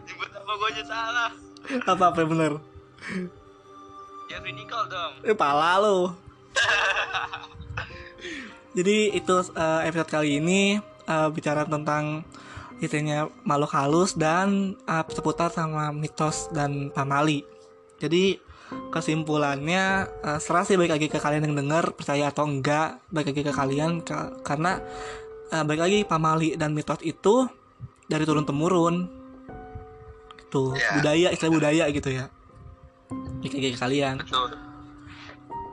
Jemput 0.08 0.30
apa 0.32 0.52
gua 0.58 0.68
aja 0.74 0.82
salah. 0.82 1.30
Apa 1.86 2.04
apa 2.10 2.20
bener? 2.24 2.58
Jeffrey 4.26 4.56
Nicole 4.56 4.88
dong. 4.90 5.12
Eh 5.22 5.36
pala 5.38 5.78
lo. 5.78 6.16
Jadi 8.74 9.14
itu 9.14 9.34
eh, 9.54 9.80
episode 9.86 10.10
kali 10.10 10.40
ini 10.42 10.82
eh, 11.10 11.28
bicara 11.34 11.66
tentang 11.66 12.22
itunya 12.80 13.28
makhluk 13.44 13.74
halus 13.74 14.14
dan 14.14 14.78
eh, 14.86 15.04
seputar 15.10 15.50
sama 15.50 15.90
mitos 15.90 16.48
dan 16.54 16.94
pamali. 16.94 17.42
Jadi 17.98 18.38
kesimpulannya 18.94 20.06
eh, 20.22 20.38
serah 20.38 20.62
sih 20.62 20.78
baik 20.78 20.94
lagi 20.94 21.06
ke 21.10 21.18
kalian 21.18 21.50
yang 21.50 21.56
dengar 21.66 21.90
percaya 21.92 22.30
atau 22.30 22.46
enggak 22.46 23.02
baik 23.10 23.34
lagi 23.34 23.42
ke 23.42 23.52
kalian 23.52 24.00
ka- 24.06 24.38
karena 24.46 24.78
eh, 25.50 25.64
baik 25.66 25.80
lagi 25.82 25.98
pamali 26.06 26.54
dan 26.54 26.72
mitos 26.72 27.02
itu 27.02 27.50
dari 28.06 28.22
turun 28.22 28.46
temurun. 28.46 29.18
Gitu. 30.40 30.74
Ya. 30.74 30.98
budaya 30.98 31.28
istilah 31.30 31.52
budaya 31.54 31.84
gitu 31.94 32.10
ya. 32.10 32.26
Baik 33.38 33.52
lagi 33.54 33.68
ke 33.74 33.78
kalian. 33.78 34.16
Betul. 34.18 34.50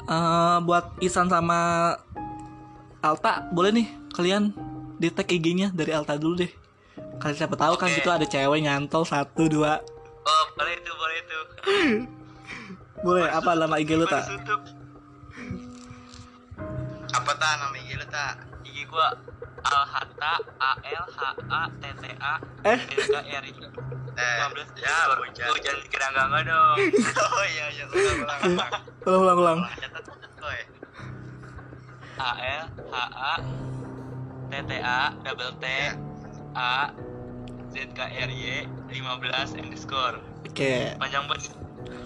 Eh, 0.07 0.57
buat 0.63 0.95
Isan 1.03 1.27
sama 1.27 1.93
Alta 3.01 3.45
boleh 3.53 3.71
nih 3.71 3.88
kalian 4.15 4.55
di 4.97 5.07
tag 5.07 5.27
IG-nya 5.27 5.69
dari 5.71 5.91
Alta 5.91 6.15
dulu 6.15 6.37
deh 6.37 6.51
kalian 7.17 7.35
siapa 7.35 7.53
tahu 7.53 7.73
kan 7.75 7.89
gitu 7.89 8.09
ada 8.09 8.25
cewek 8.25 8.59
nyantol 8.59 9.03
satu 9.03 9.45
dua 9.47 9.77
oh 10.23 10.45
boleh 10.51 10.73
itu 10.75 10.91
boleh 10.91 11.17
itu 11.17 11.37
boleh 12.99 13.25
apa 13.27 13.51
nama 13.53 13.77
IG 13.77 13.93
lu 13.93 14.05
tak 14.05 14.25
Apa 17.09 17.31
ta 17.33 17.49
nama 17.57 17.75
IG 17.75 17.89
lu 17.93 18.05
ta? 18.07 18.35
IG 18.63 18.85
gua 18.85 19.13
Al 19.59 19.83
Hatta 19.85 20.33
A 20.57 20.71
L 20.83 21.05
H 21.07 21.19
A 21.47 21.61
T 21.71 21.83
T 21.83 22.03
A 22.15 22.33
Eh? 22.65 22.79
K 22.79 23.13
R 23.13 23.43
I 23.43 23.51
Eh, 24.17 24.37
15 24.43 24.81
ya, 24.81 24.97
Discord. 24.97 25.17
bocah. 25.21 25.45
Lu 25.45 25.57
jangan 25.87 26.41
dong. 26.41 26.77
oh 27.29 27.45
iya 27.47 27.65
iya 27.69 27.83
ulang 27.85 28.17
ulang 28.17 28.39
ulang 28.41 28.41
ulang 28.49 29.21
ulang 29.21 29.37
ulang 29.37 29.37
Ulang, 29.37 29.59
catat 29.77 30.03
catat 30.03 30.31
koy 30.35 30.59
A 32.17 32.29
L 32.33 32.65
H 32.87 32.95
A 33.13 33.33
T 34.47 34.53
T 34.57 34.71
A 34.77 34.97
double 35.21 35.53
T 35.57 35.65
Ya. 35.65 35.93
A 36.53 36.89
Z 37.67 37.75
K 37.91 37.99
R 38.01 38.31
Y 38.31 38.65
15 38.89 39.59
underscore. 39.59 40.17
oke 40.43 40.73
Panjang 40.97 41.23
banget. 41.27 41.51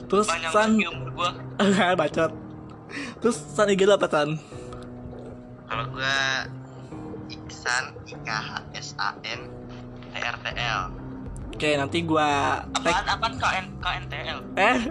terus 0.10 0.28
Panjang 0.28 0.52
san 0.52 0.72
gua. 1.14 1.30
bacot 2.00 2.32
terus 3.18 3.38
san 3.38 3.70
IG 3.70 3.86
lu 3.86 3.94
apa 3.94 4.08
san 4.08 4.36
kalau 5.66 5.86
gua 5.88 6.44
Iksan 7.30 7.96
I 8.04 8.16
K 8.20 8.28
H 8.28 8.52
S 8.76 8.90
A 9.00 9.16
N 9.24 9.48
T 10.04 10.16
R 10.18 10.36
T 10.36 10.46
L 10.52 10.82
oke 11.52 11.70
nanti 11.78 11.98
gua 12.04 12.60
tag 12.76 12.92
Apaan 12.92 13.08
apaan 13.08 13.34
KN 13.38 13.66
KNTL? 13.80 14.40
eh 14.58 14.78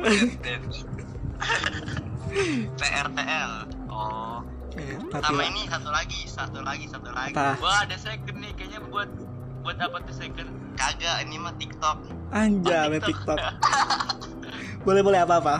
T 2.78 2.82
R 2.86 3.08
T 3.10 3.18
L 3.20 3.52
oh 3.90 4.40
Tapi 5.10 5.24
sama 5.26 5.42
ini 5.44 5.62
satu 5.66 5.88
lagi 5.88 6.20
satu 6.24 6.58
lagi 6.60 6.86
satu 6.86 7.10
lagi 7.10 7.32
Apa? 7.32 7.58
Wah 7.58 7.78
ada 7.82 7.96
second 7.96 8.36
nih 8.36 8.52
kayaknya 8.54 8.80
buat 8.86 9.08
buat 9.60 9.76
apa 9.76 10.00
tuh 10.02 10.14
second? 10.14 10.48
kagak 10.72 11.20
ini 11.22 11.36
mah 11.36 11.52
TikTok 11.54 11.98
Anjay, 12.30 12.88
main 12.88 12.98
Oh, 12.98 13.04
TikTok. 13.04 13.38
boleh 14.86 15.02
boleh 15.02 15.20
apa 15.20 15.34
apa? 15.36 15.54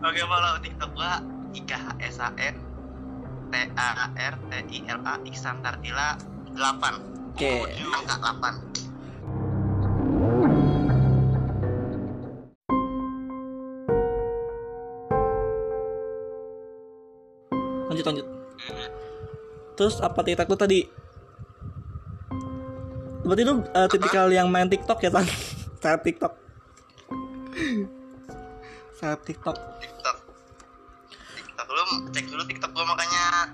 oke 0.00 0.20
follow 0.20 0.58
TikTok 0.58 0.90
gua 0.92 1.22
I 1.52 1.60
K 1.62 1.70
H 1.72 1.86
S 2.02 2.16
A 2.18 2.28
N 2.34 2.56
T 3.46 3.54
A 3.76 3.88
R 4.10 4.34
T 4.34 4.52
I 4.72 4.78
L 4.88 5.00
A 5.04 5.14
Iksan 5.22 5.62
Tartila 5.62 6.18
8 6.52 6.58
Oke. 7.32 7.52
angka 7.70 8.16
8 8.18 8.81
Lanjut 17.92 18.08
lanjut. 18.08 18.26
Terus 19.76 20.00
apa 20.00 20.24
TikTok 20.24 20.48
lu 20.48 20.56
tadi? 20.56 20.80
Berarti 23.20 23.42
lu 23.44 23.60
eh, 23.60 23.88
tipikal 23.92 24.32
yang 24.32 24.48
main 24.48 24.64
TikTok 24.64 24.96
ya, 25.04 25.12
Tan? 25.12 25.28
Saya 25.84 26.00
TikTok. 26.00 26.32
Saya 28.96 29.14
TikTok. 29.20 29.56
TikTok 29.76 30.16
TikTok 31.36 31.66
lu 31.68 31.82
cek 32.16 32.24
dulu 32.32 32.42
TikTok 32.48 32.70
gua 32.72 32.84
makanya 32.96 33.52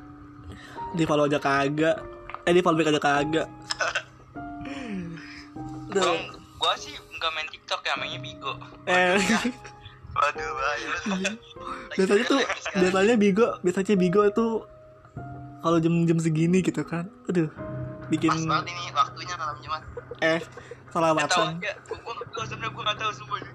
Di 0.95 1.03
follow 1.03 1.27
aja 1.27 1.43
kagak. 1.43 1.99
Eh 2.47 2.53
di 2.55 2.63
follow 2.63 2.79
back 2.79 2.95
aja 2.95 3.03
kagak. 3.03 3.49
Gua, 5.89 6.15
gua 6.61 6.73
sih 6.77 6.93
nggak 6.95 7.31
main 7.33 7.49
TikTok 7.49 7.81
ya, 7.81 7.97
mainnya 7.97 8.21
Bigo. 8.21 8.55
Eh, 8.87 9.17
waduh 10.19 10.51
bahaya 10.51 10.89
biasanya 11.95 12.25
tuh 12.27 12.41
biasanya 12.75 13.17
Bigo, 13.17 13.47
biasanya 13.65 13.97
Bigo 13.97 14.21
tuh 14.35 14.69
kalau 15.65 15.79
jam-jam 15.81 16.19
segini 16.21 16.61
gitu 16.61 16.85
kan. 16.85 17.09
Aduh. 17.31 17.49
Bikin 18.09 18.33
pas 18.33 18.41
banget 18.41 18.73
ini 18.73 18.89
waktunya 18.97 19.35
malam 19.37 19.57
Jumat 19.61 19.85
eh 20.25 20.41
salah 20.89 21.13
aja. 21.13 21.53
Gua 21.85 22.15
gua 22.17 22.45
sebenarnya 22.49 22.73
gua 22.73 22.83
nggak 22.89 22.99
tahu 22.99 23.13
semua. 23.13 23.39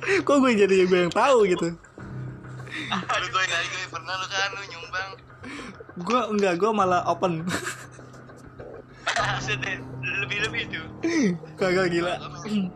Kok 0.00 0.36
gue 0.40 0.52
jadi 0.56 0.88
gue 0.88 1.00
yang 1.06 1.12
tahu 1.12 1.44
gitu? 1.44 1.76
lu 2.90 3.26
gue 3.28 3.44
kali 3.44 3.66
gue 3.68 3.84
pernah 3.92 4.14
lu 4.16 4.26
kan 4.32 4.48
lu 4.56 4.62
nyumbang 4.72 5.10
Gue 6.00 6.20
enggak, 6.32 6.54
gue 6.56 6.70
malah 6.72 7.04
open. 7.04 7.44
Buset 9.36 9.60
deh, 9.60 9.76
lebih-lebih 10.24 10.72
tuh. 10.72 10.86
Kagak 11.60 11.92
gila. 11.92 12.16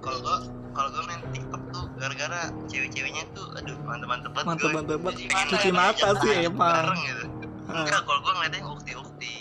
kalau 0.05 0.19
gue 0.21 0.37
kalau 0.77 0.89
gue 0.93 1.03
main 1.09 1.21
TikTok 1.33 1.64
gara-gara 2.05 2.41
cewek-ceweknya 2.69 3.25
tuh 3.33 3.49
aduh 3.55 3.77
mantep-mantep 3.81 4.31
banget 4.31 4.47
Mantep 4.47 4.61
gue. 4.63 4.77
mantep 4.77 4.99
banget. 5.01 5.19
Cuci 5.49 5.69
mata, 5.73 6.05
emang 6.05 6.13
mata 6.13 6.21
sih 6.21 6.35
bareng 6.37 6.45
emang. 6.45 6.99
gitu 7.01 7.25
Ah. 7.65 7.81
enggak 7.81 8.01
kalau 8.05 8.21
gue 8.21 8.33
ngeliatnya 8.35 8.61
ukti-ukti 8.69 9.35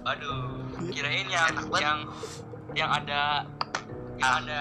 Aduh, 0.00 0.38
kirain 0.88 1.26
yang 1.26 1.50
yang 1.76 1.98
yang 2.72 2.88
ada 2.88 3.44
yang 4.16 4.32
ada 4.40 4.60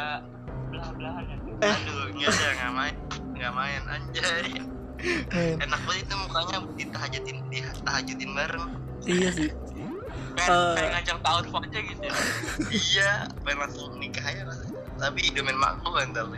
belah-belahannya 0.68 1.36
tuh. 1.40 1.54
Eh. 1.60 1.70
aduh 1.72 2.04
enggak 2.10 2.32
sih 2.32 2.46
nggak 2.52 2.72
main 2.74 2.96
nggak 3.32 3.52
main 3.54 3.82
anjay 3.88 4.50
Eh, 5.32 5.56
enak 5.56 5.80
banget 5.80 6.04
itu 6.04 6.16
mukanya 6.20 6.58
ditahajutin 6.76 7.38
ditahajutin 7.48 8.30
bareng 8.36 8.66
iya 9.06 9.30
sih. 9.32 9.48
Pengen, 10.36 10.76
pengen 10.76 10.92
ngajak 10.92 11.18
tahun 11.22 11.44
aja 11.48 11.80
gitu. 11.80 12.04
ya. 12.04 12.14
iya 12.68 13.12
pengen 13.40 13.58
langsung 13.62 13.96
nikah 13.96 14.20
aja 14.22 14.42
rasanya 14.44 14.69
tapi 15.00 15.32
demen 15.32 15.56
mak 15.56 15.80
gue 15.80 16.02
ntar 16.12 16.26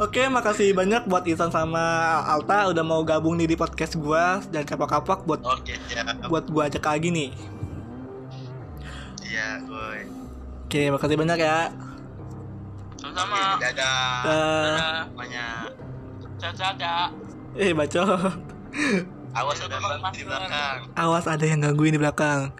Oke, 0.00 0.22
makasih 0.26 0.72
banyak 0.72 1.04
buat 1.04 1.26
Isan 1.26 1.50
sama 1.50 1.82
Alta 2.24 2.70
udah 2.70 2.80
mau 2.80 3.02
gabung 3.02 3.36
nih 3.36 3.50
di 3.50 3.56
podcast 3.56 3.98
gua 3.98 4.40
dan 4.48 4.64
kapok-kapok 4.64 5.26
buat 5.26 5.40
oke 5.42 5.74
ya 5.90 6.02
buat 6.30 6.46
gua 6.46 6.70
ajak 6.70 6.86
lagi 6.86 7.10
nih. 7.10 7.30
iya 9.20 9.60
gue 9.60 10.08
Oke, 10.64 10.86
makasih 10.88 11.18
banyak 11.18 11.38
ya. 11.40 11.74
Sama-sama. 12.96 13.58
dadah 13.58 14.22
Eh, 14.22 14.68
Dadah. 14.70 15.02
banyak 15.12 15.66
Caca-caca. 16.38 16.96
eh 17.58 17.74
bacot. 17.74 18.06
awas 19.30 19.58
ada 19.58 19.76
bang 19.78 20.14
di 20.14 20.22
belakang 20.22 20.78
Awas 20.94 21.26
ada 21.26 21.42
yang 21.42 21.58
gangguin 21.60 21.94
di 21.94 22.00
belakang. 22.00 22.54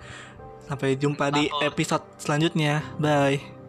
Sampai 0.67 0.99
jumpa 0.99 1.31
di 1.31 1.47
episode 1.63 2.03
selanjutnya. 2.19 2.83
Bye. 2.99 3.60